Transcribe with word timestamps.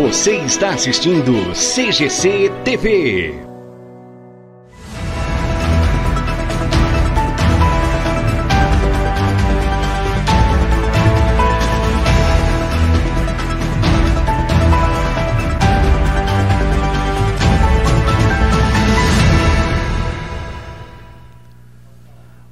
Você 0.00 0.36
está 0.36 0.70
assistindo 0.70 1.32
CGC 1.54 2.52
TV. 2.62 3.34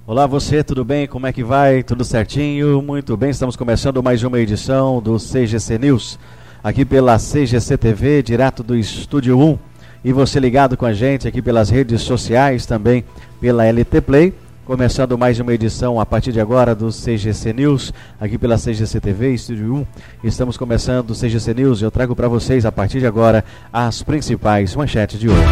Olá 0.04 0.26
você, 0.26 0.64
tudo 0.64 0.84
bem? 0.84 1.06
Como 1.06 1.28
é 1.28 1.32
que 1.32 1.44
vai? 1.44 1.84
Tudo 1.84 2.04
certinho? 2.04 2.82
Muito 2.82 3.16
bem, 3.16 3.30
estamos 3.30 3.54
começando 3.54 4.02
mais 4.02 4.24
uma 4.24 4.40
edição 4.40 5.00
do 5.00 5.16
CGC 5.16 5.78
News, 5.78 6.18
aqui 6.66 6.84
pela 6.84 7.16
CGC 7.16 7.78
TV, 7.78 8.24
direto 8.24 8.60
do 8.60 8.76
Estúdio 8.76 9.38
1. 9.38 9.56
E 10.04 10.12
você 10.12 10.40
ligado 10.40 10.76
com 10.76 10.84
a 10.84 10.92
gente 10.92 11.28
aqui 11.28 11.40
pelas 11.40 11.70
redes 11.70 12.02
sociais, 12.02 12.66
também 12.66 13.04
pela 13.40 13.64
LT 13.64 14.00
Play. 14.00 14.34
Começando 14.64 15.16
mais 15.16 15.38
uma 15.38 15.54
edição 15.54 16.00
a 16.00 16.04
partir 16.04 16.32
de 16.32 16.40
agora 16.40 16.74
do 16.74 16.88
CGC 16.88 17.52
News, 17.52 17.94
aqui 18.20 18.36
pela 18.36 18.56
CGC 18.56 18.98
TV, 18.98 19.32
Estúdio 19.32 19.76
1. 19.76 19.86
Estamos 20.24 20.56
começando 20.56 21.10
o 21.10 21.14
CGC 21.14 21.54
News 21.54 21.80
e 21.80 21.84
eu 21.84 21.90
trago 21.92 22.16
para 22.16 22.26
vocês 22.26 22.66
a 22.66 22.72
partir 22.72 22.98
de 22.98 23.06
agora 23.06 23.44
as 23.72 24.02
principais 24.02 24.74
manchetes 24.74 25.20
de 25.20 25.28
hoje. 25.28 25.46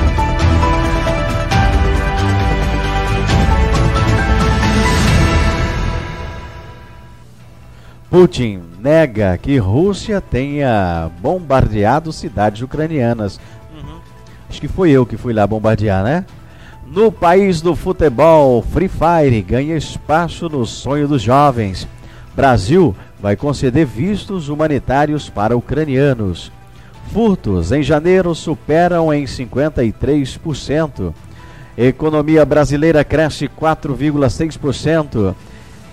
Putin 8.11 8.74
nega 8.85 9.39
que 9.39 9.57
Rússia 9.57 10.21
tenha 10.21 11.11
bombardeado 11.23 12.13
cidades 12.13 12.61
ucranianas. 12.61 13.41
Uhum. 13.75 13.97
Acho 14.47 14.61
que 14.61 14.69
foi 14.69 14.91
eu 14.91 15.07
que 15.07 15.17
fui 15.17 15.33
lá 15.33 15.47
bombardear, 15.47 16.05
né? 16.05 16.27
No 16.87 17.11
país 17.11 17.63
do 17.63 17.75
futebol, 17.75 18.61
Free 18.61 18.91
Fire 18.91 19.41
ganha 19.41 19.75
espaço 19.75 20.51
no 20.51 20.67
sonho 20.67 21.09
dos 21.09 21.23
jovens. 21.23 21.89
Brasil 22.37 22.95
vai 23.19 23.37
conceder 23.37 23.87
vistos 23.87 24.51
humanitários 24.51 25.31
para 25.31 25.57
ucranianos. 25.57 26.53
Furtos 27.11 27.73
em 27.73 27.83
janeiro 27.83 28.35
superam 28.35 29.15
em 29.15 29.25
53%. 29.25 31.15
Economia 31.77 32.45
brasileira 32.45 33.03
cresce 33.03 33.49
4,6%. 33.49 35.35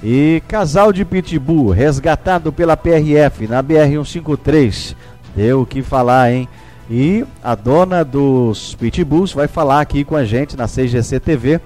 E 0.03 0.41
casal 0.47 0.91
de 0.91 1.05
pitbull 1.05 1.69
resgatado 1.69 2.51
pela 2.51 2.75
PRF 2.75 3.47
na 3.47 3.61
BR-153. 3.61 4.95
Deu 5.35 5.61
o 5.61 5.65
que 5.65 5.83
falar, 5.83 6.31
hein? 6.31 6.49
E 6.89 7.23
a 7.43 7.53
dona 7.53 8.03
dos 8.03 8.75
pitbulls 8.75 9.31
vai 9.31 9.47
falar 9.47 9.79
aqui 9.79 10.03
com 10.03 10.15
a 10.15 10.25
gente 10.25 10.57
na 10.57 10.67
CGC 10.67 11.19
TV. 11.19 11.61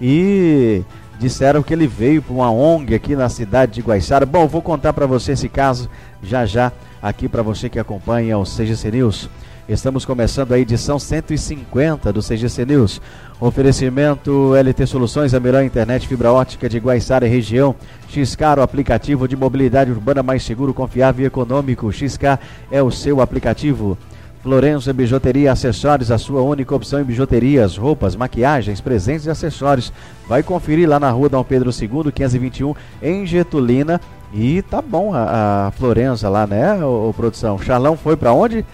E 0.00 0.82
disseram 1.18 1.62
que 1.62 1.74
ele 1.74 1.86
veio 1.86 2.22
para 2.22 2.32
uma 2.32 2.50
ONG 2.50 2.94
aqui 2.94 3.16
na 3.16 3.28
cidade 3.28 3.72
de 3.72 3.82
Guaiçara. 3.82 4.24
Bom, 4.24 4.46
vou 4.46 4.62
contar 4.62 4.92
para 4.92 5.04
você 5.04 5.32
esse 5.32 5.48
caso 5.48 5.90
já 6.22 6.46
já 6.46 6.72
aqui 7.02 7.28
para 7.28 7.42
você 7.42 7.68
que 7.68 7.78
acompanha 7.78 8.38
o 8.38 8.44
CGC 8.44 8.90
News. 8.90 9.28
Estamos 9.68 10.04
começando 10.04 10.52
a 10.52 10.58
edição 10.58 10.98
150 10.98 12.12
do 12.12 12.22
CGC 12.22 12.64
News. 12.64 13.00
Oferecimento 13.40 14.52
LT 14.54 14.86
Soluções, 14.86 15.32
a 15.32 15.40
melhor 15.40 15.64
internet 15.64 16.06
fibra 16.06 16.30
ótica 16.30 16.68
de 16.68 16.78
Guaiçara 16.78 17.26
e 17.26 17.30
região. 17.30 17.74
XK, 18.10 18.58
o 18.58 18.62
aplicativo 18.62 19.26
de 19.26 19.34
mobilidade 19.34 19.90
urbana 19.90 20.22
mais 20.22 20.42
seguro, 20.42 20.74
confiável 20.74 21.24
e 21.24 21.26
econômico. 21.26 21.90
XK 21.90 22.38
é 22.70 22.82
o 22.82 22.90
seu 22.90 23.22
aplicativo. 23.22 23.96
Florença 24.42 24.92
Bijuteria 24.92 25.52
Acessórios, 25.52 26.10
a 26.10 26.18
sua 26.18 26.42
única 26.42 26.74
opção 26.74 27.00
em 27.00 27.04
bijuterias, 27.04 27.78
roupas, 27.78 28.14
maquiagens, 28.14 28.78
presentes 28.78 29.24
e 29.24 29.30
acessórios. 29.30 29.90
Vai 30.28 30.42
conferir 30.42 30.86
lá 30.86 31.00
na 31.00 31.10
rua 31.10 31.30
Dom 31.30 31.42
Pedro 31.42 31.70
II, 31.70 32.12
521, 32.12 32.74
em 33.02 33.24
Getulina. 33.24 33.98
E 34.34 34.60
tá 34.60 34.82
bom 34.82 35.14
a, 35.14 35.68
a 35.68 35.70
Florença 35.72 36.28
lá, 36.28 36.46
né, 36.46 36.74
o 36.84 37.12
produção? 37.16 37.58
Charlão 37.58 37.96
foi 37.96 38.18
para 38.18 38.34
onde? 38.34 38.66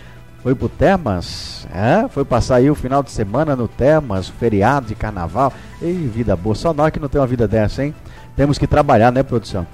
Foi 0.43 0.55
pro 0.55 0.69
Termas, 0.69 1.67
é? 1.75 2.09
Foi 2.09 2.25
passar 2.25 2.57
aí 2.57 2.71
o 2.71 2.75
final 2.75 3.03
de 3.03 3.11
semana 3.11 3.57
no 3.57 3.67
Termas, 3.67 4.29
feriado 4.29 4.87
de 4.87 4.95
carnaval. 4.95 5.53
E 5.83 5.93
vida 5.93 6.37
boa, 6.37 6.55
só 6.55 6.73
nós 6.73 6.91
que 6.91 7.01
não 7.01 7.09
tem 7.09 7.21
uma 7.21 7.27
vida 7.27 7.49
dessa, 7.49 7.85
hein? 7.85 7.95
Temos 8.37 8.59
que 8.59 8.67
trabalhar, 8.67 9.11
né, 9.11 9.23
produção? 9.23 9.67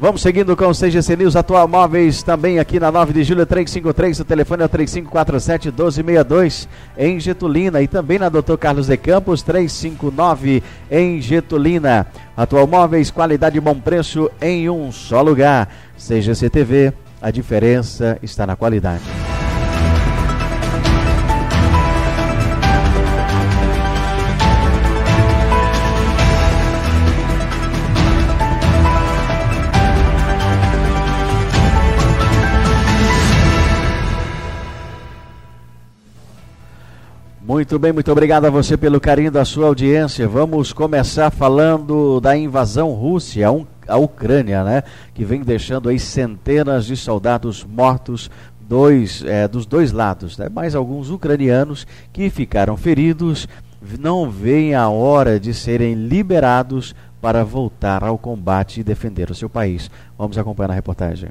Vamos 0.00 0.22
seguindo 0.22 0.56
com 0.56 0.66
o 0.66 0.74
CGC 0.74 1.16
News 1.16 1.36
Atual 1.36 1.68
Móveis, 1.68 2.20
também 2.20 2.58
aqui 2.58 2.80
na 2.80 2.90
9 2.90 3.12
de 3.12 3.22
julho 3.22 3.46
353, 3.46 4.18
o 4.18 4.24
telefone 4.24 4.62
é 4.62 4.66
o 4.66 4.68
3547-1262 4.68 6.66
em 6.98 7.20
Getulina 7.20 7.80
e 7.80 7.86
também 7.86 8.18
na 8.18 8.28
Dr. 8.28 8.56
Carlos 8.58 8.88
de 8.88 8.96
Campos 8.96 9.40
359 9.42 10.64
em 10.90 11.20
Getulina. 11.20 12.08
Atual 12.36 12.66
Móveis, 12.66 13.12
qualidade 13.12 13.56
e 13.56 13.60
bom 13.60 13.76
preço 13.76 14.28
em 14.42 14.68
um 14.68 14.90
só 14.90 15.22
lugar. 15.22 15.68
CGC 15.96 16.50
TV, 16.50 16.92
a 17.22 17.30
diferença 17.30 18.18
está 18.20 18.44
na 18.44 18.56
qualidade. 18.56 19.23
Muito 37.54 37.78
bem, 37.78 37.92
muito 37.92 38.10
obrigado 38.10 38.46
a 38.46 38.50
você 38.50 38.76
pelo 38.76 39.00
carinho 39.00 39.30
da 39.30 39.44
sua 39.44 39.68
audiência. 39.68 40.26
Vamos 40.26 40.72
começar 40.72 41.30
falando 41.30 42.20
da 42.20 42.36
invasão 42.36 42.90
Rússia 42.90 43.46
à 43.86 43.96
Ucrânia, 43.96 44.64
né? 44.64 44.82
Que 45.14 45.24
vem 45.24 45.40
deixando 45.40 45.88
aí 45.88 46.00
centenas 46.00 46.84
de 46.84 46.96
soldados 46.96 47.62
mortos 47.62 48.28
dois, 48.60 49.22
é, 49.24 49.46
dos 49.46 49.66
dois 49.66 49.92
lados, 49.92 50.36
né? 50.36 50.48
mais 50.48 50.74
alguns 50.74 51.10
ucranianos 51.10 51.86
que 52.12 52.28
ficaram 52.28 52.76
feridos, 52.76 53.46
não 54.00 54.28
veem 54.28 54.74
a 54.74 54.88
hora 54.88 55.38
de 55.38 55.54
serem 55.54 55.94
liberados 55.94 56.92
para 57.22 57.44
voltar 57.44 58.02
ao 58.02 58.18
combate 58.18 58.80
e 58.80 58.84
defender 58.84 59.30
o 59.30 59.34
seu 59.34 59.48
país. 59.48 59.88
Vamos 60.18 60.36
acompanhar 60.36 60.72
a 60.72 60.74
reportagem. 60.74 61.30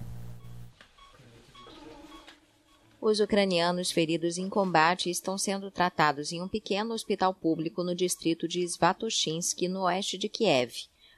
Os 3.05 3.19
ucranianos 3.19 3.91
feridos 3.91 4.37
em 4.37 4.47
combate 4.47 5.09
estão 5.09 5.37
sendo 5.37 5.69
tratados 5.69 6.31
em 6.31 6.41
um 6.41 6.47
pequeno 6.47 6.93
hospital 6.93 7.33
público 7.33 7.83
no 7.83 7.93
distrito 7.93 8.47
de 8.47 8.63
Svatoshinsky, 8.63 9.67
no 9.67 9.81
oeste 9.81 10.17
de 10.17 10.29
Kiev. 10.29 10.73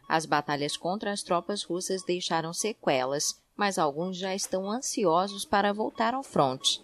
As 0.09 0.25
batalhas 0.25 0.75
contra 0.75 1.11
as 1.11 1.21
tropas 1.21 1.61
russas 1.61 2.01
deixaram 2.03 2.51
sequelas, 2.53 3.39
mas 3.55 3.77
alguns 3.77 4.17
já 4.17 4.33
estão 4.33 4.67
ansiosos 4.67 5.45
para 5.45 5.71
voltar 5.71 6.15
ao 6.15 6.23
fronte. 6.23 6.83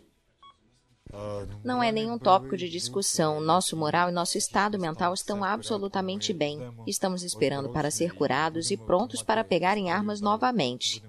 Não 1.64 1.82
é 1.82 1.92
nenhum 1.92 2.20
tópico 2.20 2.56
de 2.56 2.70
discussão. 2.70 3.42
Nosso 3.42 3.76
moral 3.76 4.10
e 4.10 4.14
nosso 4.14 4.38
estado 4.38 4.78
mental 4.78 5.16
estão 5.16 5.44
absolutamente 5.44 6.32
bem. 6.32 6.60
Estamos 6.86 7.24
esperando 7.24 7.70
para 7.70 7.90
ser 7.90 8.14
curados 8.14 8.70
e 8.70 8.78
prontos 8.78 9.24
para 9.24 9.44
pegarem 9.44 9.90
armas 9.90 10.22
novamente. 10.22 11.04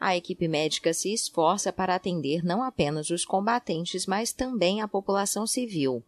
A 0.00 0.16
equipe 0.16 0.48
médica 0.48 0.94
se 0.94 1.12
esforça 1.12 1.70
para 1.70 1.94
atender 1.94 2.42
não 2.42 2.62
apenas 2.62 3.10
os 3.10 3.26
combatentes, 3.26 4.06
mas 4.06 4.32
também 4.32 4.80
a 4.80 4.88
população 4.88 5.46
civil. 5.46 6.02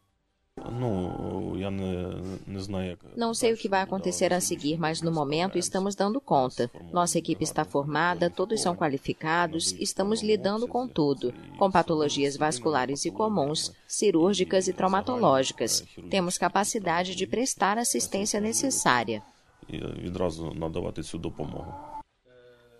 Não 3.16 3.34
sei 3.34 3.52
o 3.52 3.56
que 3.56 3.68
vai 3.68 3.82
acontecer 3.82 4.32
a 4.32 4.40
seguir, 4.40 4.78
mas 4.78 5.02
no 5.02 5.12
momento 5.12 5.58
estamos 5.58 5.94
dando 5.94 6.20
conta. 6.20 6.70
Nossa 6.92 7.18
equipe 7.18 7.44
está 7.44 7.64
formada, 7.64 8.30
todos 8.30 8.60
são 8.60 8.74
qualificados, 8.74 9.72
estamos 9.78 10.22
lidando 10.22 10.66
com 10.66 10.86
tudo, 10.88 11.32
com 11.58 11.70
patologias 11.70 12.36
vasculares 12.36 13.04
e 13.04 13.10
comuns, 13.10 13.72
cirúrgicas 13.86 14.68
e 14.68 14.72
traumatológicas. 14.72 15.84
Temos 16.10 16.38
capacidade 16.38 17.14
de 17.14 17.26
prestar 17.26 17.76
assistência 17.76 18.40
necessária. 18.40 19.22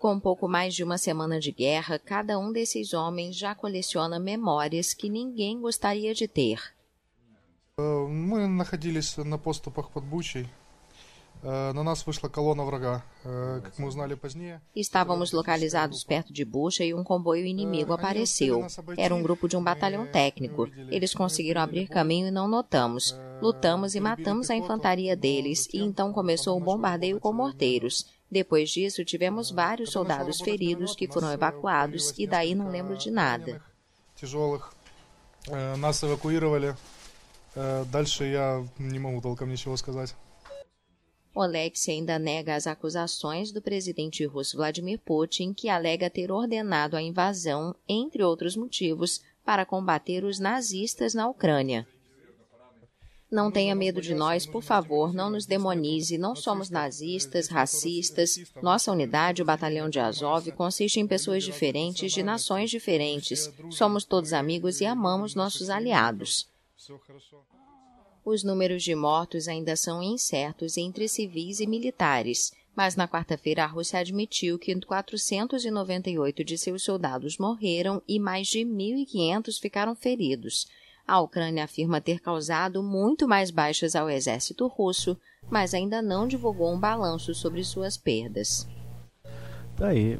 Com 0.02 0.20
pouco 0.20 0.46
mais 0.48 0.74
de 0.74 0.84
uma 0.84 0.96
semana 0.96 1.40
de 1.40 1.50
guerra, 1.50 1.98
cada 1.98 2.38
um 2.38 2.52
desses 2.52 2.94
homens 2.94 3.36
já 3.36 3.54
coleciona 3.54 4.18
memórias 4.20 4.94
que 4.94 5.08
ninguém 5.08 5.60
gostaria 5.60 6.14
de 6.14 6.28
ter. 6.28 6.60
Мы 7.76 8.48
находились 8.48 9.16
на 9.16 9.38
поступах 9.38 9.90
под 9.90 10.04
Бучей. 10.04 10.48
На 11.42 11.84
нас 11.84 12.04
вышла 12.04 12.28
колонна 12.28 12.64
врага. 12.64 13.04
Как 13.22 13.78
мы 13.78 13.86
узнали 13.86 14.14
позднее. 14.14 14.60
Estávamos 14.74 15.30
localizados 15.32 16.02
perto 16.02 16.32
de 16.32 16.44
Bucha 16.44 16.84
e 16.84 16.92
um 16.92 17.04
comboio 17.04 17.46
inimigo 17.46 17.92
apareceu. 17.92 18.66
Era 18.96 19.14
um 19.14 19.22
grupo 19.22 19.48
de 19.48 19.56
um 19.56 19.62
batalhão 19.62 20.06
técnico. 20.06 20.68
Eles 20.90 21.14
conseguiram 21.14 21.60
abrir 21.60 21.86
caminho 21.86 22.26
e 22.26 22.32
não 22.32 22.48
notamos. 22.48 23.16
Lutamos 23.40 23.94
e 23.94 24.00
matamos 24.00 24.50
a 24.50 24.56
infantaria 24.56 25.14
deles, 25.14 25.68
e 25.72 25.78
então 25.78 26.12
começou 26.12 26.56
o 26.56 26.60
bombardeio 26.60 27.20
com 27.20 27.32
morteiros. 27.32 28.06
Depois 28.32 28.70
disso, 28.70 29.04
tivemos 29.04 29.50
vários 29.50 29.90
soldados 29.90 30.40
feridos 30.40 30.94
que 30.94 31.08
foram 31.08 31.32
evacuados 31.32 32.12
e 32.18 32.26
daí 32.26 32.54
não 32.54 32.70
lembro 32.70 32.96
de 32.96 33.10
nada. 33.10 33.62
тяжелых. 34.18 34.72
Э, 35.46 35.76
нас 35.76 36.02
эвакуировали. 36.02 36.74
Э, 37.54 37.84
дальше 37.90 38.24
я 38.24 38.66
не 38.78 38.98
могу 38.98 39.20
толком 39.20 39.48
ничего 39.48 39.76
сказать. 39.76 40.14
Oleksiy 41.34 41.92
ainda 41.92 42.18
nega 42.18 42.56
as 42.56 42.66
acusações 42.66 43.52
do 43.52 43.62
presidente 43.62 44.26
russo 44.26 44.56
Vladimir 44.56 44.98
Putin, 44.98 45.54
que 45.54 45.68
alega 45.68 46.10
ter 46.10 46.32
ordenado 46.32 46.96
a 46.96 47.02
invasão, 47.02 47.76
entre 47.88 48.24
outros 48.24 48.56
motivos, 48.56 49.22
para 49.44 49.64
combater 49.64 50.24
os 50.24 50.40
nazistas 50.40 51.14
na 51.14 51.28
Ucrânia. 51.28 51.86
Não 53.33 53.49
tenha 53.49 53.73
medo 53.73 53.99
de 53.99 54.13
nós, 54.13 54.45
por 54.45 54.61
favor, 54.61 55.11
não 55.11 55.27
nos 55.27 55.47
demonize. 55.47 56.19
Não 56.19 56.35
somos 56.35 56.69
nazistas, 56.69 57.47
racistas. 57.47 58.37
Nossa 58.61 58.91
unidade, 58.91 59.41
o 59.41 59.45
Batalhão 59.45 59.89
de 59.89 59.99
Azov, 59.99 60.51
consiste 60.51 60.99
em 60.99 61.07
pessoas 61.07 61.43
diferentes, 61.43 62.13
de 62.13 62.21
nações 62.21 62.69
diferentes. 62.69 63.51
Somos 63.71 64.05
todos 64.05 64.33
amigos 64.33 64.81
e 64.81 64.85
amamos 64.85 65.33
nossos 65.33 65.71
aliados. 65.71 66.47
Os 68.23 68.43
números 68.43 68.83
de 68.83 68.93
mortos 68.93 69.47
ainda 69.47 69.75
são 69.75 70.03
incertos 70.03 70.77
entre 70.77 71.07
civis 71.07 71.59
e 71.59 71.65
militares, 71.65 72.51
mas 72.75 72.95
na 72.95 73.07
quarta-feira 73.07 73.63
a 73.63 73.67
Rússia 73.67 73.97
admitiu 73.97 74.59
que 74.59 74.79
498 74.79 76.43
de 76.43 76.55
seus 76.55 76.83
soldados 76.83 77.39
morreram 77.39 77.99
e 78.07 78.19
mais 78.19 78.47
de 78.47 78.59
1.500 78.59 79.59
ficaram 79.59 79.95
feridos. 79.95 80.67
A 81.05 81.19
Ucrânia 81.19 81.65
afirma 81.65 81.99
ter 81.99 82.19
causado 82.19 82.81
muito 82.81 83.27
mais 83.27 83.51
baixas 83.51 83.95
ao 83.95 84.09
exército 84.09 84.67
russo, 84.67 85.17
mas 85.49 85.73
ainda 85.73 86.01
não 86.01 86.27
divulgou 86.27 86.73
um 86.73 86.79
balanço 86.79 87.33
sobre 87.33 87.63
suas 87.63 87.97
perdas. 87.97 88.67
Tá 89.75 89.87
aí. 89.87 90.17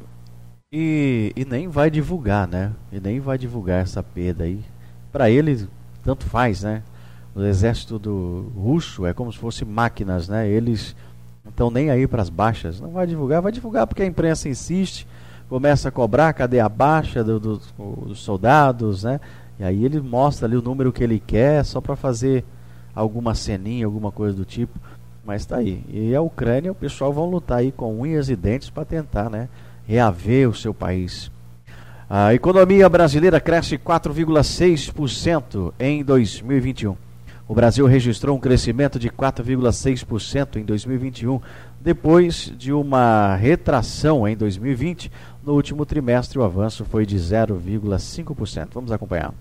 E, 0.70 1.32
e 1.34 1.44
nem 1.44 1.68
vai 1.68 1.88
divulgar, 1.88 2.46
né? 2.46 2.72
E 2.92 3.00
nem 3.00 3.18
vai 3.18 3.38
divulgar 3.38 3.82
essa 3.82 4.02
perda 4.02 4.44
aí. 4.44 4.62
Para 5.10 5.30
ele, 5.30 5.68
tanto 6.02 6.24
faz, 6.24 6.62
né? 6.62 6.82
O 7.34 7.42
exército 7.42 7.98
do 7.98 8.52
russo 8.54 9.06
é 9.06 9.14
como 9.14 9.32
se 9.32 9.38
fosse 9.38 9.64
máquinas, 9.64 10.28
né? 10.28 10.48
Eles 10.48 10.94
não 11.42 11.50
estão 11.50 11.70
nem 11.70 11.90
aí 11.90 12.06
para 12.06 12.20
as 12.20 12.28
baixas. 12.28 12.78
Não 12.78 12.90
vai 12.90 13.06
divulgar, 13.06 13.40
vai 13.40 13.52
divulgar 13.52 13.86
porque 13.86 14.02
a 14.02 14.06
imprensa 14.06 14.48
insiste, 14.48 15.06
começa 15.48 15.88
a 15.88 15.92
cobrar, 15.92 16.32
cadê 16.32 16.60
a 16.60 16.68
baixa 16.68 17.24
do, 17.24 17.40
do, 17.40 17.60
dos 18.06 18.20
soldados, 18.20 19.04
né? 19.04 19.20
E 19.58 19.64
aí 19.64 19.84
ele 19.84 20.00
mostra 20.00 20.46
ali 20.46 20.56
o 20.56 20.62
número 20.62 20.92
que 20.92 21.02
ele 21.02 21.20
quer 21.20 21.64
só 21.64 21.80
para 21.80 21.96
fazer 21.96 22.44
alguma 22.94 23.34
ceninha, 23.34 23.86
alguma 23.86 24.10
coisa 24.10 24.36
do 24.36 24.44
tipo. 24.44 24.78
Mas 25.24 25.42
está 25.42 25.56
aí. 25.56 25.84
E 25.88 26.14
a 26.14 26.20
Ucrânia, 26.20 26.72
o 26.72 26.74
pessoal 26.74 27.12
vão 27.12 27.30
lutar 27.30 27.58
aí 27.58 27.72
com 27.72 28.00
unhas 28.00 28.28
e 28.28 28.36
dentes 28.36 28.70
para 28.70 28.84
tentar, 28.84 29.30
né, 29.30 29.48
reaver 29.86 30.48
o 30.48 30.54
seu 30.54 30.74
país. 30.74 31.30
A 32.08 32.34
economia 32.34 32.88
brasileira 32.88 33.40
cresce 33.40 33.78
4,6% 33.78 35.72
em 35.80 36.04
2021. 36.04 36.96
O 37.46 37.54
Brasil 37.54 37.86
registrou 37.86 38.36
um 38.36 38.40
crescimento 38.40 38.98
de 38.98 39.10
4,6% 39.10 40.56
em 40.56 40.64
2021, 40.64 41.40
depois 41.80 42.52
de 42.56 42.72
uma 42.72 43.36
retração 43.36 44.26
em 44.26 44.36
2020. 44.36 45.12
No 45.44 45.54
último 45.54 45.84
trimestre, 45.84 46.38
o 46.38 46.42
avanço 46.42 46.84
foi 46.86 47.04
de 47.04 47.16
0,5%. 47.16 48.68
Vamos 48.72 48.92
acompanhar. 48.92 49.34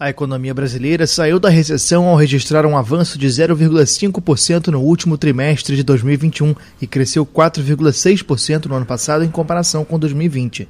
A 0.00 0.08
economia 0.08 0.54
brasileira 0.54 1.06
saiu 1.06 1.38
da 1.38 1.50
recessão 1.50 2.06
ao 2.06 2.16
registrar 2.16 2.64
um 2.64 2.74
avanço 2.74 3.18
de 3.18 3.26
0,5% 3.26 4.68
no 4.68 4.80
último 4.80 5.18
trimestre 5.18 5.76
de 5.76 5.82
2021 5.82 6.54
e 6.80 6.86
cresceu 6.86 7.26
4,6% 7.26 8.64
no 8.64 8.76
ano 8.76 8.86
passado 8.86 9.22
em 9.22 9.30
comparação 9.30 9.84
com 9.84 9.98
2020. 9.98 10.66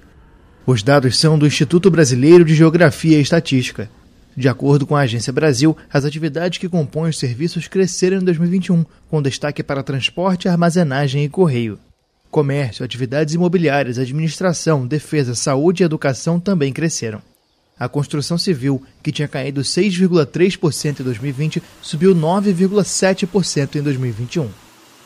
Os 0.67 0.83
dados 0.83 1.17
são 1.17 1.39
do 1.39 1.47
Instituto 1.47 1.93
Brasileiro 1.93 2.45
de 2.45 2.57
Geografia 2.57 3.19
e 3.19 3.23
Estatística. 3.23 3.89
De 4.37 4.49
acordo 4.49 4.85
com 4.85 4.97
a 4.97 5.03
Agência 5.03 5.33
Brasil, 5.33 5.77
as 5.93 6.05
atividades 6.05 6.59
que 6.59 6.69
compõem 6.69 7.11
os 7.11 7.19
serviços 7.21 7.69
cresceram 7.69 8.17
em 8.17 8.25
2021, 8.25 8.85
com 9.09 9.23
destaque 9.23 9.63
para 9.63 9.85
transporte, 9.85 10.49
armazenagem 10.49 11.23
e 11.23 11.29
correio. 11.29 11.79
Comércio, 12.33 12.85
atividades 12.85 13.33
imobiliárias, 13.33 13.97
administração, 13.97 14.89
defesa, 14.89 15.37
saúde 15.37 15.85
e 15.85 15.87
educação 15.87 16.41
também 16.41 16.73
cresceram. 16.73 17.30
A 17.81 17.89
construção 17.89 18.37
civil, 18.37 18.83
que 19.03 19.11
tinha 19.11 19.27
caído 19.27 19.63
6,3% 19.63 21.01
em 21.01 21.03
2020, 21.03 21.63
subiu 21.81 22.15
9,7% 22.15 23.77
em 23.77 23.83
2021. 23.83 24.51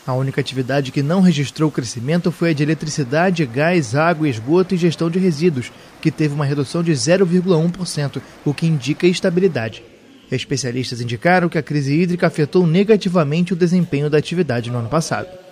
A 0.05 0.13
única 0.13 0.41
atividade 0.41 0.91
que 0.91 1.01
não 1.01 1.21
registrou 1.21 1.71
crescimento 1.71 2.33
foi 2.33 2.49
a 2.49 2.53
de 2.53 2.63
eletricidade, 2.63 3.45
gás, 3.45 3.95
água, 3.95 4.27
esgoto 4.27 4.75
e 4.75 4.77
gestão 4.77 5.09
de 5.09 5.17
resíduos, 5.17 5.71
que 6.01 6.11
teve 6.11 6.33
uma 6.33 6.45
redução 6.45 6.83
de 6.83 6.91
0,1%, 6.91 8.21
o 8.43 8.53
que 8.53 8.67
indica 8.67 9.07
estabilidade. 9.07 9.81
Especialistas 10.29 10.99
indicaram 10.99 11.47
que 11.47 11.57
a 11.57 11.63
crise 11.63 11.93
hídrica 11.93 12.27
afetou 12.27 12.67
negativamente 12.67 13.53
o 13.53 13.55
desempenho 13.55 14.09
da 14.09 14.17
atividade 14.17 14.69
no 14.69 14.79
ano 14.79 14.89
passado. 14.89 15.44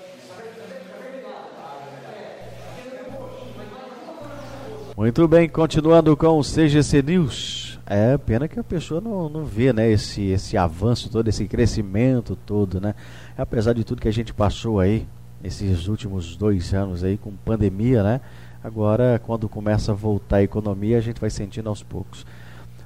Muito 4.96 5.28
bem, 5.28 5.50
continuando 5.50 6.16
com 6.16 6.38
o 6.38 6.44
CGC 6.44 7.02
News. 7.02 7.80
É 7.84 8.16
pena 8.16 8.48
que 8.48 8.60
a 8.60 8.64
pessoa 8.64 9.02
não, 9.02 9.28
não 9.28 9.44
vê 9.44 9.74
né, 9.74 9.90
esse, 9.90 10.22
esse 10.28 10.56
avanço 10.56 11.10
todo, 11.10 11.28
esse 11.28 11.48
crescimento 11.48 12.36
todo, 12.46 12.80
né? 12.80 12.94
Apesar 13.36 13.74
de 13.74 13.84
tudo 13.84 14.00
que 14.00 14.08
a 14.08 14.14
gente 14.14 14.32
passou 14.36 14.80
aí, 14.80 15.08
esses 15.44 15.88
últimos 15.88 16.38
dois 16.38 16.76
anos 16.76 17.04
aí 17.04 17.18
com 17.18 17.32
pandemia, 17.32 18.04
né? 18.04 18.22
Agora, 18.64 19.20
quando 19.26 19.50
começa 19.50 19.92
a 19.92 19.96
voltar 19.96 20.38
a 20.38 20.44
economia, 20.44 21.00
a 21.00 21.02
gente 21.02 21.20
vai 21.20 21.32
sentindo 21.32 21.70
aos 21.70 21.82
poucos. 21.82 22.24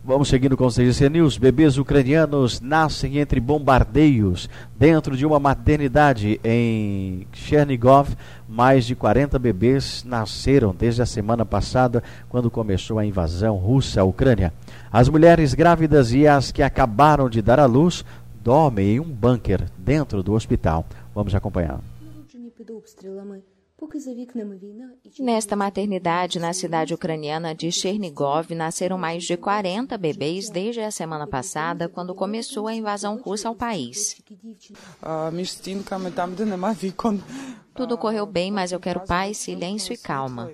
Vamos 0.07 0.29
seguindo 0.29 0.55
com 0.55 0.65
o 0.65 0.71
CGC 0.71 1.09
News. 1.09 1.37
Bebês 1.37 1.77
ucranianos 1.77 2.61
nascem 2.61 3.17
entre 3.17 3.41
bombardeios 3.41 4.49
dentro 4.79 5.17
de 5.17 5.25
uma 5.25 5.37
maternidade 5.37 6.39
em 6.45 7.27
Chernigov. 7.33 8.15
Mais 8.47 8.85
de 8.85 8.95
40 8.95 9.37
bebês 9.37 10.05
nasceram 10.05 10.73
desde 10.73 11.01
a 11.01 11.05
semana 11.05 11.45
passada, 11.45 12.01
quando 12.29 12.49
começou 12.49 12.99
a 12.99 13.05
invasão 13.05 13.57
russa 13.57 13.99
à 13.99 14.05
Ucrânia. 14.05 14.53
As 14.89 15.09
mulheres 15.09 15.53
grávidas 15.53 16.13
e 16.13 16.25
as 16.25 16.53
que 16.53 16.63
acabaram 16.63 17.29
de 17.29 17.41
dar 17.41 17.59
à 17.59 17.65
luz 17.65 18.05
dormem 18.41 18.95
em 18.95 18.99
um 19.01 19.11
bunker 19.11 19.65
dentro 19.77 20.23
do 20.23 20.31
hospital. 20.31 20.85
Vamos 21.13 21.35
acompanhar. 21.35 21.81
Nesta 25.19 25.55
maternidade 25.55 26.39
na 26.39 26.51
cidade 26.51 26.95
ucraniana 26.95 27.53
de 27.53 27.71
Chernigov 27.71 28.53
nasceram 28.55 28.97
mais 28.97 29.23
de 29.23 29.37
40 29.37 29.95
bebês 29.99 30.49
desde 30.49 30.81
a 30.81 30.89
semana 30.89 31.27
passada, 31.27 31.87
quando 31.87 32.15
começou 32.15 32.67
a 32.67 32.73
invasão 32.73 33.21
russa 33.21 33.47
ao 33.47 33.55
país. 33.55 34.19
Tudo 37.75 37.97
correu 37.99 38.25
bem, 38.25 38.51
mas 38.51 38.71
eu 38.71 38.79
quero 38.79 39.05
paz, 39.05 39.37
silêncio 39.37 39.93
e 39.93 39.97
calma. 39.97 40.51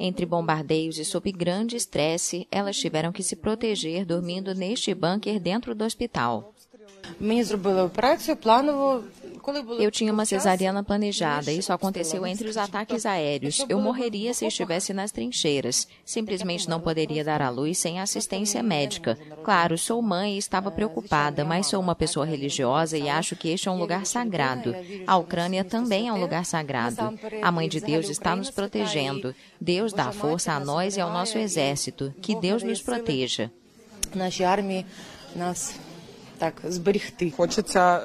Entre 0.00 0.26
bombardeios 0.26 0.98
e 0.98 1.04
sob 1.04 1.30
grande 1.32 1.76
estresse, 1.76 2.46
elas 2.50 2.76
tiveram 2.76 3.12
que 3.12 3.22
se 3.22 3.36
proteger 3.36 4.04
dormindo 4.04 4.54
neste 4.54 4.92
bunker 4.94 5.40
dentro 5.40 5.74
do 5.74 5.84
hospital. 5.84 6.52
Eu 9.78 9.90
tinha 9.90 10.12
uma 10.12 10.26
cesariana 10.26 10.82
planejada. 10.82 11.50
Isso 11.50 11.72
aconteceu 11.72 12.26
entre 12.26 12.48
os 12.48 12.56
ataques 12.56 13.06
aéreos. 13.06 13.64
Eu 13.68 13.80
morreria 13.80 14.34
se 14.34 14.46
estivesse 14.46 14.92
nas 14.92 15.10
trincheiras. 15.10 15.88
Simplesmente 16.04 16.68
não 16.68 16.80
poderia 16.80 17.24
dar 17.24 17.40
à 17.40 17.48
luz 17.48 17.78
sem 17.78 17.98
assistência 17.98 18.62
médica. 18.62 19.18
Claro, 19.42 19.78
sou 19.78 20.02
mãe 20.02 20.34
e 20.34 20.38
estava 20.38 20.70
preocupada, 20.70 21.44
mas 21.44 21.66
sou 21.66 21.80
uma 21.80 21.94
pessoa 21.94 22.26
religiosa 22.26 22.98
e 22.98 23.08
acho 23.08 23.36
que 23.36 23.48
este 23.48 23.68
é 23.68 23.70
um 23.70 23.78
lugar 23.78 24.04
sagrado. 24.04 24.74
A 25.06 25.16
Ucrânia 25.16 25.64
também 25.64 26.08
é 26.08 26.12
um 26.12 26.20
lugar 26.20 26.44
sagrado. 26.44 27.18
A 27.42 27.50
Mãe 27.50 27.68
de 27.68 27.80
Deus 27.80 28.08
está 28.08 28.36
nos 28.36 28.50
protegendo. 28.50 29.34
Deus 29.60 29.92
dá 29.92 30.12
força 30.12 30.52
a 30.52 30.60
nós 30.60 30.96
e 30.96 31.00
ao 31.00 31.10
nosso 31.10 31.38
exército. 31.38 32.12
Que 32.20 32.34
Deus 32.34 32.62
nos 32.62 32.82
proteja. 32.82 33.50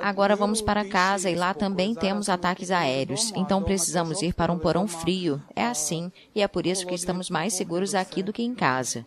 Agora 0.01 0.35
vamos 0.35 0.61
para 0.61 0.85
casa 0.85 1.29
e 1.29 1.35
lá 1.35 1.53
também 1.53 1.93
temos 1.93 2.29
ataques 2.29 2.71
aéreos, 2.71 3.31
então 3.35 3.63
precisamos 3.63 4.21
ir 4.21 4.33
para 4.33 4.51
um 4.51 4.59
porão 4.59 4.87
frio. 4.87 5.41
É 5.55 5.65
assim, 5.65 6.11
e 6.33 6.41
é 6.41 6.47
por 6.47 6.65
isso 6.65 6.85
que 6.85 6.95
estamos 6.95 7.29
mais 7.29 7.53
seguros 7.53 7.95
aqui 7.95 8.23
do 8.23 8.33
que 8.33 8.43
em 8.43 8.53
casa. 8.53 9.05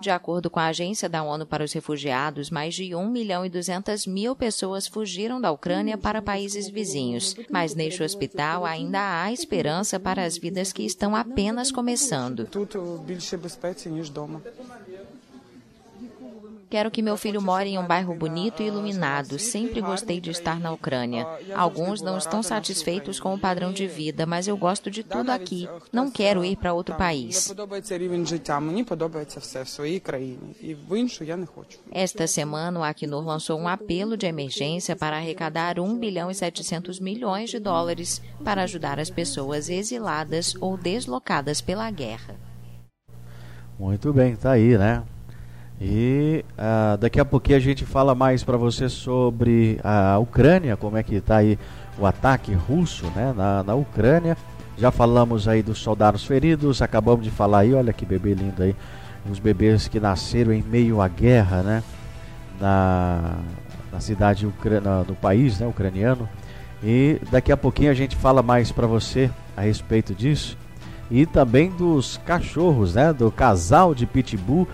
De 0.00 0.10
acordo 0.10 0.50
com 0.50 0.58
a 0.58 0.66
Agência 0.66 1.08
da 1.08 1.22
ONU 1.22 1.46
para 1.46 1.62
os 1.62 1.72
Refugiados, 1.72 2.50
mais 2.50 2.74
de 2.74 2.92
1 2.92 3.08
milhão 3.08 3.46
e 3.46 3.48
200 3.48 4.04
mil 4.06 4.34
pessoas 4.34 4.88
fugiram 4.88 5.40
da 5.40 5.52
Ucrânia 5.52 5.96
para 5.96 6.20
países 6.20 6.68
vizinhos. 6.68 7.36
Mas 7.48 7.76
neste 7.76 8.02
hospital 8.02 8.64
ainda 8.64 9.22
há 9.22 9.32
esperança 9.32 10.00
para 10.00 10.24
as 10.24 10.36
vidas 10.36 10.72
que 10.72 10.82
estão 10.82 11.14
apenas 11.14 11.70
começando. 11.70 12.48
Quero 16.72 16.90
que 16.90 17.02
meu 17.02 17.18
filho 17.18 17.42
more 17.42 17.68
em 17.68 17.76
um 17.76 17.86
bairro 17.86 18.14
bonito 18.14 18.62
e 18.62 18.66
iluminado. 18.66 19.38
Sempre 19.38 19.82
gostei 19.82 20.22
de 20.22 20.30
estar 20.30 20.58
na 20.58 20.72
Ucrânia. 20.72 21.28
Alguns 21.54 22.00
não 22.00 22.16
estão 22.16 22.42
satisfeitos 22.42 23.20
com 23.20 23.34
o 23.34 23.38
padrão 23.38 23.74
de 23.74 23.86
vida, 23.86 24.24
mas 24.24 24.48
eu 24.48 24.56
gosto 24.56 24.90
de 24.90 25.02
tudo 25.02 25.28
aqui. 25.28 25.68
Não 25.92 26.10
quero 26.10 26.42
ir 26.42 26.56
para 26.56 26.72
outro 26.72 26.94
país. 26.94 27.54
Esta 31.92 32.26
semana, 32.26 32.80
o 32.80 32.82
Acnur 32.82 33.22
lançou 33.22 33.60
um 33.60 33.68
apelo 33.68 34.16
de 34.16 34.24
emergência 34.24 34.96
para 34.96 35.18
arrecadar 35.18 35.78
1 35.78 35.98
bilhão 35.98 36.30
e 36.30 36.34
700 36.34 36.98
milhões 37.00 37.50
de 37.50 37.58
dólares 37.58 38.22
para 38.42 38.62
ajudar 38.62 38.98
as 38.98 39.10
pessoas 39.10 39.68
exiladas 39.68 40.54
ou 40.58 40.78
deslocadas 40.78 41.60
pela 41.60 41.90
guerra. 41.90 42.34
Muito 43.78 44.10
bem, 44.10 44.34
tá 44.36 44.52
aí, 44.52 44.78
né? 44.78 45.02
E 45.84 46.44
uh, 46.52 46.96
daqui 46.96 47.18
a 47.18 47.24
pouquinho 47.24 47.58
a 47.58 47.60
gente 47.60 47.84
fala 47.84 48.14
mais 48.14 48.44
para 48.44 48.56
você 48.56 48.88
sobre 48.88 49.80
a 49.82 50.16
Ucrânia, 50.16 50.76
como 50.76 50.96
é 50.96 51.02
que 51.02 51.16
está 51.16 51.38
aí 51.38 51.58
o 51.98 52.06
ataque 52.06 52.54
russo 52.54 53.04
né, 53.16 53.34
na, 53.36 53.64
na 53.64 53.74
Ucrânia. 53.74 54.36
Já 54.78 54.92
falamos 54.92 55.48
aí 55.48 55.60
dos 55.60 55.78
soldados 55.78 56.24
feridos, 56.24 56.80
acabamos 56.80 57.24
de 57.24 57.32
falar 57.32 57.60
aí, 57.60 57.74
olha 57.74 57.92
que 57.92 58.06
bebê 58.06 58.32
lindo 58.32 58.62
aí, 58.62 58.76
os 59.28 59.40
bebês 59.40 59.88
que 59.88 59.98
nasceram 59.98 60.52
em 60.52 60.62
meio 60.62 61.00
à 61.00 61.08
guerra, 61.08 61.64
né? 61.64 61.82
Na, 62.60 63.38
na 63.90 63.98
cidade 63.98 64.46
ucrana, 64.46 65.02
no 65.02 65.16
país 65.16 65.58
né, 65.58 65.66
ucraniano. 65.66 66.28
E 66.80 67.20
daqui 67.28 67.50
a 67.50 67.56
pouquinho 67.56 67.90
a 67.90 67.94
gente 67.94 68.14
fala 68.14 68.40
mais 68.40 68.70
para 68.70 68.86
você 68.86 69.28
a 69.56 69.62
respeito 69.62 70.14
disso. 70.14 70.56
E 71.10 71.26
também 71.26 71.70
dos 71.70 72.18
cachorros, 72.24 72.94
né? 72.94 73.12
Do 73.12 73.32
casal 73.32 73.94
de 73.94 74.06
pitbull 74.06 74.68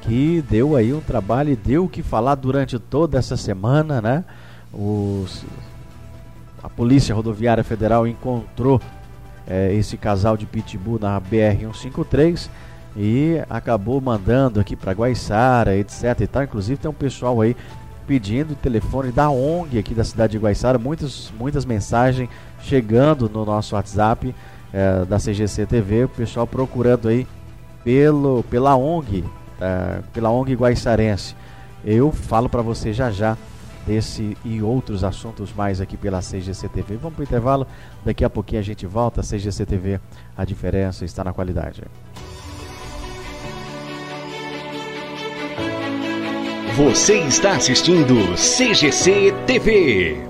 que 0.00 0.42
deu 0.48 0.76
aí 0.76 0.92
um 0.92 1.00
trabalho 1.00 1.50
e 1.50 1.56
deu 1.56 1.84
o 1.84 1.88
que 1.88 2.02
falar 2.02 2.34
durante 2.34 2.78
toda 2.78 3.18
essa 3.18 3.36
semana, 3.36 4.00
né? 4.00 4.24
Os, 4.72 5.44
a 6.62 6.68
Polícia 6.68 7.14
Rodoviária 7.14 7.64
Federal 7.64 8.06
encontrou 8.06 8.80
é, 9.46 9.72
esse 9.74 9.96
casal 9.96 10.36
de 10.36 10.46
pitbull 10.46 10.98
na 10.98 11.20
BR-153 11.20 12.48
e 12.96 13.40
acabou 13.48 14.00
mandando 14.00 14.60
aqui 14.60 14.76
para 14.76 14.92
Guaiçara, 14.92 15.76
etc 15.76 16.20
e 16.20 16.26
tal. 16.26 16.42
Inclusive 16.44 16.78
tem 16.78 16.90
um 16.90 16.94
pessoal 16.94 17.40
aí 17.40 17.56
pedindo 18.06 18.52
o 18.52 18.56
telefone 18.56 19.12
da 19.12 19.30
ONG 19.30 19.78
aqui 19.78 19.94
da 19.94 20.02
cidade 20.02 20.32
de 20.32 20.38
Guaiçara, 20.38 20.78
muitas, 20.78 21.32
muitas 21.38 21.64
mensagens 21.64 22.28
chegando 22.60 23.28
no 23.28 23.44
nosso 23.44 23.74
WhatsApp 23.74 24.34
é, 24.72 25.04
da 25.04 25.18
CGC 25.18 25.66
TV, 25.66 26.04
o 26.04 26.08
pessoal 26.08 26.46
procurando 26.46 27.08
aí 27.08 27.26
pelo, 27.84 28.42
pela 28.50 28.76
ONG 28.76 29.24
uh, 29.60 30.02
pela 30.12 30.30
ONG 30.30 30.54
Guaiçarense. 30.54 31.36
Eu 31.84 32.10
falo 32.10 32.48
para 32.48 32.62
você 32.62 32.92
já 32.92 33.10
já 33.10 33.36
desse 33.86 34.36
e 34.44 34.62
outros 34.62 35.02
assuntos 35.02 35.52
mais 35.52 35.80
aqui 35.80 35.96
pela 35.96 36.20
CGC 36.20 36.68
TV. 36.68 36.96
Vamos 36.96 37.14
para 37.14 37.22
o 37.22 37.24
intervalo, 37.24 37.66
daqui 38.04 38.24
a 38.24 38.30
pouquinho 38.30 38.60
a 38.60 38.64
gente 38.64 38.86
volta. 38.86 39.22
CGC 39.22 39.64
TV, 39.66 40.00
a 40.36 40.44
diferença 40.44 41.04
está 41.04 41.24
na 41.24 41.32
qualidade. 41.32 41.82
Você 46.76 47.18
está 47.20 47.56
assistindo 47.56 48.14
CGC 48.36 49.34
TV. 49.46 50.29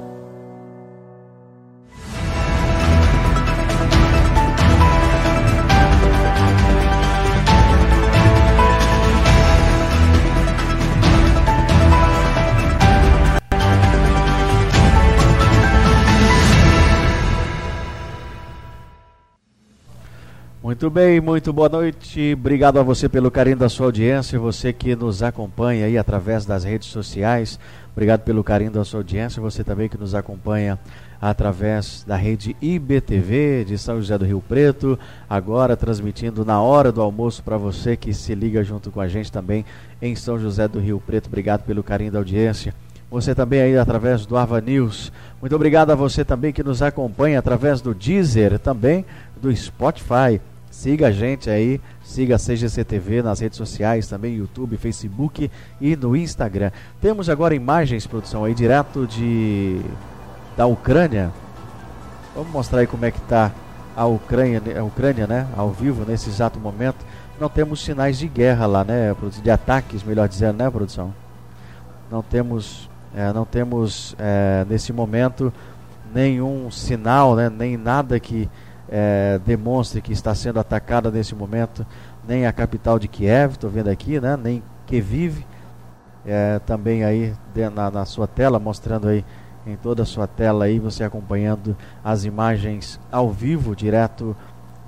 Muito 20.81 20.95
bem, 20.95 21.21
muito 21.21 21.53
boa 21.53 21.69
noite. 21.69 22.33
Obrigado 22.33 22.79
a 22.79 22.81
você 22.81 23.07
pelo 23.07 23.29
carinho 23.29 23.55
da 23.55 23.69
sua 23.69 23.85
audiência, 23.85 24.39
você 24.39 24.73
que 24.73 24.95
nos 24.95 25.21
acompanha 25.21 25.85
aí 25.85 25.95
através 25.95 26.43
das 26.43 26.63
redes 26.63 26.87
sociais. 26.87 27.59
Obrigado 27.91 28.21
pelo 28.21 28.43
carinho 28.43 28.71
da 28.71 28.83
sua 28.83 29.01
audiência, 29.01 29.39
você 29.39 29.63
também 29.63 29.87
que 29.87 29.95
nos 29.95 30.15
acompanha 30.15 30.79
através 31.21 32.03
da 32.03 32.15
rede 32.15 32.55
IBTV 32.59 33.63
de 33.63 33.77
São 33.77 33.97
José 33.97 34.17
do 34.17 34.25
Rio 34.25 34.41
Preto, 34.41 34.97
agora 35.29 35.77
transmitindo 35.77 36.43
na 36.43 36.59
hora 36.59 36.91
do 36.91 36.99
almoço 36.99 37.43
para 37.43 37.57
você 37.57 37.95
que 37.95 38.11
se 38.11 38.33
liga 38.33 38.63
junto 38.63 38.89
com 38.89 38.99
a 38.99 39.07
gente 39.07 39.31
também 39.31 39.63
em 40.01 40.15
São 40.15 40.39
José 40.39 40.67
do 40.67 40.79
Rio 40.79 40.99
Preto. 40.99 41.27
Obrigado 41.27 41.61
pelo 41.61 41.83
carinho 41.83 42.11
da 42.11 42.17
audiência. 42.17 42.73
Você 43.11 43.35
também 43.35 43.61
aí 43.61 43.77
através 43.77 44.25
do 44.25 44.35
Ava 44.35 44.59
News. 44.59 45.11
Muito 45.39 45.55
obrigado 45.55 45.91
a 45.91 45.95
você 45.95 46.25
também 46.25 46.51
que 46.51 46.63
nos 46.63 46.81
acompanha 46.81 47.37
através 47.37 47.81
do 47.81 47.93
Deezer, 47.93 48.57
também 48.57 49.05
do 49.39 49.55
Spotify. 49.55 50.41
Siga 50.71 51.07
a 51.07 51.11
gente 51.11 51.49
aí, 51.49 51.81
siga 52.01 52.37
a 52.37 52.39
CGC 52.39 52.85
TV 52.85 53.21
nas 53.21 53.41
redes 53.41 53.57
sociais, 53.57 54.07
também 54.07 54.37
YouTube, 54.37 54.77
Facebook 54.77 55.51
e 55.81 55.97
no 55.97 56.15
Instagram. 56.15 56.71
Temos 57.01 57.29
agora 57.29 57.53
imagens, 57.53 58.07
produção, 58.07 58.45
aí 58.45 58.55
direto 58.55 59.05
de 59.05 59.81
da 60.55 60.65
Ucrânia. 60.65 61.29
Vamos 62.33 62.51
mostrar 62.53 62.79
aí 62.79 62.87
como 62.87 63.05
é 63.05 63.11
que 63.11 63.19
está 63.19 63.51
a 63.95 64.05
Ucrânia, 64.05 64.61
a 64.79 64.83
Ucrânia, 64.83 65.27
né, 65.27 65.45
ao 65.57 65.71
vivo 65.71 66.05
nesse 66.05 66.29
exato 66.29 66.57
momento. 66.57 67.05
Não 67.37 67.49
temos 67.49 67.83
sinais 67.83 68.17
de 68.17 68.29
guerra 68.29 68.65
lá, 68.65 68.83
né, 68.85 69.13
de 69.43 69.51
ataques, 69.51 70.03
melhor 70.03 70.29
dizendo, 70.29 70.57
né, 70.63 70.69
produção? 70.69 71.13
Não 72.09 72.21
temos, 72.21 72.89
é, 73.13 73.33
não 73.33 73.43
temos 73.43 74.15
é, 74.17 74.65
nesse 74.69 74.93
momento 74.93 75.51
nenhum 76.13 76.71
sinal, 76.71 77.35
né, 77.35 77.49
nem 77.49 77.75
nada 77.75 78.17
que 78.21 78.49
é, 78.91 79.39
demonstre 79.45 80.01
que 80.01 80.11
está 80.11 80.35
sendo 80.35 80.59
atacada 80.59 81.09
nesse 81.09 81.33
momento 81.33 81.85
nem 82.27 82.45
a 82.45 82.51
capital 82.51 82.99
de 82.99 83.07
Kiev, 83.07 83.53
estou 83.53 83.69
vendo 83.69 83.89
aqui, 83.89 84.19
né? 84.19 84.35
Nem 84.35 84.61
Kiev, 84.85 85.45
é, 86.25 86.59
também 86.59 87.03
aí 87.03 87.33
na, 87.73 87.89
na 87.89 88.05
sua 88.05 88.27
tela, 88.27 88.59
mostrando 88.59 89.07
aí 89.07 89.23
em 89.65 89.75
toda 89.75 90.03
a 90.03 90.05
sua 90.05 90.27
tela 90.27 90.65
aí, 90.65 90.77
você 90.79 91.03
acompanhando 91.03 91.75
as 92.03 92.25
imagens 92.25 92.99
ao 93.11 93.31
vivo, 93.31 93.75
direto 93.75 94.35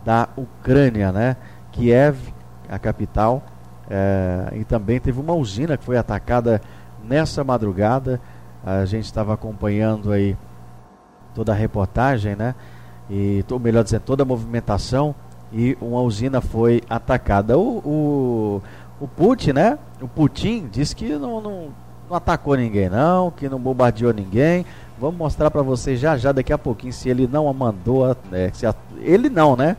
da 0.03 0.27
Ucrânia, 0.35 1.11
né? 1.11 1.37
Kiev, 1.71 2.17
a 2.69 2.77
capital, 2.77 3.41
é, 3.89 4.49
e 4.53 4.63
também 4.63 4.99
teve 4.99 5.19
uma 5.19 5.33
usina 5.33 5.77
que 5.77 5.83
foi 5.83 5.97
atacada 5.97 6.61
nessa 7.03 7.43
madrugada. 7.43 8.19
A 8.65 8.85
gente 8.85 9.05
estava 9.05 9.33
acompanhando 9.33 10.11
aí 10.11 10.37
toda 11.33 11.51
a 11.51 11.55
reportagem, 11.55 12.35
né? 12.35 12.55
E, 13.09 13.43
ou 13.49 13.59
melhor 13.59 13.83
dizendo, 13.83 14.01
toda 14.01 14.23
a 14.23 14.25
movimentação 14.25 15.13
e 15.51 15.77
uma 15.79 16.01
usina 16.01 16.41
foi 16.41 16.81
atacada. 16.89 17.57
O, 17.57 17.77
o, 17.85 18.61
o 18.99 19.07
Putin, 19.07 19.51
né? 19.51 19.77
O 20.01 20.07
Putin 20.07 20.67
disse 20.71 20.95
que 20.95 21.09
não, 21.13 21.39
não, 21.39 21.67
não 22.09 22.15
atacou 22.15 22.55
ninguém, 22.55 22.89
não, 22.89 23.29
que 23.31 23.47
não 23.47 23.59
bombardeou 23.59 24.13
ninguém. 24.13 24.65
Vamos 24.99 25.17
mostrar 25.17 25.51
para 25.51 25.61
vocês 25.61 25.99
já 25.99 26.17
já 26.17 26.31
daqui 26.31 26.53
a 26.53 26.57
pouquinho 26.57 26.93
se 26.93 27.09
ele 27.09 27.27
não 27.27 27.47
a 27.47 27.53
mandou. 27.53 28.15
É, 28.31 28.51
se 28.53 28.65
a, 28.65 28.73
ele 28.99 29.29
não, 29.29 29.55
né? 29.55 29.77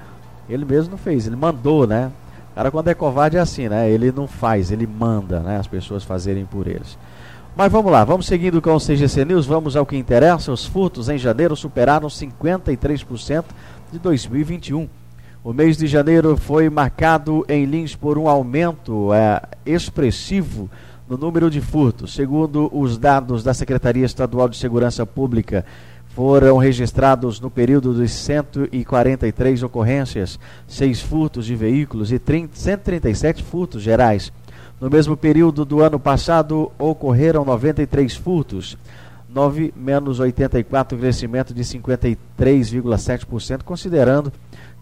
Ele 0.48 0.64
mesmo 0.64 0.92
não 0.92 0.98
fez, 0.98 1.26
ele 1.26 1.36
mandou, 1.36 1.86
né? 1.86 2.12
O 2.52 2.54
cara 2.54 2.70
quando 2.70 2.88
é 2.88 2.94
covarde 2.94 3.36
é 3.36 3.40
assim, 3.40 3.68
né? 3.68 3.90
Ele 3.90 4.12
não 4.12 4.28
faz, 4.28 4.70
ele 4.70 4.86
manda, 4.86 5.40
né? 5.40 5.58
As 5.58 5.66
pessoas 5.66 6.04
fazerem 6.04 6.44
por 6.44 6.68
eles. 6.68 6.96
Mas 7.56 7.70
vamos 7.70 7.92
lá, 7.92 8.02
vamos 8.02 8.26
seguindo 8.26 8.60
com 8.60 8.74
o 8.74 8.80
CGC 8.80 9.24
News, 9.24 9.46
vamos 9.46 9.76
ao 9.76 9.86
que 9.86 9.96
interessa. 9.96 10.50
Os 10.50 10.66
furtos 10.66 11.08
em 11.08 11.16
janeiro 11.16 11.54
superaram 11.54 12.08
53% 12.08 13.44
de 13.92 13.98
2021. 14.00 14.88
O 15.44 15.52
mês 15.52 15.76
de 15.76 15.86
janeiro 15.86 16.36
foi 16.36 16.68
marcado 16.68 17.44
em 17.48 17.64
Lins 17.64 17.94
por 17.94 18.18
um 18.18 18.28
aumento 18.28 19.14
é, 19.14 19.40
expressivo 19.64 20.68
no 21.08 21.16
número 21.16 21.48
de 21.48 21.60
furtos. 21.60 22.12
Segundo 22.12 22.68
os 22.76 22.98
dados 22.98 23.44
da 23.44 23.54
Secretaria 23.54 24.04
Estadual 24.04 24.48
de 24.48 24.56
Segurança 24.56 25.06
Pública, 25.06 25.64
foram 26.08 26.56
registrados 26.56 27.38
no 27.38 27.50
período 27.50 27.94
de 27.94 28.08
143 28.08 29.62
ocorrências, 29.62 30.40
seis 30.66 31.00
furtos 31.00 31.46
de 31.46 31.54
veículos 31.54 32.10
e 32.10 32.18
30, 32.18 32.56
137 32.56 33.44
furtos 33.44 33.80
gerais. 33.80 34.32
No 34.80 34.90
mesmo 34.90 35.16
período 35.16 35.64
do 35.64 35.80
ano 35.80 35.98
passado, 35.98 36.70
ocorreram 36.78 37.44
93 37.44 38.14
furtos, 38.16 38.76
9 39.28 39.72
menos 39.76 40.20
84, 40.20 40.98
crescimento 40.98 41.54
de 41.54 41.62
53,7%, 41.62 43.62
considerando 43.62 44.32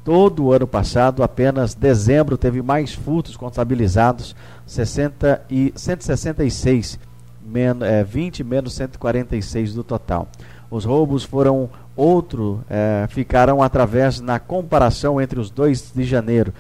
todo 0.05 0.45
o 0.45 0.53
ano 0.53 0.67
passado, 0.67 1.23
apenas 1.23 1.75
dezembro 1.75 2.37
teve 2.37 2.61
mais 2.61 2.93
furtos 2.93 3.37
contabilizados, 3.37 4.35
60 4.67 5.43
e 5.49 5.73
166, 5.77 6.99
men, 7.47 7.77
é, 7.83 8.03
20 8.03 8.43
menos 8.43 8.75
146 8.75 9.75
do 9.75 9.85
total. 9.85 10.27
Os 10.71 10.85
roubos 10.85 11.23
foram 11.23 11.71
outro, 11.95 12.65
é, 12.69 13.07
ficaram 13.09 13.63
através 13.63 14.21
na 14.21 14.41
comparação 14.41 15.21
entre 15.21 15.39
os 15.39 15.51
dois 15.51 15.93
de 15.95 16.05
janeiro. 16.05 16.53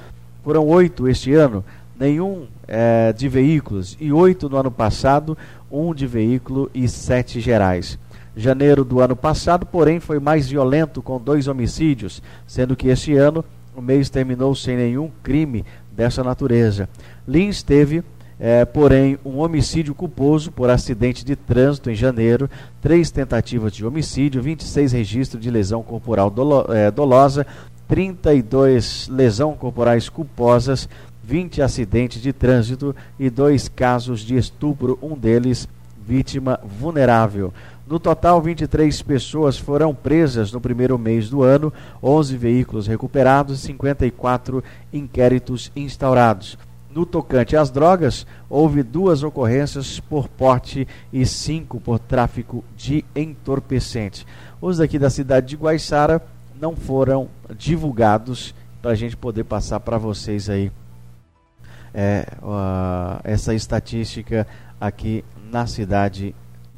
Foram 0.44 0.66
oito 0.66 1.08
este 1.08 1.34
ano, 1.34 1.64
nenhum 2.02 2.48
é, 2.66 3.12
de 3.12 3.28
veículos 3.28 3.96
e 4.00 4.12
oito 4.12 4.48
no 4.48 4.56
ano 4.56 4.72
passado, 4.72 5.38
um 5.70 5.94
de 5.94 6.04
veículo 6.04 6.68
e 6.74 6.88
sete 6.88 7.40
gerais. 7.40 7.96
Janeiro 8.36 8.84
do 8.84 9.00
ano 9.00 9.14
passado, 9.14 9.64
porém, 9.64 10.00
foi 10.00 10.18
mais 10.18 10.48
violento 10.48 11.00
com 11.00 11.20
dois 11.20 11.46
homicídios, 11.46 12.20
sendo 12.44 12.74
que 12.74 12.88
este 12.88 13.14
ano 13.14 13.44
o 13.76 13.80
mês 13.80 14.10
terminou 14.10 14.52
sem 14.52 14.76
nenhum 14.76 15.10
crime 15.22 15.64
dessa 15.92 16.24
natureza. 16.24 16.88
Lins 17.26 17.62
teve, 17.62 18.02
é, 18.40 18.64
porém, 18.64 19.16
um 19.24 19.38
homicídio 19.38 19.94
culposo 19.94 20.50
por 20.50 20.70
acidente 20.70 21.24
de 21.24 21.36
trânsito 21.36 21.88
em 21.88 21.94
janeiro, 21.94 22.50
três 22.80 23.12
tentativas 23.12 23.72
de 23.72 23.86
homicídio, 23.86 24.42
26 24.42 24.90
registros 24.92 25.40
de 25.40 25.50
lesão 25.50 25.84
corporal 25.84 26.30
dolo, 26.30 26.66
é, 26.70 26.90
dolosa, 26.90 27.46
32 27.86 29.08
lesão 29.08 29.54
corporais 29.54 30.08
culposas, 30.08 30.88
20 31.32 31.62
acidentes 31.62 32.20
de 32.20 32.30
trânsito 32.30 32.94
e 33.18 33.30
dois 33.30 33.66
casos 33.66 34.20
de 34.20 34.36
estupro, 34.36 34.98
um 35.00 35.16
deles 35.16 35.66
vítima 36.06 36.60
vulnerável. 36.62 37.54
No 37.86 37.98
total, 37.98 38.42
23 38.42 39.00
pessoas 39.00 39.56
foram 39.56 39.94
presas 39.94 40.52
no 40.52 40.60
primeiro 40.60 40.98
mês 40.98 41.30
do 41.30 41.42
ano, 41.42 41.72
11 42.02 42.36
veículos 42.36 42.86
recuperados 42.86 43.60
e 43.60 43.62
54 43.62 44.62
inquéritos 44.92 45.72
instaurados. 45.74 46.58
No 46.94 47.06
tocante 47.06 47.56
às 47.56 47.70
drogas, 47.70 48.26
houve 48.50 48.82
duas 48.82 49.22
ocorrências 49.22 49.98
por 50.00 50.28
porte 50.28 50.86
e 51.10 51.24
cinco 51.24 51.80
por 51.80 51.98
tráfico 51.98 52.62
de 52.76 53.06
entorpecentes. 53.16 54.26
Os 54.60 54.80
aqui 54.80 54.98
da 54.98 55.08
cidade 55.08 55.46
de 55.46 55.56
Guaiçara 55.56 56.20
não 56.60 56.76
foram 56.76 57.26
divulgados 57.56 58.54
para 58.82 58.90
a 58.90 58.94
gente 58.94 59.16
poder 59.16 59.44
passar 59.44 59.80
para 59.80 59.96
vocês 59.96 60.50
aí 60.50 60.70
é, 61.94 62.26
uh, 62.42 63.20
essa 63.24 63.54
estatística 63.54 64.46
aqui 64.80 65.24
na 65.50 65.66
cidade 65.66 66.34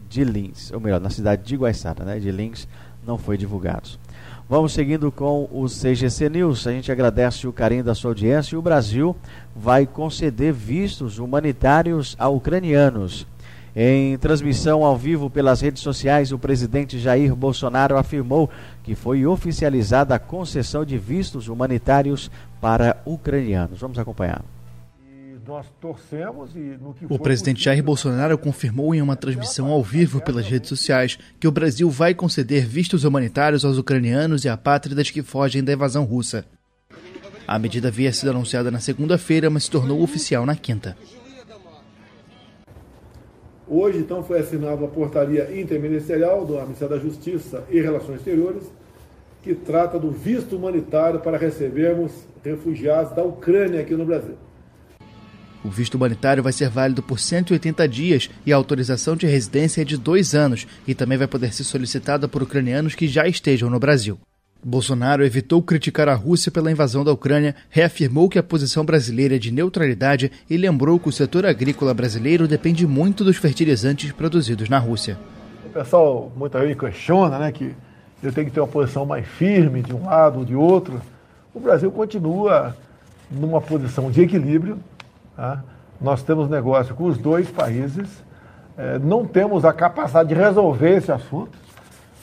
de 0.08 0.24
Lins, 0.24 0.70
ou 0.72 0.80
melhor, 0.80 1.00
na 1.00 1.10
cidade 1.10 1.42
de 1.42 1.56
Guaiçara, 1.56 2.04
né, 2.04 2.18
de 2.18 2.30
Lins, 2.30 2.68
não 3.06 3.18
foi 3.18 3.36
divulgado. 3.36 3.90
Vamos 4.48 4.72
seguindo 4.72 5.10
com 5.10 5.48
o 5.50 5.66
CGC 5.66 6.28
News. 6.28 6.66
A 6.66 6.72
gente 6.72 6.92
agradece 6.92 7.46
o 7.46 7.52
carinho 7.52 7.82
da 7.82 7.94
sua 7.94 8.10
audiência 8.10 8.54
e 8.54 8.58
o 8.58 8.62
Brasil 8.62 9.16
vai 9.56 9.86
conceder 9.86 10.52
vistos 10.52 11.18
humanitários 11.18 12.14
a 12.18 12.28
ucranianos. 12.28 13.26
Em 13.74 14.16
transmissão 14.18 14.84
ao 14.84 14.96
vivo 14.96 15.28
pelas 15.28 15.60
redes 15.60 15.82
sociais, 15.82 16.30
o 16.30 16.38
presidente 16.38 16.98
Jair 16.98 17.34
Bolsonaro 17.34 17.96
afirmou 17.96 18.48
que 18.84 18.94
foi 18.94 19.26
oficializada 19.26 20.14
a 20.14 20.18
concessão 20.18 20.84
de 20.84 20.96
vistos 20.96 21.48
humanitários 21.48 22.30
para 22.60 22.98
ucranianos. 23.04 23.80
Vamos 23.80 23.98
acompanhar 23.98 24.44
nós 25.46 25.66
torcemos 25.80 26.54
e 26.56 26.78
no 26.80 26.94
que 26.94 27.06
O 27.08 27.18
presidente 27.18 27.62
Jair 27.62 27.82
Bolsonaro 27.82 28.38
confirmou 28.38 28.94
em 28.94 29.02
uma 29.02 29.16
transmissão 29.16 29.68
ao 29.70 29.82
vivo 29.82 30.20
pelas 30.20 30.46
redes 30.46 30.68
sociais 30.68 31.18
que 31.38 31.46
o 31.46 31.52
Brasil 31.52 31.90
vai 31.90 32.14
conceder 32.14 32.66
vistos 32.66 33.04
humanitários 33.04 33.64
aos 33.64 33.76
ucranianos 33.76 34.44
e 34.44 34.48
apátridas 34.48 35.10
que 35.10 35.22
fogem 35.22 35.62
da 35.62 35.72
invasão 35.72 36.04
russa. 36.04 36.46
A 37.46 37.58
medida 37.58 37.88
havia 37.88 38.12
sido 38.12 38.30
anunciada 38.30 38.70
na 38.70 38.80
segunda-feira, 38.80 39.50
mas 39.50 39.64
se 39.64 39.70
tornou 39.70 40.02
oficial 40.02 40.46
na 40.46 40.56
quinta. 40.56 40.96
Hoje, 43.68 43.98
então, 43.98 44.22
foi 44.22 44.40
assinada 44.40 44.84
a 44.84 44.88
portaria 44.88 45.60
interministerial 45.60 46.46
do 46.46 46.54
Ministério 46.62 46.96
da 46.96 47.02
Justiça 47.02 47.64
e 47.70 47.80
Relações 47.80 48.18
Exteriores, 48.18 48.64
que 49.42 49.54
trata 49.54 49.98
do 49.98 50.10
visto 50.10 50.56
humanitário 50.56 51.20
para 51.20 51.36
recebermos 51.36 52.12
refugiados 52.42 53.14
da 53.14 53.22
Ucrânia 53.22 53.80
aqui 53.80 53.94
no 53.94 54.06
Brasil. 54.06 54.36
O 55.64 55.70
visto 55.70 55.94
humanitário 55.94 56.42
vai 56.42 56.52
ser 56.52 56.68
válido 56.68 57.02
por 57.02 57.18
180 57.18 57.88
dias 57.88 58.30
e 58.44 58.52
a 58.52 58.56
autorização 58.56 59.16
de 59.16 59.26
residência 59.26 59.80
é 59.80 59.84
de 59.84 59.96
dois 59.96 60.34
anos 60.34 60.66
e 60.86 60.94
também 60.94 61.16
vai 61.16 61.26
poder 61.26 61.54
ser 61.54 61.64
solicitada 61.64 62.28
por 62.28 62.42
ucranianos 62.42 62.94
que 62.94 63.08
já 63.08 63.26
estejam 63.26 63.70
no 63.70 63.80
Brasil. 63.80 64.18
Bolsonaro 64.62 65.24
evitou 65.24 65.62
criticar 65.62 66.08
a 66.08 66.14
Rússia 66.14 66.52
pela 66.52 66.70
invasão 66.70 67.02
da 67.02 67.12
Ucrânia, 67.12 67.54
reafirmou 67.70 68.28
que 68.28 68.38
a 68.38 68.42
posição 68.42 68.84
brasileira 68.84 69.36
é 69.36 69.38
de 69.38 69.50
neutralidade 69.50 70.30
e 70.48 70.56
lembrou 70.56 70.98
que 70.98 71.08
o 71.08 71.12
setor 71.12 71.46
agrícola 71.46 71.94
brasileiro 71.94 72.46
depende 72.46 72.86
muito 72.86 73.24
dos 73.24 73.36
fertilizantes 73.36 74.12
produzidos 74.12 74.68
na 74.68 74.78
Rússia. 74.78 75.18
O 75.66 75.70
pessoal 75.70 76.30
muitas 76.36 76.60
vezes 76.60 76.78
questiona 76.78 77.38
né, 77.38 77.52
que 77.52 77.74
ele 78.22 78.32
tem 78.32 78.44
que 78.44 78.50
ter 78.50 78.60
uma 78.60 78.68
posição 78.68 79.04
mais 79.04 79.26
firme 79.26 79.82
de 79.82 79.94
um 79.94 80.06
lado 80.06 80.40
ou 80.40 80.44
de 80.44 80.54
outro. 80.54 81.00
O 81.54 81.60
Brasil 81.60 81.90
continua 81.90 82.74
numa 83.30 83.60
posição 83.60 84.10
de 84.10 84.22
equilíbrio, 84.22 84.78
Tá? 85.36 85.62
Nós 86.00 86.22
temos 86.22 86.48
negócio 86.48 86.94
com 86.94 87.04
os 87.04 87.18
dois 87.18 87.48
países, 87.50 88.08
é, 88.76 88.98
não 88.98 89.24
temos 89.24 89.64
a 89.64 89.72
capacidade 89.72 90.28
de 90.28 90.34
resolver 90.34 90.96
esse 90.96 91.12
assunto, 91.12 91.56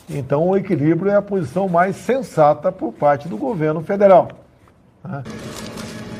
então 0.10 0.50
o 0.50 0.58
equilíbrio 0.58 1.12
é 1.12 1.16
a 1.16 1.22
posição 1.22 1.70
mais 1.70 1.96
sensata 1.96 2.72
por 2.72 2.92
parte 2.92 3.28
do 3.28 3.38
governo 3.38 3.82
federal. 3.82 4.30
Tá? 5.02 5.24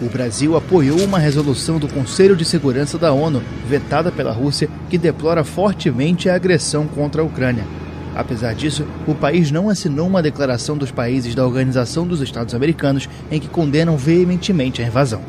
O 0.02 0.10
Brasil 0.10 0.58
apoiou 0.58 1.00
uma 1.02 1.20
resolução 1.20 1.78
do 1.78 1.88
Conselho 1.88 2.36
de 2.36 2.44
Segurança 2.44 2.98
da 2.98 3.14
ONU, 3.14 3.42
vetada 3.68 4.12
pela 4.12 4.32
Rússia, 4.32 4.68
que 4.90 4.98
deplora 4.98 5.44
fortemente 5.44 6.28
a 6.28 6.36
agressão 6.36 6.88
contra 6.88 7.22
a 7.22 7.26
Ucrânia. 7.26 7.64
Apesar 8.16 8.56
disso, 8.56 8.86
o 9.08 9.14
país 9.14 9.52
não 9.52 9.70
assinou 9.70 10.08
uma 10.08 10.24
declaração 10.24 10.76
dos 10.76 10.92
países 10.92 11.36
da 11.36 11.46
Organização 11.46 12.08
dos 12.08 12.20
Estados 12.20 12.56
Americanos 12.56 13.08
em 13.30 13.40
que 13.40 13.48
condenam 13.48 13.96
veementemente 13.96 14.82
a 14.82 14.88
invasão. 14.88 15.22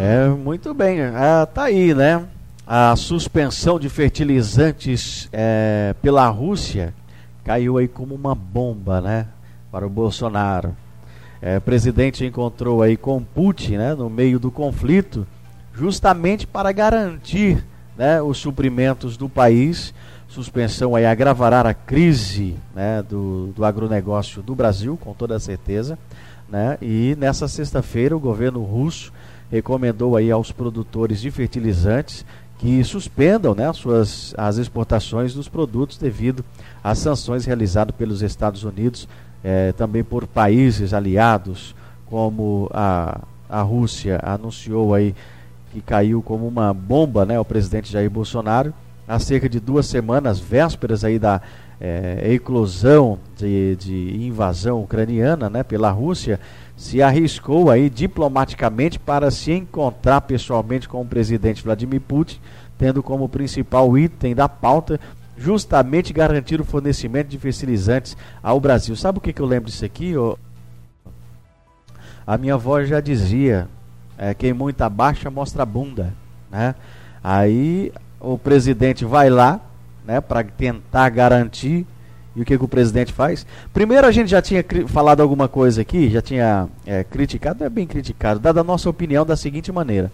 É, 0.00 0.28
muito 0.28 0.72
bem. 0.72 1.00
Ah, 1.00 1.44
tá 1.44 1.64
aí, 1.64 1.92
né? 1.92 2.24
A 2.64 2.94
suspensão 2.94 3.80
de 3.80 3.88
fertilizantes 3.88 5.28
é, 5.32 5.92
pela 6.00 6.28
Rússia 6.28 6.94
caiu 7.42 7.78
aí 7.78 7.88
como 7.88 8.14
uma 8.14 8.32
bomba, 8.32 9.00
né? 9.00 9.26
Para 9.72 9.84
o 9.84 9.90
Bolsonaro. 9.90 10.76
É, 11.42 11.58
o 11.58 11.60
presidente 11.60 12.24
encontrou 12.24 12.80
aí 12.80 12.96
com 12.96 13.20
Putin, 13.20 13.76
né, 13.76 13.92
no 13.92 14.08
meio 14.08 14.38
do 14.38 14.52
conflito, 14.52 15.26
justamente 15.74 16.46
para 16.46 16.70
garantir, 16.70 17.64
né, 17.96 18.22
os 18.22 18.38
suprimentos 18.38 19.16
do 19.16 19.28
país. 19.28 19.92
Suspensão 20.28 20.94
aí 20.94 21.06
agravará 21.06 21.60
a 21.60 21.74
crise, 21.74 22.54
né, 22.72 23.02
do, 23.02 23.48
do 23.48 23.64
agronegócio 23.64 24.42
do 24.42 24.54
Brasil, 24.54 24.96
com 24.96 25.12
toda 25.12 25.40
certeza. 25.40 25.98
Né? 26.48 26.78
E 26.80 27.16
nessa 27.18 27.48
sexta-feira 27.48 28.16
o 28.16 28.20
governo 28.20 28.62
russo 28.62 29.12
recomendou 29.50 30.16
aí 30.16 30.30
aos 30.30 30.52
produtores 30.52 31.20
de 31.20 31.30
fertilizantes 31.30 32.24
que 32.58 32.82
suspendam 32.82 33.54
né, 33.54 33.72
suas, 33.72 34.34
as 34.36 34.58
exportações 34.58 35.32
dos 35.32 35.48
produtos 35.48 35.96
devido 35.96 36.44
às 36.82 36.98
sanções 36.98 37.44
realizadas 37.44 37.94
pelos 37.94 38.20
Estados 38.20 38.64
Unidos, 38.64 39.08
eh, 39.44 39.72
também 39.72 40.02
por 40.02 40.26
países 40.26 40.92
aliados, 40.92 41.74
como 42.06 42.68
a, 42.72 43.20
a 43.48 43.62
Rússia 43.62 44.18
anunciou 44.22 44.92
aí 44.92 45.14
que 45.72 45.80
caiu 45.80 46.20
como 46.22 46.48
uma 46.48 46.74
bomba 46.74 47.24
né, 47.24 47.38
o 47.38 47.44
presidente 47.44 47.92
Jair 47.92 48.10
Bolsonaro 48.10 48.74
há 49.06 49.18
cerca 49.18 49.48
de 49.48 49.60
duas 49.60 49.86
semanas, 49.86 50.38
vésperas 50.38 51.04
aí 51.04 51.18
da 51.18 51.40
é, 51.80 52.32
eclosão 52.32 53.18
de, 53.36 53.76
de 53.76 54.26
invasão 54.26 54.82
ucraniana 54.82 55.48
né, 55.48 55.62
pela 55.62 55.90
Rússia, 55.90 56.40
se 56.78 57.02
arriscou 57.02 57.72
aí 57.72 57.90
diplomaticamente 57.90 59.00
para 59.00 59.32
se 59.32 59.50
encontrar 59.50 60.20
pessoalmente 60.20 60.88
com 60.88 61.02
o 61.02 61.04
presidente 61.04 61.60
Vladimir 61.60 62.00
Putin, 62.00 62.38
tendo 62.78 63.02
como 63.02 63.28
principal 63.28 63.98
item 63.98 64.32
da 64.32 64.48
pauta 64.48 65.00
justamente 65.36 66.12
garantir 66.12 66.60
o 66.60 66.64
fornecimento 66.64 67.26
de 67.26 67.36
fertilizantes 67.36 68.16
ao 68.40 68.60
Brasil. 68.60 68.94
Sabe 68.94 69.18
o 69.18 69.20
que, 69.20 69.32
que 69.32 69.42
eu 69.42 69.46
lembro 69.46 69.68
disso 69.68 69.84
aqui? 69.84 70.14
A 72.24 72.38
minha 72.38 72.54
avó 72.54 72.80
já 72.84 73.00
dizia, 73.00 73.68
é, 74.16 74.32
quem 74.32 74.52
muita 74.52 74.88
baixa 74.88 75.28
mostra 75.28 75.64
a 75.64 75.66
bunda, 75.66 76.14
né? 76.48 76.76
Aí 77.22 77.92
o 78.20 78.38
presidente 78.38 79.04
vai 79.04 79.28
lá, 79.28 79.60
né, 80.06 80.20
para 80.20 80.44
tentar 80.44 81.08
garantir. 81.08 81.84
E 82.38 82.40
o 82.40 82.44
que, 82.44 82.56
que, 82.56 82.64
o 82.64 82.68
presidente 82.68 83.12
faz? 83.12 83.44
Primeiro 83.74 84.06
a 84.06 84.12
gente 84.12 84.30
já 84.30 84.40
tinha 84.40 84.64
falado 84.86 85.20
alguma 85.20 85.48
coisa 85.48 85.82
aqui, 85.82 86.08
já 86.08 86.22
tinha 86.22 86.68
é, 86.86 87.02
criticado, 87.02 87.64
é 87.64 87.68
bem 87.68 87.84
criticado, 87.84 88.38
dada 88.38 88.60
a 88.60 88.64
nossa 88.64 88.88
opinião 88.88 89.26
da 89.26 89.36
seguinte 89.36 89.72
maneira. 89.72 90.08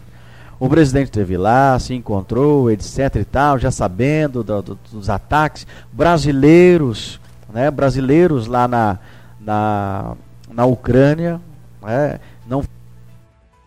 O 0.59 0.67
presidente 0.67 1.09
esteve 1.09 1.37
lá, 1.37 1.79
se 1.79 1.93
encontrou, 1.93 2.71
etc 2.71 3.17
e 3.17 3.25
tal, 3.27 3.59
já 3.59 3.71
sabendo 3.71 4.43
do, 4.43 4.63
do, 4.63 4.79
dos 4.91 5.11
ataques. 5.11 5.67
Brasileiros, 5.93 7.21
né, 7.53 7.71
brasileiros 7.71 8.47
lá 8.47 8.67
na, 8.67 8.99
na, 9.39 10.17
na 10.51 10.65
Ucrânia, 10.65 11.39
né, 11.83 12.19
não 12.47 12.65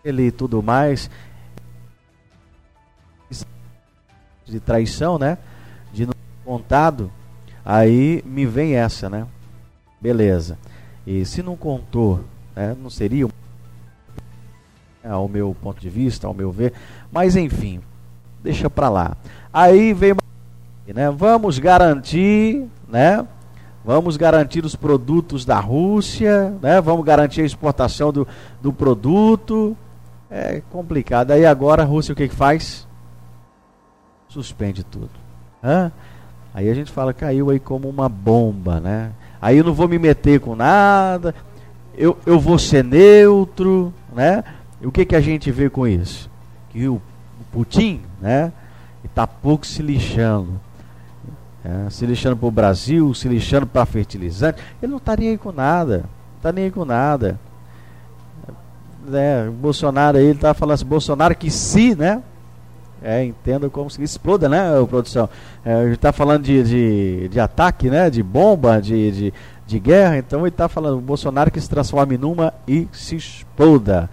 ele 0.04 0.26
e 0.26 0.30
tudo 0.32 0.60
mais, 0.64 1.08
de 4.44 4.58
traição, 4.58 5.16
né? 5.16 5.38
De 5.92 6.06
não 6.06 6.14
contado, 6.44 7.12
aí 7.68 8.22
me 8.24 8.46
vem 8.46 8.74
essa, 8.74 9.10
né? 9.10 9.26
Beleza. 10.00 10.56
E 11.06 11.24
se 11.26 11.42
não 11.42 11.54
contou, 11.54 12.20
né, 12.56 12.74
não 12.80 12.88
seria 12.88 13.28
ao 15.04 15.28
meu 15.28 15.54
ponto 15.60 15.80
de 15.80 15.90
vista, 15.90 16.26
ao 16.26 16.32
meu 16.32 16.50
ver, 16.50 16.72
mas 17.12 17.36
enfim, 17.36 17.80
deixa 18.42 18.70
para 18.70 18.88
lá. 18.88 19.16
Aí 19.52 19.92
vem 19.92 20.14
né, 20.94 21.10
vamos 21.10 21.58
garantir, 21.58 22.66
né? 22.88 23.26
Vamos 23.84 24.16
garantir 24.16 24.64
os 24.64 24.74
produtos 24.74 25.44
da 25.44 25.60
Rússia, 25.60 26.56
né? 26.62 26.80
Vamos 26.80 27.04
garantir 27.04 27.42
a 27.42 27.44
exportação 27.44 28.10
do, 28.10 28.26
do 28.60 28.72
produto. 28.72 29.76
É 30.30 30.62
complicado. 30.70 31.30
Aí 31.30 31.44
agora 31.44 31.82
a 31.82 31.86
Rússia 31.86 32.12
o 32.12 32.16
que, 32.16 32.28
que 32.28 32.34
faz? 32.34 32.88
suspende 34.28 34.84
tudo. 34.84 35.10
Hã? 35.62 35.90
Aí 36.58 36.68
a 36.68 36.74
gente 36.74 36.90
fala, 36.90 37.14
caiu 37.14 37.50
aí 37.50 37.60
como 37.60 37.88
uma 37.88 38.08
bomba, 38.08 38.80
né? 38.80 39.12
Aí 39.40 39.58
eu 39.58 39.62
não 39.62 39.72
vou 39.72 39.86
me 39.86 39.96
meter 39.96 40.40
com 40.40 40.56
nada, 40.56 41.32
eu, 41.96 42.18
eu 42.26 42.40
vou 42.40 42.58
ser 42.58 42.82
neutro, 42.82 43.94
né? 44.12 44.42
E 44.80 44.86
o 44.88 44.90
que, 44.90 45.04
que 45.04 45.14
a 45.14 45.20
gente 45.20 45.52
vê 45.52 45.70
com 45.70 45.86
isso? 45.86 46.28
Que 46.70 46.88
o, 46.88 47.00
Putin, 47.52 48.00
né? 48.20 48.52
Está 49.04 49.24
pouco 49.24 49.64
se 49.64 49.80
lixando. 49.82 50.60
É, 51.64 51.88
se 51.90 52.04
lixando 52.04 52.36
para 52.36 52.48
o 52.48 52.50
Brasil, 52.50 53.14
se 53.14 53.28
lixando 53.28 53.64
para 53.64 53.86
fertilizante. 53.86 54.60
Ele 54.82 54.90
não 54.90 54.98
está 54.98 55.16
nem 55.16 55.28
aí 55.28 55.38
com 55.38 55.52
nada. 55.52 55.98
Não 55.98 56.36
está 56.38 56.50
nem 56.50 56.64
aí 56.64 56.70
com 56.72 56.84
nada. 56.84 57.38
É, 59.12 59.46
o 59.48 59.52
Bolsonaro 59.52 60.18
aí, 60.18 60.24
ele 60.24 60.32
está 60.32 60.52
falando 60.54 60.74
assim, 60.74 60.86
Bolsonaro 60.86 61.36
que 61.36 61.52
se, 61.52 61.94
né? 61.94 62.20
É, 63.02 63.24
entendo 63.24 63.70
como 63.70 63.88
se 63.88 64.02
exploda, 64.02 64.48
né, 64.48 64.70
produção? 64.88 65.28
É, 65.64 65.74
a 65.74 65.84
gente 65.84 65.94
está 65.94 66.12
falando 66.12 66.42
de, 66.42 66.62
de, 66.62 67.28
de, 67.28 67.40
ataque, 67.40 67.88
né, 67.88 68.10
de 68.10 68.22
bomba, 68.22 68.80
de, 68.80 69.10
de, 69.10 69.34
de 69.68 69.78
guerra, 69.78 70.16
então 70.16 70.40
ele 70.40 70.48
está 70.48 70.66
falando 70.66 70.96
o 70.96 71.02
Bolsonaro 71.02 71.50
que 71.50 71.60
se 71.60 71.68
transforme 71.68 72.16
numa 72.16 72.54
e 72.66 72.88
se 72.90 73.16
exploda. 73.16 74.08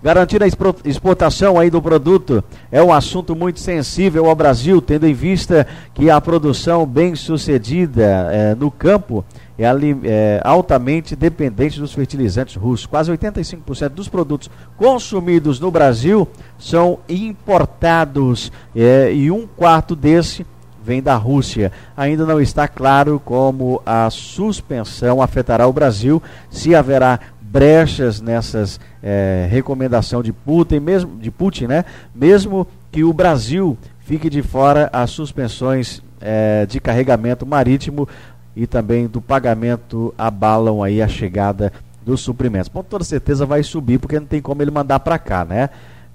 Garantir 0.00 0.40
a 0.40 0.46
exportação 0.84 1.58
aí 1.58 1.68
do 1.68 1.82
produto 1.82 2.42
é 2.70 2.80
um 2.80 2.92
assunto 2.92 3.34
muito 3.34 3.58
sensível 3.58 4.26
ao 4.26 4.36
Brasil, 4.36 4.80
tendo 4.80 5.06
em 5.06 5.12
vista 5.12 5.66
que 5.92 6.08
a 6.08 6.20
produção 6.20 6.86
bem 6.86 7.16
sucedida 7.16 8.30
é, 8.30 8.54
no 8.54 8.70
campo 8.70 9.24
é, 9.58 9.64
é, 10.04 10.40
altamente 10.44 11.16
dependente 11.16 11.80
dos 11.80 11.92
fertilizantes 11.92 12.54
russos. 12.54 12.86
Quase 12.86 13.10
85% 13.10 13.88
dos 13.88 14.08
produtos 14.08 14.48
consumidos 14.76 15.58
no 15.58 15.72
Brasil 15.72 16.26
são 16.56 17.00
importados 17.08 18.50
é, 18.74 19.12
e 19.12 19.30
um 19.30 19.46
quarto 19.46 19.96
desse 19.96 20.46
vem 20.84 21.02
da 21.02 21.14
Rússia. 21.16 21.72
Ainda 21.96 22.24
não 22.24 22.40
está 22.40 22.66
claro 22.66 23.20
como 23.24 23.82
a 23.84 24.08
suspensão 24.10 25.22
afetará 25.22 25.66
o 25.66 25.72
Brasil, 25.72 26.22
se 26.50 26.74
haverá 26.74 27.20
brechas 27.40 28.20
nessas 28.20 28.78
é, 29.02 29.48
recomendação 29.50 30.22
de 30.22 30.32
Putin, 30.32 30.78
mesmo 30.78 31.18
de 31.18 31.30
Putin, 31.30 31.66
né? 31.66 31.84
Mesmo 32.14 32.66
que 32.92 33.02
o 33.02 33.12
Brasil 33.12 33.76
fique 34.00 34.30
de 34.30 34.42
fora 34.42 34.88
as 34.92 35.10
suspensões 35.10 36.02
é, 36.20 36.66
de 36.66 36.80
carregamento 36.80 37.44
marítimo 37.44 38.08
e 38.54 38.66
também 38.66 39.06
do 39.06 39.20
pagamento 39.20 40.14
abalam 40.16 40.82
aí 40.82 41.00
a 41.02 41.08
chegada 41.08 41.72
dos 42.04 42.20
suprimentos. 42.20 42.68
Com 42.68 42.82
toda 42.82 43.04
certeza 43.04 43.46
vai 43.46 43.62
subir 43.62 43.98
porque 43.98 44.18
não 44.18 44.26
tem 44.26 44.40
como 44.40 44.62
ele 44.62 44.70
mandar 44.70 45.00
para 45.00 45.18
cá, 45.18 45.44
né? 45.44 45.70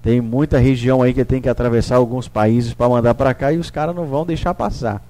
Tem 0.05 0.21
muita 0.21 0.59
região 0.59 1.01
aí 1.01 1.15
que 1.15 1.25
tem 1.25 1.41
que 1.41 1.49
atravessar 1.49 1.95
alguns 1.95 2.27
países 2.27 2.75
para 2.75 2.87
mandar 2.87 3.15
para 3.15 3.33
cá 3.33 3.51
e 3.51 3.57
os 3.57 3.71
caras 3.71 3.95
não 3.95 4.05
vão 4.05 4.23
deixar 4.23 4.53
passar. 4.53 5.03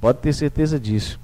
Pode 0.00 0.20
ter 0.20 0.32
certeza 0.32 0.80
disso. 0.80 1.20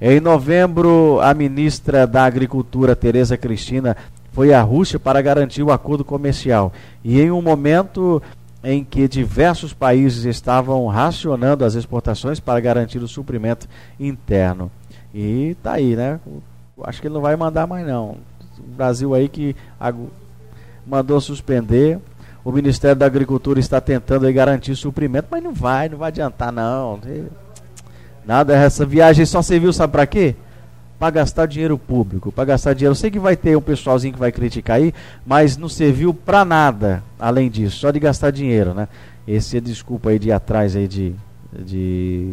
Em 0.00 0.20
novembro, 0.20 1.18
a 1.20 1.34
ministra 1.34 2.06
da 2.06 2.24
Agricultura, 2.24 2.94
Tereza 2.94 3.36
Cristina, 3.36 3.96
foi 4.30 4.54
à 4.54 4.62
Rússia 4.62 4.96
para 4.96 5.20
garantir 5.20 5.60
o 5.64 5.72
acordo 5.72 6.04
comercial. 6.04 6.72
E 7.02 7.20
em 7.20 7.32
um 7.32 7.42
momento 7.42 8.22
em 8.62 8.84
que 8.84 9.08
diversos 9.08 9.72
países 9.72 10.24
estavam 10.24 10.86
racionando 10.86 11.64
as 11.64 11.74
exportações 11.74 12.38
para 12.38 12.60
garantir 12.60 12.98
o 12.98 13.08
suprimento 13.08 13.66
interno. 13.98 14.70
E 15.12 15.56
tá 15.64 15.72
aí, 15.72 15.96
né? 15.96 16.20
Acho 16.84 17.00
que 17.00 17.08
ele 17.08 17.14
não 17.14 17.22
vai 17.22 17.34
mandar 17.34 17.66
mais 17.66 17.84
não. 17.84 18.18
O 18.56 18.76
Brasil 18.76 19.14
aí 19.14 19.28
que 19.28 19.56
mandou 20.86 21.20
suspender. 21.20 21.98
O 22.48 22.50
Ministério 22.50 22.96
da 22.96 23.04
Agricultura 23.04 23.60
está 23.60 23.78
tentando 23.78 24.32
garantir 24.32 24.74
suprimento, 24.74 25.28
mas 25.30 25.44
não 25.44 25.52
vai, 25.52 25.86
não 25.86 25.98
vai 25.98 26.08
adiantar 26.08 26.50
não. 26.50 26.98
Nada, 28.24 28.56
essa 28.56 28.86
viagem 28.86 29.26
só 29.26 29.42
serviu, 29.42 29.70
sabe 29.70 29.92
para 29.92 30.06
quê? 30.06 30.34
Para 30.98 31.10
gastar 31.10 31.44
dinheiro 31.44 31.76
público, 31.76 32.32
para 32.32 32.46
gastar 32.46 32.72
dinheiro. 32.72 32.92
Eu 32.92 32.96
sei 32.96 33.10
que 33.10 33.18
vai 33.18 33.36
ter 33.36 33.54
um 33.54 33.60
pessoalzinho 33.60 34.14
que 34.14 34.18
vai 34.18 34.32
criticar 34.32 34.76
aí, 34.76 34.94
mas 35.26 35.58
não 35.58 35.68
serviu 35.68 36.14
para 36.14 36.42
nada 36.42 37.02
além 37.18 37.50
disso, 37.50 37.76
só 37.76 37.90
de 37.90 38.00
gastar 38.00 38.30
dinheiro, 38.30 38.72
né? 38.72 38.88
Esse 39.26 39.58
é 39.58 39.60
desculpa 39.60 40.08
aí 40.08 40.18
de 40.18 40.32
atrás 40.32 40.74
aí 40.74 40.88
de, 40.88 41.14
de, 41.52 42.32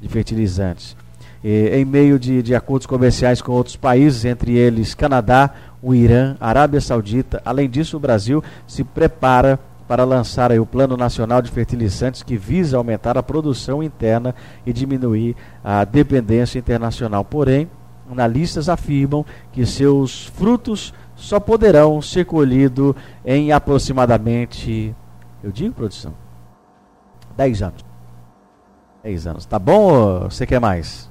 de 0.00 0.08
fertilizantes 0.08 0.96
em 1.42 1.84
meio 1.84 2.18
de, 2.18 2.42
de 2.42 2.54
acordos 2.54 2.86
comerciais 2.86 3.40
com 3.40 3.52
outros 3.52 3.76
países, 3.76 4.24
entre 4.24 4.56
eles 4.56 4.94
Canadá, 4.94 5.50
o 5.82 5.94
Irã, 5.94 6.36
Arábia 6.38 6.80
Saudita. 6.80 7.40
Além 7.44 7.68
disso, 7.68 7.96
o 7.96 8.00
Brasil 8.00 8.42
se 8.66 8.84
prepara 8.84 9.58
para 9.88 10.04
lançar 10.04 10.52
o 10.52 10.64
Plano 10.64 10.96
Nacional 10.96 11.42
de 11.42 11.50
Fertilizantes 11.50 12.22
que 12.22 12.36
visa 12.36 12.76
aumentar 12.76 13.18
a 13.18 13.22
produção 13.24 13.82
interna 13.82 14.34
e 14.64 14.72
diminuir 14.72 15.34
a 15.64 15.84
dependência 15.84 16.60
internacional. 16.60 17.24
Porém, 17.24 17.68
analistas 18.08 18.68
afirmam 18.68 19.26
que 19.50 19.66
seus 19.66 20.26
frutos 20.26 20.94
só 21.16 21.40
poderão 21.40 22.00
ser 22.00 22.24
colhidos 22.24 22.94
em 23.24 23.50
aproximadamente, 23.50 24.94
eu 25.42 25.50
digo 25.50 25.74
produção, 25.74 26.14
10 27.36 27.62
anos. 27.62 27.84
10 29.02 29.26
anos. 29.26 29.44
Tá 29.44 29.58
bom 29.58 29.92
ou 29.92 30.30
você 30.30 30.46
quer 30.46 30.60
mais? 30.60 31.09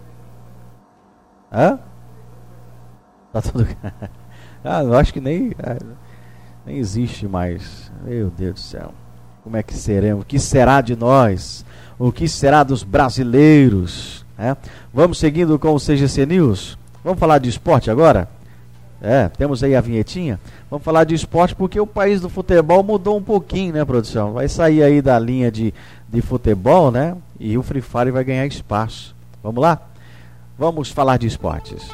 Hã? 1.51 1.79
Tá 3.33 3.41
tudo. 3.41 3.67
Ah, 4.61 4.83
eu 4.83 4.93
acho 4.93 5.13
que 5.13 5.21
nem, 5.21 5.53
ah, 5.63 5.77
nem 6.65 6.79
existe 6.79 7.25
mais. 7.25 7.89
Meu 8.03 8.29
Deus 8.29 8.55
do 8.55 8.59
céu. 8.59 8.93
Como 9.41 9.55
é 9.55 9.63
que 9.63 9.73
seremos? 9.73 10.23
O 10.23 10.25
que 10.25 10.37
será 10.37 10.81
de 10.81 10.97
nós? 10.97 11.65
O 11.97 12.11
que 12.11 12.27
será 12.27 12.61
dos 12.61 12.83
brasileiros? 12.83 14.25
É? 14.37 14.57
Vamos 14.93 15.17
seguindo 15.17 15.57
com 15.57 15.73
o 15.73 15.79
CGC 15.79 16.25
News? 16.25 16.77
Vamos 17.05 17.19
falar 17.19 17.37
de 17.37 17.49
esporte 17.49 17.89
agora? 17.89 18.27
É, 19.01 19.29
temos 19.29 19.63
aí 19.63 19.75
a 19.75 19.81
vinhetinha. 19.81 20.39
Vamos 20.69 20.83
falar 20.83 21.05
de 21.05 21.15
esporte 21.15 21.55
porque 21.55 21.79
o 21.79 21.87
país 21.87 22.19
do 22.19 22.29
futebol 22.29 22.83
mudou 22.83 23.17
um 23.17 23.23
pouquinho, 23.23 23.73
né, 23.73 23.85
produção? 23.85 24.33
Vai 24.33 24.49
sair 24.49 24.83
aí 24.83 25.01
da 25.01 25.17
linha 25.17 25.49
de, 25.49 25.73
de 26.09 26.21
futebol, 26.21 26.91
né? 26.91 27.15
E 27.39 27.57
o 27.57 27.63
Free 27.63 27.81
Fire 27.81 28.11
vai 28.11 28.25
ganhar 28.25 28.45
espaço. 28.45 29.15
Vamos 29.41 29.61
lá? 29.61 29.81
Vamos 30.59 30.89
falar 30.89 31.17
de 31.17 31.25
esportes. 31.25 31.87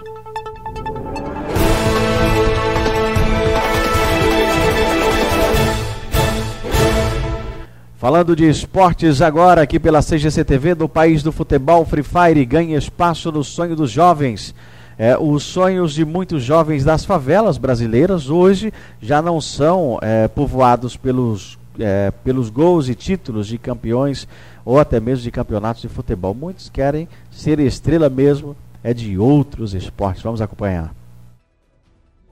Falando 7.95 8.35
de 8.35 8.49
esportes 8.49 9.21
agora 9.21 9.61
aqui 9.61 9.79
pela 9.79 10.01
CGC 10.01 10.43
TV 10.43 10.73
do 10.73 10.89
país 10.89 11.21
do 11.21 11.31
futebol, 11.31 11.85
Free 11.85 12.01
Fire 12.01 12.43
ganha 12.43 12.75
espaço 12.75 13.31
no 13.31 13.43
sonho 13.43 13.75
dos 13.75 13.91
jovens. 13.91 14.55
É, 14.97 15.15
os 15.15 15.43
sonhos 15.43 15.93
de 15.93 16.03
muitos 16.03 16.41
jovens 16.41 16.83
das 16.83 17.05
favelas 17.05 17.59
brasileiras 17.59 18.31
hoje 18.31 18.73
já 18.99 19.21
não 19.21 19.39
são 19.39 19.99
é, 20.01 20.27
povoados 20.27 20.97
pelos, 20.97 21.55
é, 21.79 22.11
pelos 22.23 22.49
gols 22.49 22.89
e 22.89 22.95
títulos 22.95 23.47
de 23.47 23.57
campeões 23.57 24.27
ou 24.63 24.79
até 24.79 24.99
mesmo 24.99 25.23
de 25.23 25.31
campeonatos 25.31 25.81
de 25.81 25.89
futebol. 25.89 26.33
Muitos 26.33 26.69
querem 26.69 27.07
ser 27.31 27.59
estrela 27.59 28.09
mesmo 28.09 28.55
é 28.83 28.93
de 28.93 29.17
outros 29.17 29.73
esportes. 29.73 30.21
Vamos 30.21 30.41
acompanhar. 30.41 30.93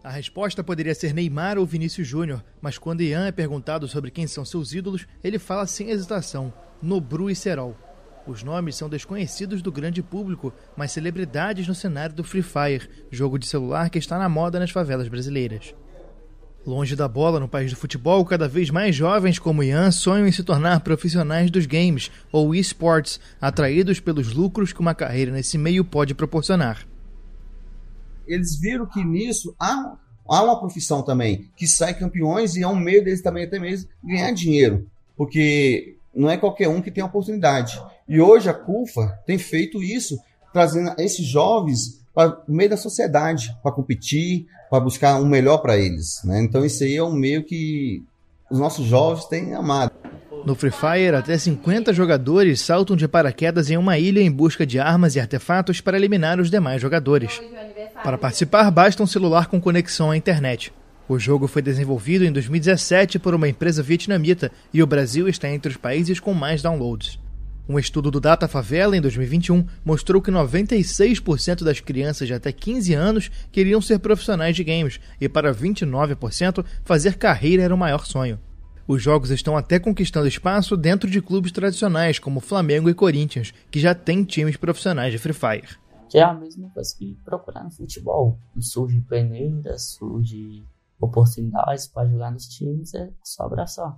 A 0.04 0.10
resposta 0.10 0.64
poderia 0.64 0.94
ser 0.94 1.14
Neymar 1.14 1.58
ou 1.58 1.66
Vinícius 1.66 2.08
Júnior, 2.08 2.44
mas 2.62 2.78
quando 2.78 3.02
Ian 3.02 3.26
é 3.26 3.32
perguntado 3.32 3.88
sobre 3.88 4.12
quem 4.12 4.28
são 4.28 4.44
seus 4.44 4.74
ídolos, 4.74 5.08
ele 5.24 5.40
fala 5.40 5.66
sem 5.66 5.90
hesitação: 5.90 6.54
Nobru 6.82 7.30
e 7.30 7.36
Serol. 7.36 7.76
Os 8.28 8.44
nomes 8.44 8.76
são 8.76 8.88
desconhecidos 8.88 9.62
do 9.62 9.72
grande 9.72 10.04
público, 10.04 10.54
mas 10.78 10.92
celebridades 10.92 11.68
no 11.68 11.76
cenário 11.76 12.16
do 12.16 12.24
Free 12.24 12.44
Fire, 12.44 12.90
jogo 13.12 13.40
de 13.40 13.48
celular 13.48 13.90
que 13.90 13.98
está 13.98 14.18
na 14.18 14.30
moda 14.30 14.60
nas 14.60 14.72
favelas 14.72 15.08
brasileiras. 15.08 15.74
Longe 16.66 16.96
da 16.96 17.10
bola 17.10 17.42
no 17.42 17.48
país 17.48 17.72
do 17.72 17.76
futebol, 17.76 18.24
cada 18.24 18.48
vez 18.48 18.70
mais 18.70 18.96
jovens 18.96 19.38
como 19.38 19.62
Ian 19.62 19.92
sonham 19.92 20.26
em 20.26 20.32
se 20.32 20.44
tornar 20.44 20.80
profissionais 20.80 21.52
dos 21.52 21.66
games 21.66 22.10
ou 22.32 22.56
esports, 22.56 23.20
atraídos 23.42 24.00
pelos 24.00 24.34
lucros 24.34 24.72
que 24.72 24.80
uma 24.80 24.96
carreira 24.96 25.30
nesse 25.30 25.58
meio 25.58 25.84
pode 25.84 26.16
proporcionar. 26.16 26.88
Eles 28.26 28.58
viram 28.58 28.86
que 28.86 29.04
nisso 29.04 29.54
há, 29.60 29.98
há 30.26 30.44
uma 30.44 30.58
profissão 30.58 31.04
também, 31.04 31.50
que 31.58 31.68
sai 31.68 31.94
campeões 31.94 32.56
e 32.56 32.64
é 32.64 32.68
um 32.68 32.80
meio 32.80 33.04
deles 33.04 33.22
também 33.22 33.44
até 33.44 33.60
mesmo 33.60 33.90
ganhar 34.02 34.32
dinheiro, 34.32 34.88
porque 35.18 35.98
não 36.16 36.30
é 36.30 36.38
qualquer 36.38 36.70
um 36.70 36.82
que 36.82 36.92
tem 36.92 37.04
a 37.04 37.08
oportunidade. 37.08 37.78
E 38.08 38.22
hoje 38.22 38.48
a 38.50 38.54
CUFA 38.54 39.20
tem 39.26 39.38
feito 39.38 39.84
isso, 39.84 40.18
trazendo 40.54 40.94
esses 40.98 41.26
jovens 41.26 42.03
para 42.14 42.42
o 42.48 42.54
meio 42.54 42.70
da 42.70 42.78
sociedade, 42.78 43.56
para 43.62 43.72
competir, 43.72 44.46
para 44.70 44.80
buscar 44.80 45.20
um 45.20 45.26
melhor 45.26 45.58
para 45.58 45.78
eles. 45.78 46.22
Né? 46.24 46.42
Então 46.42 46.64
isso 46.66 46.84
aí 46.84 46.96
é 46.96 47.04
um 47.04 47.14
meio 47.14 47.44
que 47.44 48.04
os 48.50 48.60
nossos 48.60 48.86
jovens 48.86 49.26
têm 49.26 49.54
amado. 49.54 49.92
No 50.46 50.56
Free 50.56 50.72
Fire, 50.72 51.16
até 51.16 51.38
50 51.38 51.94
jogadores 51.94 52.60
saltam 52.60 52.98
de 52.98 53.08
paraquedas 53.08 53.70
em 53.70 53.78
uma 53.78 53.98
ilha 53.98 54.20
em 54.20 54.30
busca 54.30 54.66
de 54.66 54.78
armas 54.78 55.16
e 55.16 55.20
artefatos 55.20 55.80
para 55.80 55.98
eliminar 55.98 56.40
os 56.40 56.52
demais 56.52 56.82
jogadores. 56.82 57.42
Para 58.04 58.18
participar, 58.18 58.70
basta 58.70 59.02
um 59.02 59.08
celular 59.08 59.48
com 59.48 59.62
conexão 59.62 60.12
à 60.12 60.18
internet. 60.18 60.74
O 61.08 61.18
jogo 61.18 61.48
foi 61.48 61.62
desenvolvido 61.62 62.26
em 62.26 62.32
2017 62.32 63.20
por 63.20 63.34
uma 63.34 63.48
empresa 63.48 63.82
vietnamita 63.82 64.52
e 64.74 64.84
o 64.84 64.88
Brasil 64.88 65.30
está 65.30 65.50
entre 65.50 65.72
os 65.72 65.78
países 65.78 66.20
com 66.20 66.34
mais 66.34 66.62
downloads. 66.62 67.23
Um 67.68 67.80
estudo 67.80 68.12
do 68.12 68.20
Data 68.20 68.46
Favela 68.46 68.98
em 68.98 69.02
2021 69.02 69.66
mostrou 69.86 70.22
que 70.22 70.30
96% 70.30 71.64
das 71.64 71.80
crianças 71.80 72.28
de 72.28 72.34
até 72.34 72.52
15 72.52 72.94
anos 72.94 73.32
queriam 73.52 73.82
ser 73.82 74.00
profissionais 74.00 74.54
de 74.54 74.64
games 74.66 75.00
e 75.20 75.30
para 75.30 75.54
29% 75.54 76.66
fazer 76.84 77.18
carreira 77.18 77.64
era 77.64 77.74
o 77.74 77.78
maior 77.78 78.06
sonho. 78.06 78.38
Os 78.86 79.02
jogos 79.02 79.32
estão 79.32 79.56
até 79.56 79.80
conquistando 79.80 80.28
espaço 80.28 80.76
dentro 80.76 81.10
de 81.10 81.22
clubes 81.22 81.54
tradicionais 81.54 82.20
como 82.20 82.42
Flamengo 82.42 82.90
e 82.90 82.94
Corinthians, 82.94 83.54
que 83.72 83.80
já 83.80 83.96
têm 83.96 84.26
times 84.26 84.58
profissionais 84.58 85.14
de 85.14 85.18
Free 85.18 85.34
Fire. 85.34 85.78
Que 86.10 86.18
é 86.18 86.24
a 86.24 86.34
mesma 86.34 86.70
coisa 86.70 86.94
que 86.98 87.18
procurar 87.24 87.64
no 87.64 87.72
futebol. 87.72 88.38
Surge 88.60 89.00
peneiras, 89.02 89.94
surge 89.94 90.66
oportunidades 91.00 91.88
para 91.88 92.10
jogar 92.10 92.32
nos 92.32 92.46
times, 92.46 92.94
é 92.94 93.10
só 93.24 93.44
abraçar. 93.44 93.98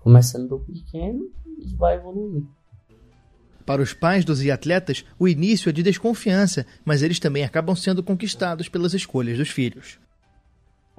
Começando 0.00 0.48
do 0.48 0.60
pequeno 0.60 1.30
e 1.58 1.74
vai 1.74 1.96
evoluir. 1.96 2.44
Para 3.68 3.82
os 3.82 3.92
pais 3.92 4.24
dos 4.24 4.40
atletas, 4.48 5.04
o 5.18 5.28
início 5.28 5.68
é 5.68 5.72
de 5.72 5.82
desconfiança, 5.82 6.64
mas 6.86 7.02
eles 7.02 7.20
também 7.20 7.44
acabam 7.44 7.76
sendo 7.76 8.02
conquistados 8.02 8.66
pelas 8.66 8.94
escolhas 8.94 9.36
dos 9.36 9.50
filhos. 9.50 10.00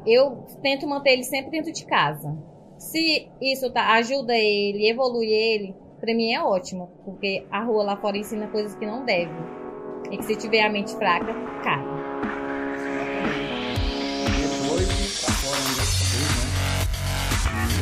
Eu 0.05 0.45
tento 0.61 0.87
manter 0.87 1.13
ele 1.13 1.23
sempre 1.23 1.49
dentro 1.49 1.73
de 1.73 1.83
casa. 1.87 2.31
Se 2.77 3.27
isso 3.41 3.73
tá, 3.73 3.93
ajuda 3.93 4.35
ele, 4.35 4.87
evolui 4.87 5.25
ele, 5.25 5.73
para 5.99 6.13
mim 6.13 6.31
é 6.31 6.43
ótimo, 6.43 6.91
porque 7.03 7.43
a 7.49 7.63
rua 7.63 7.81
lá 7.81 7.97
fora 7.97 8.19
ensina 8.19 8.45
coisas 8.49 8.75
que 8.75 8.85
não 8.85 9.03
deve. 9.03 9.33
E 10.11 10.17
que 10.17 10.25
se 10.25 10.35
tiver 10.35 10.61
a 10.61 10.69
mente 10.69 10.95
fraca, 10.95 11.33
cai. 11.63 11.83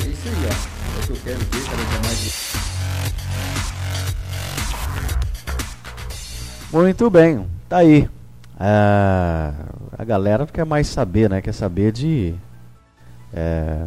É 0.06 0.08
isso 0.08 0.30
aí, 0.30 0.46
ó. 0.46 0.98
É 0.98 1.04
o 1.04 1.08
que 1.08 1.12
eu 1.12 1.18
quero 1.26 1.40
ver, 1.40 1.66
cada 1.66 1.84
dia 1.84 2.00
mais. 2.06 2.77
Muito 6.72 7.10
bem, 7.10 7.48
tá 7.70 7.78
aí. 7.78 8.10
É, 8.60 9.54
a 9.98 10.04
galera 10.04 10.46
quer 10.48 10.66
mais 10.66 10.88
saber, 10.88 11.30
né? 11.30 11.42
Quer 11.42 11.54
saber 11.54 11.92
de, 11.92 12.36
é, 13.34 13.86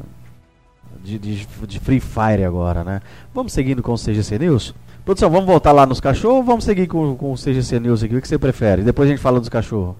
de, 1.02 1.18
de, 1.18 1.46
de, 1.46 1.80
Free 1.80 2.00
Fire 2.00 2.44
agora, 2.44 2.82
né? 2.82 3.02
Vamos 3.34 3.52
seguindo 3.52 3.82
com 3.82 3.92
o 3.92 3.98
CGC 3.98 4.38
News? 4.38 4.74
Produção, 5.04 5.28
vamos 5.28 5.46
voltar 5.46 5.72
lá 5.72 5.84
nos 5.84 6.00
cachorros 6.00 6.38
ou 6.38 6.42
vamos 6.42 6.64
seguir 6.64 6.86
com, 6.86 7.16
com 7.16 7.32
o 7.32 7.36
CGC 7.36 7.80
News 7.80 8.02
aqui? 8.02 8.16
O 8.16 8.22
que 8.22 8.28
você 8.28 8.38
prefere? 8.38 8.82
Depois 8.82 9.08
a 9.08 9.12
gente 9.12 9.22
fala 9.22 9.40
dos 9.40 9.48
cachorros. 9.48 9.96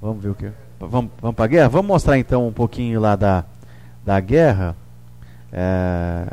Vamos 0.00 0.22
ver 0.22 0.30
o 0.30 0.34
que. 0.34 0.50
Vamos, 0.80 1.10
vamos 1.20 1.36
pra 1.36 1.46
guerra? 1.46 1.68
Vamos 1.68 1.86
mostrar 1.86 2.18
então 2.18 2.46
um 2.46 2.52
pouquinho 2.52 3.00
lá 3.00 3.14
da, 3.16 3.44
da 4.04 4.18
guerra. 4.18 4.76
É, 5.52 6.26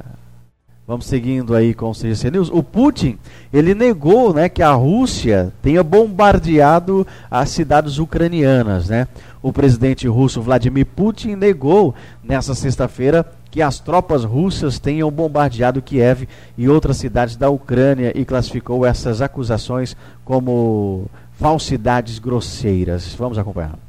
Vamos 0.87 1.07
seguindo 1.07 1.55
aí 1.55 1.73
com 1.73 1.89
o 1.89 1.95
CGC 1.95 2.29
News. 2.29 2.49
O 2.51 2.61
Putin, 2.61 3.17
ele 3.51 3.73
negou 3.73 4.31
né, 4.31 4.47
que 4.47 4.61
a 4.61 4.71
Rússia 4.71 5.51
tenha 5.59 5.83
bombardeado 5.83 7.07
as 7.29 7.49
cidades 7.49 7.97
ucranianas. 7.97 8.87
Né? 8.87 9.07
O 9.41 9.51
presidente 9.51 10.07
russo 10.07 10.43
Vladimir 10.43 10.85
Putin 10.85 11.35
negou 11.35 11.95
nessa 12.23 12.53
sexta-feira 12.53 13.25
que 13.49 13.63
as 13.63 13.79
tropas 13.79 14.23
russas 14.23 14.77
tenham 14.77 15.09
bombardeado 15.09 15.81
Kiev 15.81 16.27
e 16.55 16.69
outras 16.69 16.97
cidades 16.97 17.35
da 17.35 17.49
Ucrânia 17.49 18.11
e 18.13 18.23
classificou 18.23 18.85
essas 18.85 19.23
acusações 19.23 19.95
como 20.23 21.09
falsidades 21.33 22.19
grosseiras. 22.19 23.15
Vamos 23.15 23.39
acompanhar. 23.39 23.79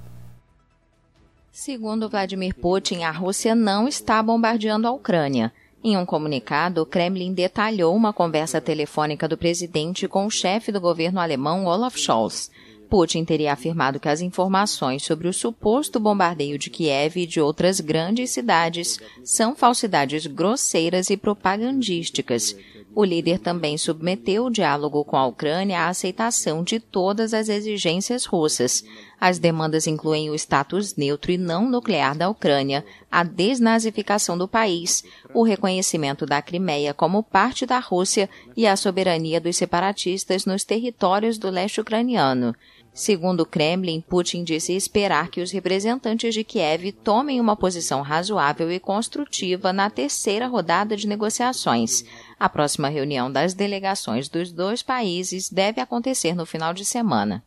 Segundo 1.53 2.09
Vladimir 2.09 2.55
Putin, 2.55 3.03
a 3.03 3.11
Rússia 3.11 3.55
não 3.55 3.87
está 3.87 4.23
bombardeando 4.23 4.87
a 4.87 4.93
Ucrânia. 4.93 5.53
Em 5.89 5.97
um 5.97 6.05
comunicado, 6.05 6.83
o 6.83 6.85
Kremlin 6.85 7.33
detalhou 7.33 7.95
uma 7.95 8.13
conversa 8.13 8.61
telefônica 8.61 9.29
do 9.29 9.39
presidente 9.39 10.09
com 10.09 10.27
o 10.27 10.31
chefe 10.31 10.73
do 10.73 10.81
governo 10.81 11.21
alemão 11.21 11.65
Olaf 11.65 11.97
Scholz. 11.97 12.51
Putin 12.91 13.25
teria 13.25 13.53
afirmado 13.53 14.01
que 14.01 14.09
as 14.09 14.21
informações 14.21 15.05
sobre 15.05 15.29
o 15.29 15.33
suposto 15.33 16.01
bombardeio 16.01 16.59
de 16.59 16.71
Kiev 16.71 17.17
e 17.21 17.25
de 17.25 17.41
outras 17.41 17.79
grandes 17.79 18.31
cidades 18.31 18.99
são 19.23 19.55
falsidades 19.55 20.27
grosseiras 20.27 21.09
e 21.09 21.17
propagandísticas. 21.17 22.57
O 22.99 23.05
líder 23.05 23.39
também 23.39 23.77
submeteu 23.77 24.47
o 24.47 24.51
diálogo 24.51 25.05
com 25.05 25.19
a 25.19 25.27
Ucrânia 25.27 25.81
à 25.81 25.89
aceitação 25.89 26.65
de 26.65 26.81
todas 26.81 27.35
as 27.35 27.51
exigências 27.51 28.25
russas. 28.25 28.83
As 29.21 29.39
demandas 29.39 29.87
incluem 29.87 30.31
o 30.31 30.35
status 30.35 30.97
neutro 30.97 31.31
e 31.31 31.37
não 31.37 31.69
nuclear 31.69 32.17
da 32.17 32.31
Ucrânia, 32.31 32.83
a 33.13 33.23
desnazificação 33.23 34.39
do 34.39 34.49
país, 34.49 35.05
o 35.35 35.43
reconhecimento 35.43 36.25
da 36.25 36.41
Crimeia 36.41 36.95
como 36.95 37.23
parte 37.23 37.67
da 37.67 37.79
Rússia 37.79 38.31
e 38.57 38.67
a 38.67 38.75
soberania 38.77 39.43
dos 39.43 39.59
separatistas 39.59 40.47
nos 40.47 40.65
territórios 40.65 41.37
do 41.37 41.51
leste 41.51 41.83
ucraniano. 41.83 42.55
Segundo 42.97 43.41
o 43.41 43.47
Kremlin, 43.47 44.01
Putin 44.01 44.43
disse 44.43 44.73
esperar 44.73 45.29
que 45.29 45.43
os 45.43 45.51
representantes 45.51 46.33
de 46.33 46.43
Kiev 46.43 46.93
tomem 47.05 47.39
uma 47.39 47.55
posição 47.55 48.01
razoável 48.01 48.73
e 48.73 48.81
construtiva 48.81 49.71
na 49.71 49.91
terceira 49.91 50.47
rodada 50.47 50.97
de 50.97 51.07
negociações. 51.07 52.03
A 52.39 52.49
próxima 52.49 52.89
reunião 52.89 53.33
das 53.33 53.55
delegações 53.55 54.29
dos 54.29 54.53
dois 54.53 54.83
países 54.83 55.49
deve 55.49 55.81
acontecer 55.81 56.35
no 56.35 56.45
final 56.45 56.75
de 56.75 56.85
semana. 56.85 57.43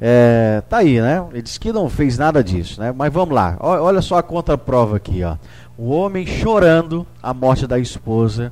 É, 0.00 0.62
tá 0.66 0.78
aí, 0.78 0.98
né? 0.98 1.22
Ele 1.30 1.42
disse 1.42 1.60
que 1.60 1.70
não 1.70 1.90
fez 1.90 2.16
nada 2.16 2.42
disso, 2.42 2.80
né? 2.80 2.90
Mas 2.90 3.12
vamos 3.12 3.34
lá. 3.34 3.58
Olha 3.60 4.00
só 4.00 4.16
a 4.16 4.22
contraprova 4.22 4.96
aqui, 4.96 5.22
ó. 5.22 5.36
O 5.76 5.90
homem 5.90 6.26
chorando 6.26 7.06
a 7.22 7.34
morte 7.34 7.66
da 7.66 7.78
esposa 7.78 8.50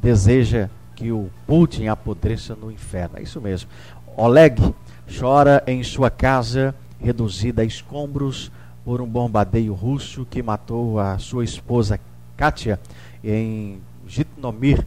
deseja 0.00 0.70
que 0.94 1.12
o 1.12 1.30
Putin 1.46 1.88
apodreça 1.88 2.56
no 2.56 2.72
inferno. 2.72 3.18
É 3.18 3.22
isso 3.22 3.38
mesmo. 3.42 3.68
Oleg 4.16 4.74
chora 5.18 5.62
em 5.66 5.82
sua 5.82 6.10
casa 6.10 6.74
reduzida 6.98 7.60
a 7.60 7.64
escombros 7.66 8.50
por 8.86 9.00
um 9.00 9.06
bombardeio 9.06 9.74
russo 9.74 10.24
que 10.24 10.40
matou 10.40 11.00
a 11.00 11.18
sua 11.18 11.42
esposa 11.42 11.98
Katia 12.36 12.78
em 13.24 13.80
Jitnomir, 14.06 14.86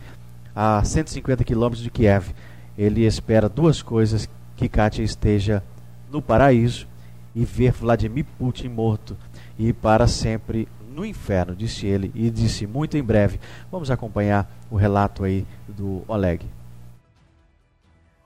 a 0.56 0.82
150 0.82 1.44
quilômetros 1.44 1.84
de 1.84 1.90
Kiev. 1.90 2.34
Ele 2.78 3.06
espera 3.06 3.50
duas 3.50 3.82
coisas: 3.82 4.30
que 4.56 4.70
Katia 4.70 5.04
esteja 5.04 5.62
no 6.10 6.22
paraíso 6.22 6.88
e 7.36 7.44
ver 7.44 7.74
Vladimir 7.74 8.26
Putin 8.38 8.70
morto 8.70 9.18
e 9.58 9.74
para 9.74 10.08
sempre 10.08 10.66
no 10.96 11.06
inferno, 11.06 11.54
disse 11.54 11.86
ele, 11.86 12.10
e 12.16 12.30
disse 12.30 12.66
muito 12.66 12.96
em 12.96 13.04
breve. 13.04 13.38
Vamos 13.70 13.92
acompanhar 13.92 14.50
o 14.72 14.78
relato 14.78 15.26
aí 15.26 15.46
do 15.68 16.06
Oleg. 16.08 16.46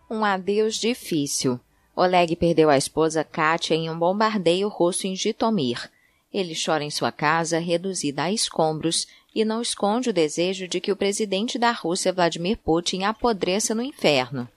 Um 0.07 0.23
adeus 0.23 0.75
difícil. 0.75 1.59
Oleg 1.95 2.36
perdeu 2.36 2.69
a 2.69 2.77
esposa 2.77 3.23
Katia 3.23 3.75
em 3.75 3.89
um 3.89 3.97
bombardeio 3.97 4.67
russo 4.67 5.06
em 5.06 5.15
Jitomir. 5.15 5.91
Ele 6.34 6.56
chora 6.56 6.84
em 6.84 6.89
sua 6.89 7.12
casa, 7.12 7.60
reduzida 7.60 8.23
a 8.23 8.32
escombros, 8.32 9.08
e 9.36 9.45
não 9.45 9.62
esconde 9.62 10.10
o 10.10 10.13
desejo 10.13 10.67
de 10.67 10.79
que 10.79 10.91
o 10.91 10.95
presidente 10.95 11.60
da 11.60 11.71
Rússia, 11.71 12.12
Vladimir 12.12 12.58
Putin, 12.58 13.03
apodreça 13.03 13.75
no 13.75 13.82
inferno. 13.82 14.47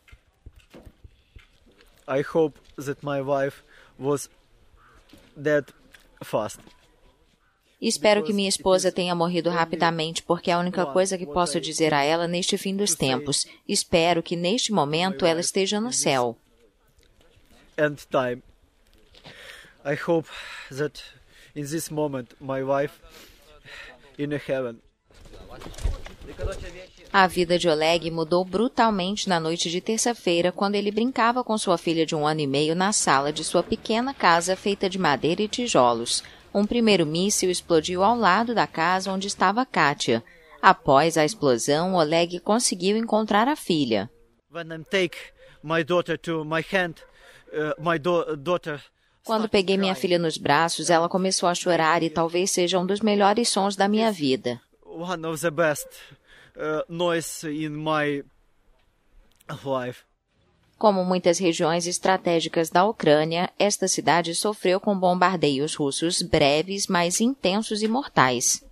I 2.09 2.23
hope 2.35 2.59
that 2.77 3.05
my 3.05 3.21
wife 3.21 3.63
was 3.99 4.31
dead 5.37 5.67
fast. 6.23 6.61
Espero 7.81 8.23
que 8.23 8.33
minha 8.33 8.49
esposa 8.49 8.91
tenha 8.91 9.15
morrido 9.15 9.51
rapidamente, 9.51 10.23
porque 10.23 10.51
é 10.51 10.55
a 10.55 10.59
única 10.59 10.87
coisa 10.87 11.19
que 11.19 11.27
posso 11.27 11.61
dizer 11.61 11.93
a 11.93 12.03
ela 12.03 12.27
neste 12.27 12.57
fim 12.57 12.75
dos 12.75 12.95
tempos. 12.95 13.47
Espero 13.69 14.23
que 14.23 14.35
neste 14.35 14.73
momento 14.73 15.27
ela 15.27 15.41
esteja 15.41 15.79
no 15.79 15.93
céu. 15.93 16.39
End 17.79 17.99
time. 18.11 18.43
I 19.85 19.95
hope 19.95 20.29
that 20.71 21.03
in 21.55 21.67
this 21.67 21.91
moment 21.91 22.35
my 22.41 22.63
wife 22.63 22.95
in 24.19 24.33
heaven. 24.33 24.81
A 27.13 27.27
vida 27.27 27.59
de 27.59 27.69
Oleg 27.69 28.11
mudou 28.11 28.45
brutalmente 28.45 29.29
na 29.29 29.39
noite 29.39 29.71
de 29.71 29.81
terça-feira, 29.81 30.51
quando 30.51 30.75
ele 30.75 30.91
brincava 30.91 31.45
com 31.45 31.57
sua 31.57 31.79
filha 31.79 32.05
de 32.05 32.15
um 32.15 32.27
ano 32.27 32.41
e 32.41 32.47
meio 32.47 32.75
na 32.75 32.93
sala 32.93 33.33
de 33.33 33.45
sua 33.45 33.63
pequena 33.63 34.13
casa 34.13 34.57
feita 34.57 34.89
de 34.89 34.99
madeira 34.99 35.43
e 35.43 35.49
tijolos. 35.49 36.23
Um 36.53 36.67
primeiro 36.67 37.07
míssil 37.07 37.51
explodiu 37.51 38.03
ao 38.03 38.17
lado 38.17 38.55
da 38.55 38.67
casa 38.67 39.13
onde 39.13 39.29
estava 39.29 39.65
Katia. 39.65 40.23
Após 40.61 41.17
a 41.17 41.25
explosão, 41.25 41.95
Oleg 41.95 42.41
conseguiu 42.41 42.97
encontrar 42.97 43.47
a 43.49 43.55
filha. 43.55 44.11
Quando 49.25 49.49
peguei 49.49 49.77
minha 49.77 49.95
filha 49.95 50.19
nos 50.19 50.39
braços, 50.39 50.89
ela 50.89 51.09
começou 51.09 51.49
a 51.49 51.55
chorar 51.55 52.03
e 52.03 52.11
talvez 52.11 52.51
seja 52.51 52.79
um 52.79 52.87
dos 52.87 53.01
melhores 53.01 53.49
sons 53.49 53.75
da 53.75 53.89
minha 53.89 54.13
vida. 54.13 54.61
One 54.85 55.27
of 55.27 55.41
the 55.41 55.51
best 55.51 55.89
uh, 56.57 56.85
noise 56.89 57.47
in 57.47 57.71
my 57.71 58.25
life. 59.65 60.05
Como 60.79 61.05
muitas 61.05 61.39
regiões 61.39 61.87
estratégicas 61.87 62.69
da 62.69 62.85
Ucrânia, 62.85 63.51
esta 63.59 63.89
cidade 63.89 64.35
sofreu 64.35 64.79
com 64.79 64.99
bombardeios 64.99 65.75
russos 65.75 66.21
breves, 66.21 66.87
mas 66.87 67.21
intensos 67.21 67.83
e 67.83 67.89
mortais. 67.89 68.63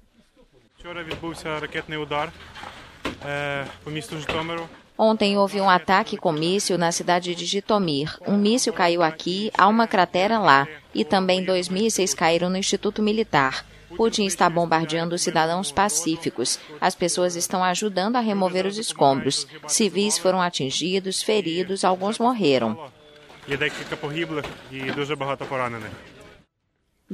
Ontem 4.96 5.37
houve 5.37 5.61
um 5.61 5.68
ataque 5.68 6.16
com 6.16 6.30
míssil 6.30 6.78
na 6.78 6.92
cidade 6.92 7.35
de 7.35 7.44
Jitomir. 7.44 8.16
Um 8.26 8.37
míssil 8.37 8.72
caiu 8.72 9.02
aqui, 9.02 9.50
há 9.59 9.66
uma 9.66 9.88
cratera 9.88 10.38
lá, 10.38 10.68
e 10.94 11.04
também 11.04 11.44
dois 11.44 11.68
mísseis 11.68 12.14
caíram 12.14 12.48
no 12.48 12.57
Instituto 12.57 13.02
Militar. 13.02 13.66
Putin 13.96 14.24
está 14.24 14.48
bombardeando 14.48 15.18
cidadãos 15.18 15.72
pacíficos. 15.72 16.59
As 16.80 16.94
pessoas 16.94 17.37
estão 17.37 17.62
ajudando 17.62 18.16
a 18.16 18.20
remover 18.20 18.66
os 18.66 18.78
escombros. 18.78 19.46
Civis 19.66 20.18
foram 20.18 20.40
atingidos, 20.40 21.22
feridos, 21.22 21.85
alguns 21.85 22.18
morreram. 22.18 22.78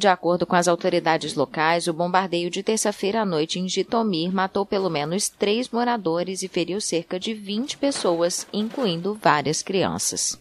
De 0.00 0.08
acordo 0.08 0.46
com 0.46 0.56
as 0.56 0.66
autoridades 0.66 1.34
locais, 1.34 1.86
o 1.86 1.92
bombardeio 1.92 2.48
de 2.48 2.62
terça-feira 2.62 3.20
à 3.20 3.26
noite 3.26 3.60
em 3.60 3.68
Jitomir 3.68 4.32
matou 4.32 4.64
pelo 4.64 4.88
menos 4.88 5.28
três 5.28 5.68
moradores 5.68 6.42
e 6.42 6.48
feriu 6.48 6.80
cerca 6.80 7.20
de 7.20 7.34
20 7.34 7.76
pessoas, 7.76 8.46
incluindo 8.50 9.18
várias 9.22 9.62
crianças. 9.62 10.40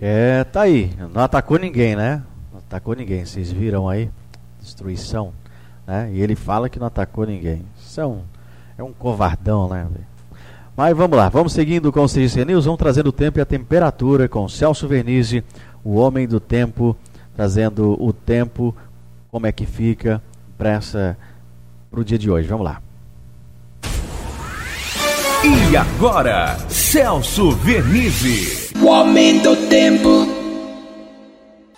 É, 0.00 0.44
tá 0.44 0.60
aí. 0.60 0.92
Não 1.12 1.20
atacou 1.20 1.58
ninguém, 1.58 1.96
né? 1.96 2.22
atacou 2.54 2.94
ninguém. 2.94 3.24
Vocês 3.24 3.50
viram 3.50 3.88
aí? 3.88 4.08
Destruição. 4.60 5.32
Né? 5.84 6.12
E 6.12 6.22
ele 6.22 6.36
fala 6.36 6.68
que 6.68 6.78
não 6.78 6.86
atacou 6.86 7.26
ninguém. 7.26 7.66
Isso 7.76 8.00
é 8.00 8.06
um, 8.06 8.22
é 8.78 8.84
um 8.84 8.92
covardão, 8.92 9.68
né? 9.68 9.88
Mas 10.76 10.96
vamos 10.96 11.18
lá, 11.18 11.28
vamos 11.28 11.52
seguindo 11.52 11.90
com 11.90 12.04
o 12.04 12.08
CGC 12.08 12.44
News, 12.44 12.66
vamos 12.66 12.78
trazendo 12.78 13.08
o 13.08 13.12
tempo 13.12 13.40
e 13.40 13.42
a 13.42 13.44
temperatura 13.44 14.28
com 14.28 14.48
Celso 14.48 14.86
Vernizzi, 14.86 15.42
o 15.82 15.96
homem 15.96 16.28
do 16.28 16.38
tempo, 16.38 16.96
trazendo 17.34 17.96
o 18.00 18.12
tempo, 18.12 18.74
como 19.30 19.46
é 19.46 19.52
que 19.52 19.66
fica 19.66 20.22
para 20.56 20.80
o 21.90 22.04
dia 22.04 22.18
de 22.18 22.30
hoje. 22.30 22.48
Vamos 22.48 22.64
lá. 22.64 22.80
E 25.44 25.76
agora, 25.76 26.56
Celso 26.68 27.50
Vernizzi. 27.50 28.72
O 28.80 28.86
homem 28.86 29.40
do 29.42 29.56
tempo. 29.68 30.42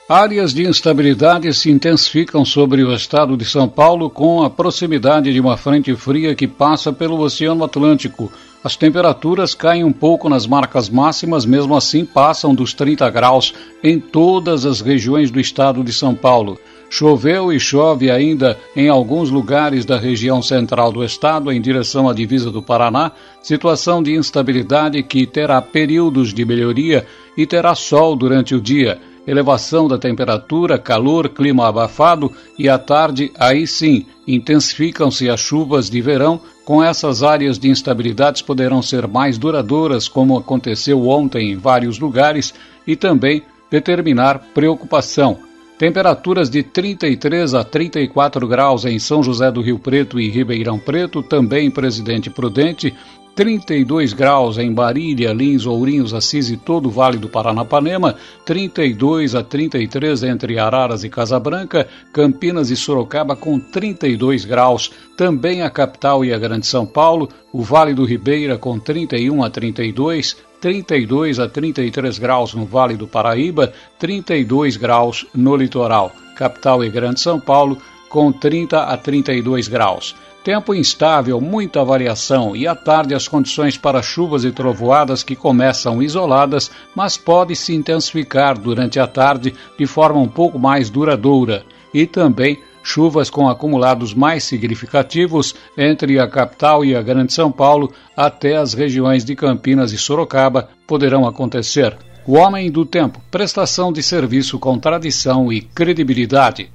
Áreas 0.07 0.53
de 0.53 0.69
instabilidade 0.69 1.53
se 1.55 1.71
intensificam 1.71 2.45
sobre 2.45 2.85
o 2.85 2.93
estado 2.93 3.39
de 3.39 3.45
São 3.47 3.67
Paulo 3.67 4.11
com 4.11 4.43
a 4.43 4.51
proximidade 4.51 5.33
de 5.33 5.41
uma 5.41 5.57
frente 5.57 5.97
fria 5.97 6.35
que 6.35 6.47
passa 6.47 6.93
pelo 6.93 7.19
Oceano 7.19 7.65
Atlântico. 7.65 8.31
As 8.65 8.77
temperaturas 8.77 9.55
caem 9.55 9.85
um 9.85 9.93
pouco 9.93 10.27
nas 10.27 10.47
marcas 10.47 10.89
máximas, 10.89 11.45
mesmo 11.45 11.77
assim 11.77 12.03
passam 12.03 12.55
dos 12.55 12.73
30 12.73 13.11
graus 13.11 13.53
em 13.83 14.01
todas 14.01 14.65
as 14.65 14.81
regiões 14.81 15.31
do 15.31 15.39
estado 15.39 15.85
de 15.85 15.93
São 15.93 16.15
Paulo. 16.15 16.59
Choveu 16.89 17.53
e 17.53 17.61
chove 17.61 18.11
ainda 18.11 18.59
em 18.75 18.89
alguns 18.89 19.29
lugares 19.29 19.85
da 19.85 19.99
região 19.99 20.41
central 20.41 20.91
do 20.91 21.05
estado, 21.05 21.53
em 21.53 21.61
direção 21.61 22.09
à 22.09 22.15
divisa 22.15 22.51
do 22.51 22.63
Paraná, 22.63 23.13
situação 23.43 24.03
de 24.03 24.15
instabilidade 24.15 25.03
que 25.03 25.27
terá 25.27 25.61
períodos 25.61 26.33
de 26.33 26.43
melhoria 26.43 27.07
e 27.37 27.45
terá 27.45 27.75
sol 27.75 28.17
durante 28.17 28.55
o 28.55 28.61
dia 28.63 28.99
elevação 29.27 29.89
da 29.89 29.99
temperatura, 29.99 30.79
calor, 30.79 31.29
clima 31.29 31.67
abafado 31.67 32.31
e 32.59 32.69
à 32.69 32.79
tarde, 32.79 33.33
aí 33.39 33.67
sim, 33.67 34.07
intensificam-se 34.27 35.29
as 35.29 35.41
chuvas 35.41 35.89
de 35.89 36.01
verão. 36.01 36.41
Com 36.65 36.83
essas 36.83 37.23
áreas 37.23 37.59
de 37.59 37.69
instabilidades 37.69 38.43
poderão 38.43 38.81
ser 38.83 39.07
mais 39.07 39.37
duradouras, 39.37 40.09
como 40.09 40.39
aconteceu 40.39 41.07
ontem 41.07 41.53
em 41.53 41.57
vários 41.57 41.99
lugares, 41.99 42.55
e 42.87 42.97
também 42.97 43.43
determinar 43.71 44.39
preocupação. 44.55 45.39
Temperaturas 45.79 46.49
de 46.49 46.63
33 46.63 47.53
a 47.53 47.65
34 47.65 48.47
graus 48.47 48.85
em 48.85 48.99
São 48.99 49.23
José 49.23 49.51
do 49.51 49.61
Rio 49.61 49.79
Preto 49.79 50.21
e 50.21 50.31
Ribeirão 50.31 50.79
Preto, 50.79 51.23
também 51.23 51.71
Presidente 51.71 52.31
Prudente, 52.31 52.95
32 53.35 54.13
graus 54.13 54.59
em 54.59 54.73
Barília, 54.73 55.33
Lins, 55.33 55.67
Ourinhos, 55.67 56.15
Assis 56.15 56.51
e 56.51 56.57
todo 56.57 56.87
o 56.87 56.91
Vale 56.91 57.19
do 57.19 57.29
Paranapanema, 57.29 58.15
32 58.45 59.35
a 59.35 59.43
33 59.43 60.23
entre 60.23 60.59
Araras 60.59 61.03
e 61.03 61.09
Casabranca, 61.09 61.89
Campinas 62.13 62.71
e 62.71 62.77
Sorocaba 62.77 63.35
com 63.35 63.59
32 63.59 64.45
graus, 64.45 64.93
também 65.17 65.63
a 65.63 65.71
capital 65.71 66.25
e 66.25 66.33
a 66.33 66.39
Grande 66.39 66.67
São 66.67 66.87
Paulo, 66.87 67.29
o 67.53 67.61
Vale 67.61 67.93
do 67.93 68.05
Ribeira 68.05 68.57
com 68.57 68.79
31 68.79 69.43
a 69.43 69.51
32, 69.51 70.37
32 70.61 71.41
a 71.41 71.49
33 71.49 72.19
graus 72.19 72.55
no 72.55 72.65
Vale 72.65 72.97
do 72.97 73.09
Paraíba, 73.09 73.73
32 73.99 74.77
graus 74.77 75.27
no 75.35 75.57
litoral. 75.57 76.13
Capital 76.37 76.85
e 76.85 76.89
Grande 76.89 77.21
São 77.21 77.41
Paulo 77.41 77.79
com 78.09 78.31
30 78.31 78.81
a 78.81 78.97
32 78.97 79.67
graus. 79.67 80.15
Tempo 80.45 80.75
instável, 80.75 81.41
muita 81.41 81.83
variação 81.83 82.55
e 82.55 82.67
à 82.67 82.75
tarde 82.75 83.15
as 83.15 83.27
condições 83.27 83.79
para 83.79 84.03
chuvas 84.03 84.45
e 84.45 84.53
trovoadas 84.53 85.23
que 85.23 85.35
começam 85.35 86.03
isoladas, 86.03 86.71
mas 86.95 87.17
podem 87.17 87.57
se 87.57 87.75
intensificar 87.75 88.59
durante 88.59 89.01
a 89.01 89.07
tarde 89.07 89.55
de 89.79 89.87
forma 89.87 90.21
um 90.21 90.29
pouco 90.29 90.59
mais 90.59 90.91
duradoura. 90.91 91.65
E 91.95 92.07
também 92.07 92.59
chuvas 92.83 93.31
com 93.31 93.49
acumulados 93.49 94.13
mais 94.13 94.45
significativos 94.45 95.55
entre 95.79 96.19
a 96.19 96.29
capital 96.29 96.85
e 96.85 96.95
a 96.95 97.01
Grande 97.01 97.33
São 97.33 97.51
Paulo 97.51 97.91
até 98.15 98.59
as 98.59 98.75
regiões 98.75 99.25
de 99.25 99.35
Campinas 99.35 99.93
e 99.93 99.97
Sorocaba 99.97 100.69
poderão 100.87 101.27
acontecer. 101.27 101.97
O 102.27 102.35
Homem 102.35 102.71
do 102.71 102.85
Tempo, 102.85 103.19
prestação 103.31 103.91
de 103.91 104.03
serviço 104.03 104.59
com 104.59 104.79
tradição 104.79 105.51
e 105.51 105.63
credibilidade. 105.63 106.74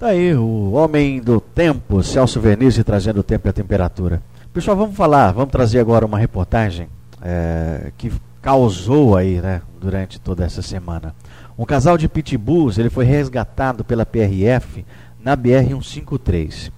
Tá 0.00 0.06
aí 0.06 0.34
o 0.34 0.72
Homem 0.72 1.20
do 1.20 1.42
Tempo, 1.42 2.02
Celso 2.02 2.40
Vernizzi 2.40 2.82
trazendo 2.82 3.20
o 3.20 3.22
tempo 3.22 3.46
e 3.46 3.50
a 3.50 3.52
temperatura. 3.52 4.22
Pessoal, 4.50 4.74
vamos 4.74 4.96
falar, 4.96 5.30
vamos 5.30 5.52
trazer 5.52 5.78
agora 5.78 6.06
uma 6.06 6.18
reportagem 6.18 6.88
é, 7.20 7.92
que 7.98 8.10
causou 8.40 9.14
aí, 9.14 9.42
né, 9.42 9.60
durante 9.78 10.18
toda 10.18 10.42
essa 10.42 10.62
semana. 10.62 11.14
Um 11.58 11.66
casal 11.66 11.98
de 11.98 12.08
pitbulls, 12.08 12.78
ele 12.78 12.88
foi 12.88 13.04
resgatado 13.04 13.84
pela 13.84 14.06
PRF 14.06 14.86
na 15.22 15.36
BR 15.36 15.68
153. 15.68 16.72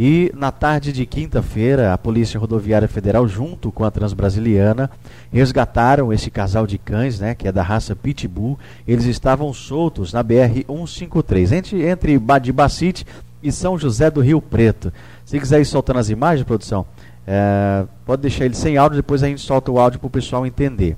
E 0.00 0.30
na 0.32 0.52
tarde 0.52 0.92
de 0.92 1.04
quinta-feira, 1.04 1.92
a 1.92 1.98
Polícia 1.98 2.38
Rodoviária 2.38 2.86
Federal, 2.86 3.26
junto 3.26 3.72
com 3.72 3.82
a 3.82 3.90
Transbrasiliana, 3.90 4.88
resgataram 5.32 6.12
esse 6.12 6.30
casal 6.30 6.68
de 6.68 6.78
cães, 6.78 7.18
né, 7.18 7.34
que 7.34 7.48
é 7.48 7.50
da 7.50 7.64
raça 7.64 7.96
Pitbull. 7.96 8.56
Eles 8.86 9.06
estavam 9.06 9.52
soltos 9.52 10.12
na 10.12 10.22
BR 10.22 10.62
153, 10.68 11.50
entre, 11.50 11.82
entre 11.84 12.16
Badibacite 12.16 13.04
e 13.42 13.50
São 13.50 13.76
José 13.76 14.08
do 14.08 14.20
Rio 14.20 14.40
Preto. 14.40 14.92
Se 15.24 15.36
quiser 15.40 15.60
ir 15.60 15.64
soltando 15.64 15.98
as 15.98 16.10
imagens, 16.10 16.46
produção, 16.46 16.86
é, 17.26 17.84
pode 18.06 18.22
deixar 18.22 18.44
ele 18.44 18.54
sem 18.54 18.76
áudio, 18.76 18.98
depois 18.98 19.24
a 19.24 19.26
gente 19.26 19.40
solta 19.40 19.72
o 19.72 19.80
áudio 19.80 19.98
para 19.98 20.06
o 20.06 20.10
pessoal 20.10 20.46
entender. 20.46 20.96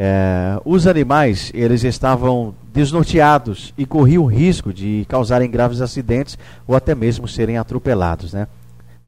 É, 0.00 0.60
os 0.64 0.86
animais 0.86 1.50
eles 1.52 1.82
estavam 1.82 2.54
desnorteados 2.78 3.74
e 3.76 3.84
corriam 3.84 4.24
risco 4.26 4.72
de 4.72 5.04
causarem 5.08 5.50
graves 5.50 5.80
acidentes 5.80 6.38
ou 6.64 6.76
até 6.76 6.94
mesmo 6.94 7.26
serem 7.26 7.58
atropelados, 7.58 8.32
né? 8.32 8.46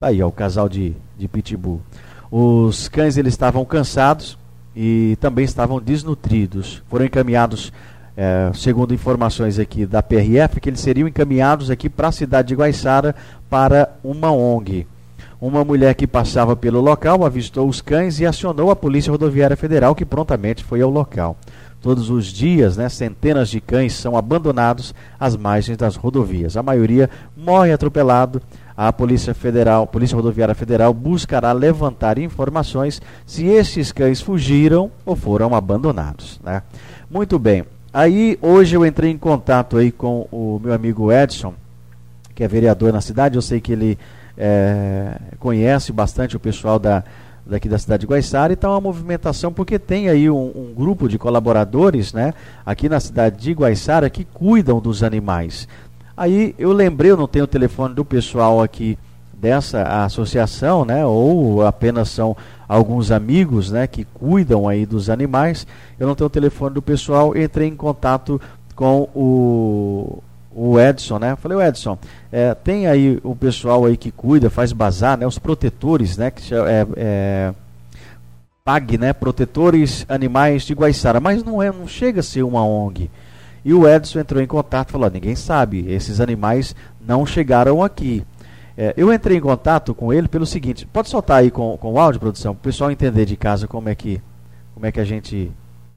Aí, 0.00 0.20
ó, 0.20 0.26
o 0.26 0.32
casal 0.32 0.68
de, 0.68 0.96
de 1.16 1.28
pitbull. 1.28 1.80
Os 2.32 2.88
cães 2.88 3.16
eles 3.16 3.32
estavam 3.32 3.64
cansados 3.64 4.36
e 4.74 5.16
também 5.20 5.44
estavam 5.44 5.80
desnutridos. 5.80 6.82
Foram 6.90 7.04
encaminhados, 7.04 7.72
é, 8.16 8.50
segundo 8.54 8.92
informações 8.92 9.56
aqui 9.56 9.86
da 9.86 10.02
PRF, 10.02 10.60
que 10.60 10.68
eles 10.68 10.80
seriam 10.80 11.06
encaminhados 11.06 11.70
aqui 11.70 11.88
para 11.88 12.08
a 12.08 12.12
cidade 12.12 12.48
de 12.48 12.56
Guaiçara 12.56 13.14
para 13.48 13.88
uma 14.02 14.32
ONG. 14.32 14.84
Uma 15.40 15.64
mulher 15.64 15.94
que 15.94 16.08
passava 16.08 16.56
pelo 16.56 16.80
local 16.80 17.24
avistou 17.24 17.68
os 17.68 17.80
cães 17.80 18.18
e 18.18 18.26
acionou 18.26 18.72
a 18.72 18.74
Polícia 18.74 19.12
Rodoviária 19.12 19.56
Federal, 19.56 19.94
que 19.94 20.04
prontamente 20.04 20.64
foi 20.64 20.82
ao 20.82 20.90
local. 20.90 21.36
Todos 21.80 22.10
os 22.10 22.26
dias, 22.26 22.76
né, 22.76 22.90
centenas 22.90 23.48
de 23.48 23.58
cães 23.58 23.94
são 23.94 24.16
abandonados 24.16 24.94
às 25.18 25.34
margens 25.34 25.78
das 25.78 25.96
rodovias. 25.96 26.56
A 26.56 26.62
maioria 26.62 27.08
morre 27.36 27.72
atropelado. 27.72 28.42
A 28.76 28.92
Polícia 28.92 29.34
Federal, 29.34 29.86
Polícia 29.86 30.16
Rodoviária 30.16 30.54
Federal 30.54 30.94
buscará 30.94 31.52
levantar 31.52 32.18
informações 32.18 33.00
se 33.26 33.44
esses 33.44 33.92
cães 33.92 34.22
fugiram 34.22 34.90
ou 35.04 35.14
foram 35.14 35.54
abandonados. 35.54 36.40
Né? 36.42 36.62
Muito 37.10 37.38
bem. 37.38 37.64
Aí 37.92 38.38
hoje 38.40 38.76
eu 38.76 38.86
entrei 38.86 39.10
em 39.10 39.18
contato 39.18 39.76
aí 39.76 39.90
com 39.90 40.26
o 40.30 40.58
meu 40.62 40.72
amigo 40.72 41.12
Edson, 41.12 41.52
que 42.34 42.42
é 42.42 42.48
vereador 42.48 42.92
na 42.92 43.02
cidade. 43.02 43.36
Eu 43.36 43.42
sei 43.42 43.60
que 43.60 43.72
ele 43.72 43.98
é, 44.38 45.14
conhece 45.38 45.92
bastante 45.92 46.36
o 46.36 46.40
pessoal 46.40 46.78
da, 46.78 47.04
daqui 47.47 47.68
da 47.68 47.78
cidade 47.78 48.03
de 48.03 48.07
Guaiçara 48.07 48.53
e 48.53 48.55
está 48.55 48.68
uma 48.70 48.80
movimentação 48.80 49.53
porque 49.53 49.78
tem 49.78 50.09
aí 50.09 50.30
um, 50.30 50.53
um, 50.55 50.74
grupo 50.74 51.09
de 51.09 51.18
colaboradores 51.18 52.12
né, 52.12 52.34
aqui 52.64 52.88
na 52.88 53.01
cidade 53.01 53.38
de 53.38 53.53
Guaiçara 53.53 54.09
que 54.11 54.24
cuidam 54.24 54.80
dos 54.80 55.03
animais. 55.03 55.66
Aí 56.16 56.55
eu 56.59 56.72
lembrei, 56.72 57.11
eu 57.11 57.16
não 57.16 57.26
tenho 57.26 57.45
o 57.45 57.49
telefone 57.49 57.95
do 57.95 58.05
pessoal 58.05 58.62
aqui 58.62 58.99
dessa 59.32 60.05
associação, 60.05 60.84
né, 60.84 61.05
ou 61.05 61.66
apenas 61.66 62.11
são 62.11 62.36
alguns 62.68 63.11
amigos 63.11 63.70
né, 63.70 63.86
que 63.86 64.05
cuidam 64.05 64.68
aí 64.68 64.84
dos 64.84 65.09
animais. 65.09 65.66
Eu 65.99 66.07
não 66.07 66.14
tenho 66.14 66.26
o 66.26 66.30
telefone 66.30 66.74
do 66.74 66.82
pessoal, 66.82 67.36
entrei 67.36 67.66
em 67.66 67.74
contato 67.74 68.41
com 68.76 69.09
o, 69.14 70.22
o 70.53 70.78
Edson, 70.78 71.18
né? 71.18 71.36
Falei, 71.36 71.59
o 71.59 71.62
Edson, 71.62 71.98
é, 72.32 72.55
tem 72.55 72.86
aí 72.86 73.20
o 73.22 73.36
pessoal 73.36 73.84
aí 73.84 73.96
que 73.96 74.11
cuida, 74.11 74.51
faz 74.51 74.72
bazar, 74.72 75.16
né? 75.16 75.26
Os 75.26 75.38
protetores, 75.38 76.16
né? 76.16 76.30
Que 76.30 76.55
é, 76.55 76.86
é, 76.96 77.55
PAG, 78.64 78.98
né? 78.98 79.12
Protetores 79.12 80.05
Animais 80.09 80.64
de 80.64 80.74
Guaiçara, 80.74 81.20
mas 81.20 81.44
não 81.44 81.62
é, 81.62 81.70
não 81.70 81.86
chega 81.86 82.20
a 82.20 82.22
ser 82.22 82.42
uma 82.42 82.64
ONG. 82.64 83.11
E 83.64 83.74
o 83.74 83.86
Edson 83.86 84.20
entrou 84.20 84.42
em 84.42 84.46
contato 84.46 84.88
e 84.88 84.92
falou, 84.92 85.11
ninguém 85.11 85.36
sabe, 85.36 85.84
esses 85.92 86.20
animais 86.20 86.74
não 87.01 87.26
chegaram 87.26 87.82
aqui. 87.82 88.24
É, 88.76 88.94
eu 88.96 89.12
entrei 89.12 89.36
em 89.36 89.40
contato 89.40 89.94
com 89.94 90.12
ele 90.12 90.26
pelo 90.26 90.46
seguinte, 90.46 90.86
pode 90.86 91.11
soltar 91.11 91.40
aí 91.40 91.51
com, 91.51 91.76
com 91.76 91.92
o 91.92 91.98
áudio, 91.98 92.20
produção, 92.20 92.55
para 92.55 92.61
o 92.61 92.64
pessoal 92.64 92.90
entender 92.90 93.26
de 93.26 93.36
casa 93.36 93.68
como 93.68 93.88
é 93.88 93.94
que, 93.94 94.20
como 94.72 94.86
é 94.86 94.92
que 94.92 95.01
a 95.01 95.05
gente, 95.05 95.53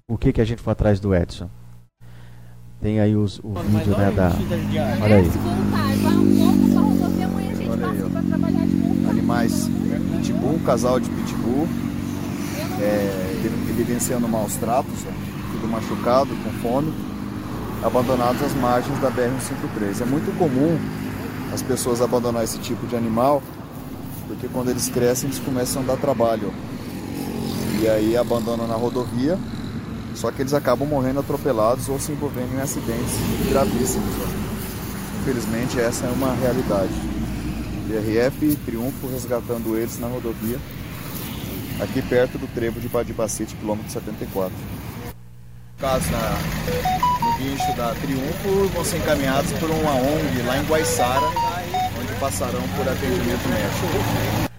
o 0.07 0.17
que 0.17 0.33
que 0.33 0.41
a 0.41 0.45
gente 0.45 0.61
foi 0.61 0.73
atrás 0.73 0.99
do 0.99 1.15
Edson. 1.15 1.49
Tem 2.83 2.99
aí 2.99 3.15
os, 3.15 3.39
o 3.39 3.47
Mano, 3.47 3.69
vídeo 3.69 3.97
né, 3.97 4.11
da. 4.11 4.33
Olha 5.01 5.15
aí. 5.15 5.31
Olha 7.71 7.87
aí, 7.87 8.03
ó. 8.03 9.09
Animais 9.09 9.69
pitbull, 10.17 10.55
um 10.55 10.59
casal 10.59 10.99
de 10.99 11.09
pitbull. 11.09 11.65
É, 12.81 13.41
evidenciando 13.69 14.27
maus 14.27 14.55
tratos, 14.55 15.05
ó, 15.07 15.11
tudo 15.53 15.67
machucado, 15.69 16.29
com 16.43 16.49
fome, 16.61 16.93
abandonados 17.81 18.41
às 18.41 18.53
margens 18.55 18.99
da 18.99 19.09
BR-153. 19.09 20.01
É 20.01 20.05
muito 20.05 20.37
comum 20.37 20.77
as 21.53 21.61
pessoas 21.61 22.01
abandonar 22.01 22.43
esse 22.43 22.57
tipo 22.59 22.85
de 22.85 22.97
animal, 22.97 23.41
porque 24.27 24.49
quando 24.49 24.69
eles 24.69 24.89
crescem 24.89 25.29
eles 25.29 25.39
começam 25.39 25.83
a 25.83 25.85
dar 25.85 25.97
trabalho. 25.97 26.53
E 27.81 27.87
aí 27.87 28.17
abandonam 28.17 28.67
na 28.67 28.75
rodovia 28.75 29.39
só 30.15 30.31
que 30.31 30.41
eles 30.41 30.53
acabam 30.53 30.87
morrendo 30.87 31.19
atropelados 31.19 31.89
ou 31.89 31.99
se 31.99 32.11
envolvendo 32.11 32.55
em 32.55 32.61
acidentes 32.61 33.15
gravíssimos. 33.49 34.13
Infelizmente, 35.21 35.79
essa 35.79 36.05
é 36.05 36.09
uma 36.09 36.33
realidade. 36.33 36.93
BRF 37.87 38.55
Triunfo 38.65 39.07
resgatando 39.07 39.77
eles 39.77 39.99
na 39.99 40.07
rodovia, 40.07 40.57
aqui 41.79 42.01
perto 42.01 42.37
do 42.37 42.47
trevo 42.47 42.79
de 42.79 42.87
Badibacite, 42.87 43.55
quilômetro 43.55 43.91
74. 43.91 44.53
Casos 45.79 46.09
no 46.09 47.37
guincho 47.37 47.75
da 47.75 47.93
Triunfo 47.95 48.67
vão 48.73 48.85
ser 48.85 48.97
encaminhados 48.97 49.51
por 49.53 49.69
uma 49.69 49.95
ONG 49.95 50.41
lá 50.45 50.57
em 50.57 50.63
Guaiçara, 50.65 51.27
onde 51.99 52.13
passarão 52.19 52.61
por 52.77 52.87
atendimento 52.87 53.47
médico. 53.49 54.52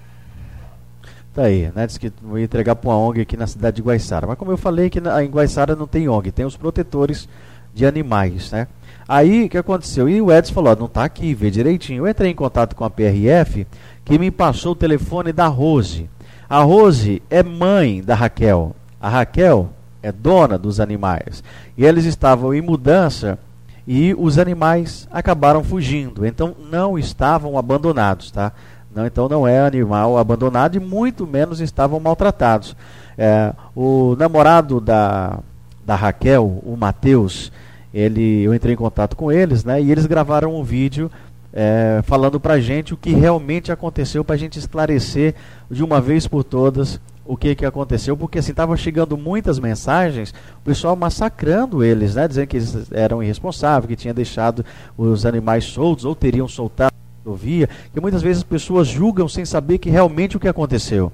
Tá 1.35 1.43
aí, 1.43 1.70
né? 1.74 1.85
Diz 1.87 1.99
que 1.99 2.12
vou 2.22 2.39
entregar 2.39 2.76
para 2.76 2.91
uma 2.91 2.97
ONG 2.97 3.20
aqui 3.20 3.37
na 3.37 3.49
cidade 3.49 3.76
de 3.76 3.82
Guaiçara. 3.82 4.24
Mas 4.24 4.39
como 4.39 4.53
eu 4.53 4.57
falei 4.57 4.89
que 4.89 5.01
em 5.01 5.28
Guaiçara 5.28 5.74
não 5.74 5.87
tem 5.87 6.09
ONG, 6.09 6.30
tem 6.30 6.47
os 6.47 6.57
protetores 6.57 7.28
de 7.74 7.85
animais, 7.85 8.53
né? 8.53 8.68
Aí 9.09 9.45
o 9.45 9.49
que 9.49 9.59
aconteceu? 9.59 10.09
E 10.09 10.22
o 10.22 10.32
Edson 10.32 10.55
falou: 10.55 10.76
não 10.76 10.87
está 10.87 11.05
aqui, 11.05 11.35
vê 11.35 11.51
direitinho. 11.51 12.05
Eu 12.05 12.09
entrei 12.09 12.30
em 12.30 12.35
contato 12.37 12.76
com 12.76 12.85
a 12.85 12.91
PRF, 12.91 13.66
que 14.05 14.16
me 14.16 14.30
passou 14.30 14.72
o 14.72 14.76
telefone 14.76 15.32
da 15.32 15.49
Rose. 15.49 16.09
A 16.49 16.62
Rose 16.62 17.20
é 17.28 17.43
mãe 17.43 18.01
da 18.01 18.14
Raquel. 18.14 18.76
A 19.01 19.09
Raquel 19.09 19.70
é 20.03 20.12
dona 20.12 20.57
dos 20.57 20.78
animais. 20.78 21.43
E 21.76 21.85
eles 21.85 22.05
estavam 22.05 22.55
em 22.55 22.61
mudança 22.61 23.39
e 23.87 24.14
os 24.16 24.39
animais 24.39 25.09
acabaram 25.11 25.64
fugindo. 25.64 26.24
Então 26.24 26.55
não 26.70 26.99
estavam 26.99 27.59
abandonados, 27.59 28.30
tá? 28.30 28.53
Não, 28.95 29.07
então 29.07 29.28
não 29.28 29.47
é 29.47 29.61
animal 29.61 30.16
abandonado 30.16 30.76
e 30.76 30.80
muito 30.80 31.26
menos 31.26 31.61
estavam 31.61 31.99
maltratados. 31.99 32.76
É, 33.18 33.53
o 33.74 34.14
namorado 34.16 34.80
da, 34.80 35.40
da 35.84 35.97
Raquel, 35.97 36.62
o 36.64 36.76
Matheus, 36.76 37.51
ele, 37.92 38.42
eu 38.42 38.55
entrei 38.55 38.74
em 38.74 38.76
contato 38.76 39.16
com 39.16 39.32
eles, 39.32 39.64
né? 39.64 39.82
E 39.82 39.90
eles 39.90 40.07
gravaram 40.07 40.55
um 40.55 40.62
vídeo 40.62 41.11
é, 41.53 42.01
falando 42.05 42.38
pra 42.38 42.61
gente 42.61 42.95
o 42.95 42.97
que 42.97 43.12
realmente 43.12 43.70
aconteceu, 43.70 44.24
pra 44.24 44.36
gente 44.36 44.59
esclarecer 44.59 45.34
de 45.70 45.82
uma 45.82 46.01
vez 46.01 46.26
por 46.26 46.45
todas 46.45 47.01
o 47.26 47.36
que, 47.36 47.55
que 47.55 47.64
aconteceu, 47.64 48.16
porque 48.16 48.38
assim, 48.38 48.51
estavam 48.51 48.76
chegando 48.76 49.16
muitas 49.16 49.59
mensagens, 49.59 50.34
o 50.59 50.64
pessoal 50.64 50.95
massacrando 50.95 51.82
eles, 51.82 52.14
né? 52.14 52.28
Dizendo 52.28 52.47
que 52.47 52.57
eles 52.59 52.92
eram 52.92 53.22
irresponsáveis, 53.22 53.88
que 53.88 53.97
tinham 53.97 54.14
deixado 54.14 54.64
os 54.97 55.24
animais 55.24 55.64
soltos 55.64 56.05
ou 56.05 56.14
teriam 56.14 56.47
soltado 56.47 56.93
que 57.92 58.00
muitas 58.00 58.22
vezes 58.22 58.38
as 58.38 58.48
pessoas 58.48 58.86
julgam 58.86 59.28
sem 59.28 59.44
saber 59.44 59.78
que 59.78 59.90
realmente 59.90 60.36
o 60.36 60.40
que 60.40 60.48
aconteceu. 60.48 61.12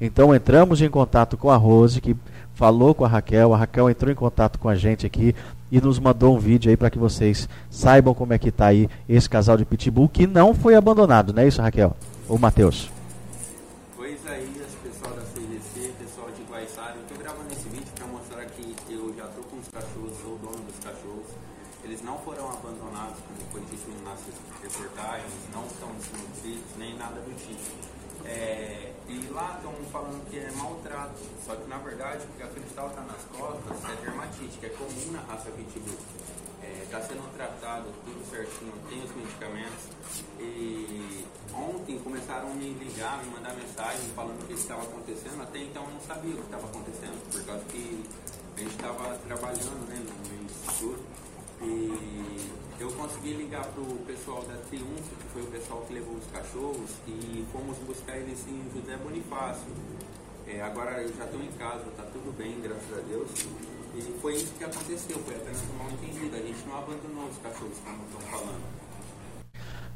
Então 0.00 0.34
entramos 0.34 0.82
em 0.82 0.90
contato 0.90 1.36
com 1.36 1.48
a 1.48 1.56
Rose, 1.56 2.00
que 2.00 2.16
falou 2.54 2.94
com 2.94 3.04
a 3.04 3.08
Raquel, 3.08 3.54
a 3.54 3.56
Raquel 3.56 3.88
entrou 3.88 4.10
em 4.10 4.16
contato 4.16 4.58
com 4.58 4.68
a 4.68 4.74
gente 4.74 5.06
aqui 5.06 5.34
e 5.70 5.80
nos 5.80 5.98
mandou 5.98 6.36
um 6.36 6.38
vídeo 6.38 6.70
aí 6.70 6.76
para 6.76 6.90
que 6.90 6.98
vocês 6.98 7.48
saibam 7.70 8.12
como 8.12 8.32
é 8.32 8.38
que 8.38 8.48
está 8.48 8.66
aí 8.66 8.88
esse 9.08 9.28
casal 9.28 9.56
de 9.56 9.64
pitbull 9.64 10.08
que 10.08 10.26
não 10.26 10.54
foi 10.54 10.74
abandonado, 10.74 11.32
não 11.32 11.42
é 11.42 11.48
isso, 11.48 11.62
Raquel? 11.62 11.96
Ou 12.28 12.38
Matheus? 12.38 12.90
Pois 13.96 14.18
aí, 14.26 14.50
as 14.60 14.74
pessoal 14.74 15.14
da 15.14 15.22
CGC, 15.22 15.92
pessoal 15.98 16.28
de 16.36 16.42
Guaiçara, 16.52 16.96
eu 16.96 17.02
estou 17.02 17.18
gravando 17.18 17.52
esse 17.52 17.68
vídeo 17.68 17.92
para 17.94 18.06
mostrar 18.08 18.44
que 18.44 18.74
eu 18.90 19.14
já 19.16 19.24
estou 19.24 19.44
com 19.44 19.56
os 19.56 19.68
cachorros, 19.68 20.12
sou 20.20 20.34
o 20.34 20.38
dono 20.38 20.64
dos 20.66 20.78
cachorros. 20.84 21.30
Eles 21.84 22.02
não 22.02 22.18
foram 22.18 22.50
abandonados, 22.50 23.18
como 23.22 23.50
foi 23.52 23.60
dito 23.70 23.90
nas 24.04 24.18
reportagens, 24.62 25.32
não 25.54 25.64
estão 25.66 25.88
desnutridos, 25.94 26.70
nem 26.76 26.96
nada 26.96 27.20
do 27.20 27.34
tipo. 27.38 27.92
É, 28.24 28.92
e 29.08 29.28
lá 29.32 29.56
estão 29.56 29.72
falando 29.90 30.24
que 30.30 30.38
é 30.38 30.50
maltrato, 30.52 31.20
só 31.44 31.56
que 31.56 31.68
na 31.68 31.78
verdade 31.78 32.24
o 32.24 32.36
que 32.36 32.42
a 32.42 32.48
cristal 32.48 32.88
está 32.88 33.02
nas 33.02 33.22
costas 33.24 33.90
é 33.90 34.04
dermatite, 34.04 34.58
que 34.58 34.66
é 34.66 34.68
comum 34.70 35.12
na 35.12 35.20
raça 35.20 35.50
pitbull. 35.50 35.98
Está 36.84 36.98
é, 36.98 37.02
sendo 37.02 37.34
tratado 37.34 37.86
tudo 38.04 38.30
certinho, 38.30 38.72
tem 38.88 39.02
os 39.02 39.14
medicamentos. 39.16 39.90
E 40.38 41.26
ontem 41.52 41.98
começaram 41.98 42.52
a 42.52 42.54
me 42.54 42.72
ligar, 42.74 43.24
me 43.24 43.30
mandar 43.32 43.54
mensagem 43.54 44.08
falando 44.14 44.40
o 44.42 44.46
que 44.46 44.52
estava 44.54 44.82
acontecendo. 44.82 45.42
Até 45.42 45.58
então 45.58 45.84
eu 45.84 45.90
não 45.90 46.00
sabia 46.12 46.34
o 46.34 46.36
que 46.36 46.42
estava 46.42 46.66
acontecendo, 46.66 47.32
por 47.32 47.42
causa 47.44 47.64
que 47.64 48.04
a 48.56 48.60
gente 48.60 48.70
estava 48.70 49.16
trabalhando 49.26 49.88
né, 49.88 49.96
no 49.96 50.28
meio 50.28 50.46
escuro. 50.46 51.00
E 51.62 52.50
eu 52.78 52.92
consegui 52.92 53.32
ligar 53.34 53.64
para 53.64 53.80
o 53.80 53.96
pessoal 54.06 54.42
da 54.42 54.56
Triunfo, 54.68 55.16
que 55.16 55.28
foi 55.32 55.42
o 55.42 55.46
pessoal 55.46 55.80
que 55.88 55.94
levou 55.94 56.14
os 56.16 56.26
cachorros, 56.26 56.90
e 57.08 57.46
fomos 57.50 57.78
buscar 57.78 58.18
eles 58.18 58.44
em 58.46 58.60
José 58.74 58.96
Bonifácio. 58.98 59.72
É, 60.46 60.60
agora 60.60 61.00
eu 61.00 61.16
já 61.16 61.24
estou 61.24 61.40
em 61.40 61.52
casa, 61.52 61.88
está 61.88 62.02
tudo 62.02 62.36
bem, 62.36 62.60
graças 62.60 62.92
a 62.92 63.00
Deus. 63.08 63.30
E 63.94 64.18
foi 64.20 64.34
isso 64.34 64.52
que 64.58 64.64
aconteceu, 64.64 65.18
foi 65.20 65.36
apenas 65.36 65.62
um 65.62 65.78
mal 65.78 65.90
entendido. 65.92 66.36
A 66.36 66.40
gente 66.40 66.66
não 66.66 66.76
abandonou 66.76 67.24
os 67.30 67.38
cachorros, 67.38 67.78
como 67.84 68.04
estão 68.04 68.20
falando. 68.28 68.81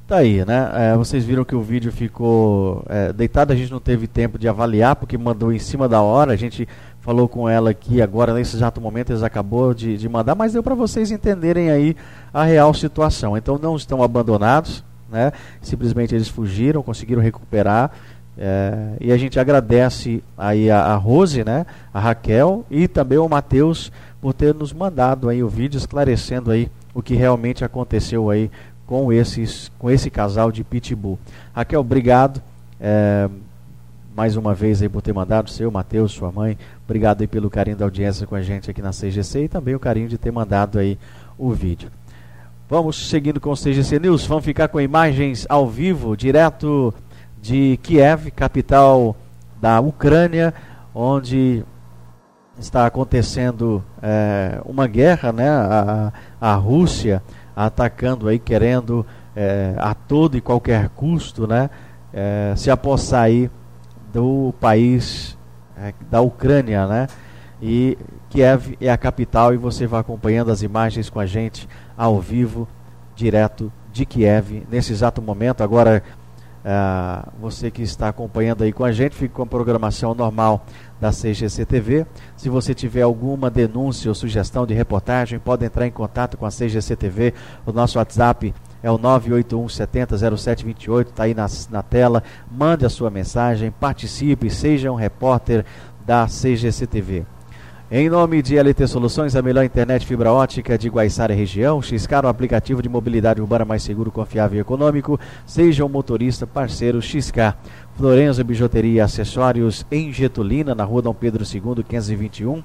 Tá 0.06 0.18
aí, 0.18 0.44
né? 0.44 0.70
É, 0.72 0.96
vocês 0.96 1.24
viram 1.24 1.44
que 1.44 1.56
o 1.56 1.60
vídeo 1.60 1.90
ficou 1.90 2.84
é, 2.88 3.12
deitado, 3.12 3.52
a 3.52 3.56
gente 3.56 3.72
não 3.72 3.80
teve 3.80 4.06
tempo 4.06 4.38
de 4.38 4.46
avaliar, 4.46 4.94
porque 4.94 5.18
mandou 5.18 5.52
em 5.52 5.58
cima 5.58 5.88
da 5.88 6.00
hora. 6.00 6.32
A 6.32 6.36
gente 6.36 6.68
falou 7.00 7.28
com 7.28 7.48
ela 7.48 7.70
aqui 7.70 8.00
agora, 8.00 8.32
nesse 8.32 8.54
exato 8.54 8.80
momento, 8.80 9.10
eles 9.10 9.24
acabou 9.24 9.74
de, 9.74 9.96
de 9.96 10.08
mandar, 10.08 10.36
mas 10.36 10.52
deu 10.52 10.62
para 10.62 10.76
vocês 10.76 11.10
entenderem 11.10 11.70
aí 11.70 11.96
a 12.32 12.44
real 12.44 12.72
situação. 12.72 13.36
Então 13.36 13.58
não 13.58 13.74
estão 13.74 14.00
abandonados, 14.00 14.84
né? 15.10 15.32
Simplesmente 15.60 16.14
eles 16.14 16.28
fugiram, 16.28 16.84
conseguiram 16.84 17.20
recuperar. 17.20 17.90
É, 18.38 18.96
e 19.00 19.10
a 19.10 19.16
gente 19.16 19.40
agradece 19.40 20.22
aí 20.38 20.70
a, 20.70 20.84
a, 20.84 20.94
Rose, 20.94 21.42
né, 21.42 21.64
a 21.92 21.98
Raquel 21.98 22.66
e 22.70 22.86
também 22.86 23.16
o 23.16 23.26
Matheus 23.26 23.90
por 24.20 24.34
ter 24.34 24.54
nos 24.54 24.74
mandado 24.74 25.30
aí 25.30 25.42
o 25.42 25.48
vídeo 25.48 25.78
esclarecendo 25.78 26.50
aí 26.50 26.70
o 26.92 27.00
que 27.00 27.14
realmente 27.14 27.64
aconteceu 27.64 28.28
aí 28.28 28.50
com 28.86 29.12
esses 29.12 29.70
com 29.78 29.90
esse 29.90 30.10
casal 30.10 30.52
de 30.52 30.62
pitbull. 30.62 31.18
Raquel, 31.54 31.80
obrigado 31.80 32.42
é, 32.80 33.28
mais 34.14 34.36
uma 34.36 34.54
vez 34.54 34.80
aí 34.80 34.88
por 34.88 35.02
ter 35.02 35.12
mandado 35.12 35.50
seu 35.50 35.70
Matheus, 35.70 36.12
sua 36.12 36.32
mãe, 36.32 36.56
obrigado 36.84 37.20
aí 37.20 37.26
pelo 37.26 37.50
carinho 37.50 37.76
da 37.76 37.84
audiência 37.84 38.26
com 38.26 38.34
a 38.34 38.42
gente 38.42 38.70
aqui 38.70 38.80
na 38.80 38.90
CGC 38.90 39.44
e 39.44 39.48
também 39.48 39.74
o 39.74 39.80
carinho 39.80 40.08
de 40.08 40.16
ter 40.16 40.30
mandado 40.30 40.78
aí 40.78 40.98
o 41.36 41.50
vídeo. 41.52 41.90
Vamos 42.68 43.08
seguindo 43.08 43.40
com 43.40 43.50
o 43.50 43.56
CGC 43.56 43.98
News, 43.98 44.26
vamos 44.26 44.44
ficar 44.44 44.68
com 44.68 44.80
imagens 44.80 45.46
ao 45.48 45.68
vivo 45.68 46.16
direto 46.16 46.92
de 47.40 47.78
Kiev, 47.82 48.30
capital 48.30 49.14
da 49.60 49.80
Ucrânia, 49.80 50.52
onde 50.94 51.64
está 52.58 52.86
acontecendo 52.86 53.84
é, 54.02 54.60
uma 54.64 54.86
guerra, 54.86 55.32
né? 55.32 55.48
A, 55.48 56.12
a 56.40 56.54
Rússia 56.54 57.22
atacando 57.56 58.28
aí, 58.28 58.38
querendo 58.38 59.06
é, 59.34 59.74
a 59.78 59.94
todo 59.94 60.36
e 60.36 60.40
qualquer 60.42 60.90
custo, 60.90 61.46
né? 61.46 61.70
É, 62.12 62.52
se 62.54 62.70
apossar 62.70 63.22
aí 63.22 63.50
do 64.12 64.54
país 64.60 65.36
é, 65.76 65.94
da 66.10 66.20
Ucrânia, 66.20 66.86
né? 66.86 67.06
E 67.60 67.96
Kiev 68.28 68.76
é 68.80 68.90
a 68.90 68.98
capital 68.98 69.54
e 69.54 69.56
você 69.56 69.86
vai 69.86 70.00
acompanhando 70.00 70.50
as 70.50 70.62
imagens 70.62 71.08
com 71.08 71.18
a 71.18 71.26
gente 71.26 71.66
ao 71.96 72.20
vivo, 72.20 72.68
direto 73.14 73.72
de 73.90 74.04
Kiev, 74.04 74.66
nesse 74.70 74.92
exato 74.92 75.22
momento. 75.22 75.62
Agora 75.62 76.02
Uh, 76.66 77.30
você 77.40 77.70
que 77.70 77.80
está 77.80 78.08
acompanhando 78.08 78.64
aí 78.64 78.72
com 78.72 78.82
a 78.82 78.90
gente, 78.90 79.14
fica 79.14 79.32
com 79.32 79.42
a 79.42 79.46
programação 79.46 80.16
normal 80.16 80.66
da 81.00 81.12
CGC 81.12 81.64
TV. 81.64 82.04
Se 82.36 82.48
você 82.48 82.74
tiver 82.74 83.02
alguma 83.02 83.48
denúncia 83.48 84.08
ou 84.08 84.16
sugestão 84.16 84.66
de 84.66 84.74
reportagem, 84.74 85.38
pode 85.38 85.64
entrar 85.64 85.86
em 85.86 85.92
contato 85.92 86.36
com 86.36 86.44
a 86.44 86.50
CGC 86.50 86.96
TV. 86.96 87.32
O 87.64 87.70
nosso 87.70 87.98
WhatsApp 87.98 88.52
é 88.82 88.90
o 88.90 88.98
981 88.98 89.68
70 89.68 90.18
0728, 90.36 91.10
está 91.10 91.22
aí 91.22 91.34
na, 91.34 91.46
na 91.70 91.84
tela. 91.84 92.20
Mande 92.50 92.84
a 92.84 92.88
sua 92.90 93.10
mensagem, 93.10 93.70
participe, 93.70 94.50
seja 94.50 94.90
um 94.90 94.96
repórter 94.96 95.64
da 96.04 96.26
CGC 96.26 96.84
TV. 96.88 97.24
Em 97.88 98.10
nome 98.10 98.42
de 98.42 98.58
LT 98.58 98.88
Soluções, 98.88 99.36
a 99.36 99.42
melhor 99.42 99.64
internet 99.64 100.04
fibra 100.04 100.32
ótica 100.32 100.76
de 100.76 100.88
Guaiçara 100.88 101.32
e 101.32 101.36
região, 101.36 101.80
Xcar, 101.80 102.24
o 102.24 102.28
aplicativo 102.28 102.82
de 102.82 102.88
mobilidade 102.88 103.40
urbana 103.40 103.64
mais 103.64 103.80
seguro, 103.84 104.10
confiável 104.10 104.58
e 104.58 104.60
econômico. 104.60 105.20
Seja 105.46 105.84
um 105.84 105.88
motorista 105.88 106.48
parceiro 106.48 107.00
Xcar. 107.00 107.56
Florenzo 107.96 108.42
Bijuteria 108.42 108.94
e 108.94 109.00
Acessórios 109.00 109.86
em 109.88 110.12
Getulina, 110.12 110.74
na 110.74 110.82
rua 110.82 111.00
Dom 111.00 111.14
Pedro 111.14 111.44
II, 111.44 111.84
521. 111.84 112.60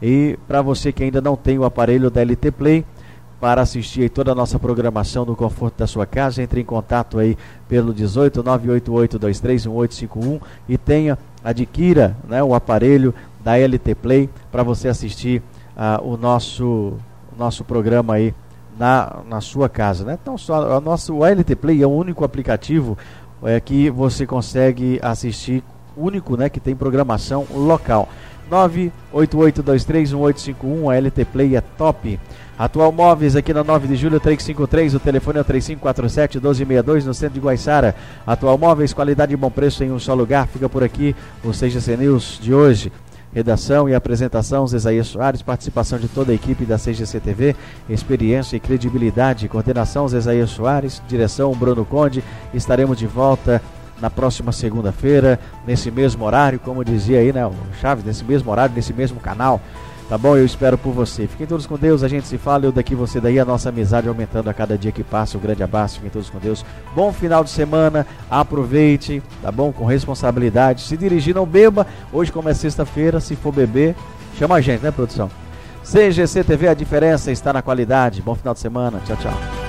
E 0.00 0.38
para 0.48 0.62
você 0.62 0.90
que 0.90 1.04
ainda 1.04 1.20
não 1.20 1.36
tem 1.36 1.58
o 1.58 1.64
aparelho 1.64 2.10
da 2.10 2.22
LT 2.22 2.50
Play, 2.52 2.82
para 3.38 3.60
assistir 3.60 4.08
toda 4.08 4.32
a 4.32 4.34
nossa 4.34 4.58
programação 4.58 5.26
no 5.26 5.36
conforto 5.36 5.76
da 5.76 5.86
sua 5.86 6.06
casa, 6.06 6.42
entre 6.42 6.60
em 6.60 6.64
contato 6.64 7.18
aí 7.18 7.36
pelo 7.68 7.92
18 7.92 8.42
988 8.42 9.18
231851 9.18 10.40
e 10.66 10.78
tenha, 10.78 11.18
adquira 11.44 12.16
né, 12.26 12.40
o 12.40 12.54
aparelho 12.54 13.12
da 13.44 13.56
LT 13.58 13.96
Play 13.96 14.30
para 14.52 14.62
você 14.62 14.86
assistir 14.86 15.42
uh, 15.76 16.00
o 16.06 16.16
nosso 16.16 16.92
nosso 17.36 17.64
programa 17.64 18.14
aí 18.14 18.32
na, 18.78 19.18
na 19.26 19.40
sua 19.40 19.68
casa, 19.68 20.04
né? 20.04 20.16
Então 20.20 20.38
só 20.38 20.78
o 20.78 20.80
nosso 20.80 21.24
LT 21.24 21.56
Play 21.56 21.82
é 21.82 21.86
o 21.86 21.90
único 21.90 22.24
aplicativo 22.24 22.96
é, 23.42 23.58
que 23.58 23.90
você 23.90 24.24
consegue 24.26 25.00
assistir 25.02 25.64
único, 25.96 26.36
né, 26.36 26.48
que 26.48 26.60
tem 26.60 26.76
programação 26.76 27.44
local. 27.50 28.08
988231851, 28.50 30.92
a 30.92 30.96
LT 31.00 31.24
Play 31.26 31.54
é 31.56 31.60
top. 31.60 32.18
Atual 32.58 32.90
Móveis 32.92 33.34
aqui 33.34 33.54
na 33.54 33.64
9 33.64 33.88
de 33.88 33.96
julho 33.96 34.20
353, 34.20 34.94
o 34.94 35.00
telefone 35.00 35.38
é 35.38 35.40
o 35.40 35.44
3547 35.44 36.38
1262 36.38 37.06
no 37.06 37.14
centro 37.14 37.34
de 37.34 37.40
Guaiçara. 37.40 37.96
Atual 38.26 38.58
Móveis, 38.58 38.92
qualidade 38.92 39.32
e 39.32 39.36
bom 39.36 39.50
preço 39.50 39.82
em 39.82 39.90
um 39.90 39.98
só 39.98 40.12
lugar. 40.14 40.46
Fica 40.46 40.68
por 40.68 40.84
aqui 40.84 41.16
o 41.42 41.50
CGC 41.50 41.96
News 41.96 42.38
de 42.40 42.52
hoje. 42.52 42.92
Redação 43.34 43.88
e 43.88 43.94
apresentação, 43.94 44.66
Zezaia 44.66 45.02
Soares, 45.02 45.40
participação 45.40 45.98
de 45.98 46.06
toda 46.06 46.32
a 46.32 46.34
equipe 46.34 46.66
da 46.66 46.76
CGC 46.76 47.18
TV, 47.18 47.56
experiência 47.88 48.56
e 48.56 48.60
credibilidade, 48.60 49.48
coordenação, 49.48 50.06
Zezaia 50.06 50.46
Soares, 50.46 51.02
direção, 51.08 51.52
Bruno 51.54 51.84
Conde. 51.84 52.22
Estaremos 52.52 52.98
de 52.98 53.06
volta 53.06 53.62
na 53.98 54.10
próxima 54.10 54.52
segunda-feira, 54.52 55.40
nesse 55.66 55.90
mesmo 55.90 56.24
horário, 56.24 56.58
como 56.58 56.84
dizia 56.84 57.20
aí, 57.20 57.32
né, 57.32 57.46
o 57.46 57.54
Chaves, 57.80 58.04
nesse 58.04 58.22
mesmo 58.24 58.50
horário, 58.50 58.74
nesse 58.74 58.92
mesmo 58.92 59.18
canal. 59.18 59.60
Tá 60.08 60.18
bom? 60.18 60.36
Eu 60.36 60.44
espero 60.44 60.76
por 60.76 60.92
você. 60.92 61.26
Fiquem 61.26 61.46
todos 61.46 61.66
com 61.66 61.76
Deus, 61.76 62.02
a 62.02 62.08
gente 62.08 62.26
se 62.26 62.36
fala, 62.36 62.66
eu 62.66 62.72
daqui, 62.72 62.94
você 62.94 63.20
daí, 63.20 63.38
a 63.38 63.44
nossa 63.44 63.70
amizade 63.70 64.08
aumentando 64.08 64.50
a 64.50 64.54
cada 64.54 64.76
dia 64.76 64.92
que 64.92 65.02
passa. 65.02 65.38
Um 65.38 65.40
grande 65.40 65.62
abraço, 65.62 65.96
fiquem 65.96 66.10
todos 66.10 66.28
com 66.28 66.38
Deus. 66.38 66.64
Bom 66.94 67.12
final 67.12 67.42
de 67.42 67.50
semana, 67.50 68.06
aproveite, 68.30 69.22
tá 69.40 69.50
bom? 69.50 69.72
Com 69.72 69.84
responsabilidade. 69.84 70.82
Se 70.82 70.96
dirigir, 70.96 71.34
não 71.34 71.46
beba. 71.46 71.86
Hoje, 72.12 72.30
como 72.30 72.48
é 72.48 72.54
sexta-feira, 72.54 73.20
se 73.20 73.36
for 73.36 73.52
beber, 73.52 73.94
chama 74.38 74.56
a 74.56 74.60
gente, 74.60 74.82
né, 74.82 74.90
produção? 74.90 75.30
CGC 75.82 76.44
TV, 76.44 76.68
a 76.68 76.74
diferença 76.74 77.32
está 77.32 77.52
na 77.52 77.62
qualidade. 77.62 78.22
Bom 78.22 78.34
final 78.34 78.54
de 78.54 78.60
semana. 78.60 79.00
Tchau, 79.04 79.16
tchau. 79.16 79.61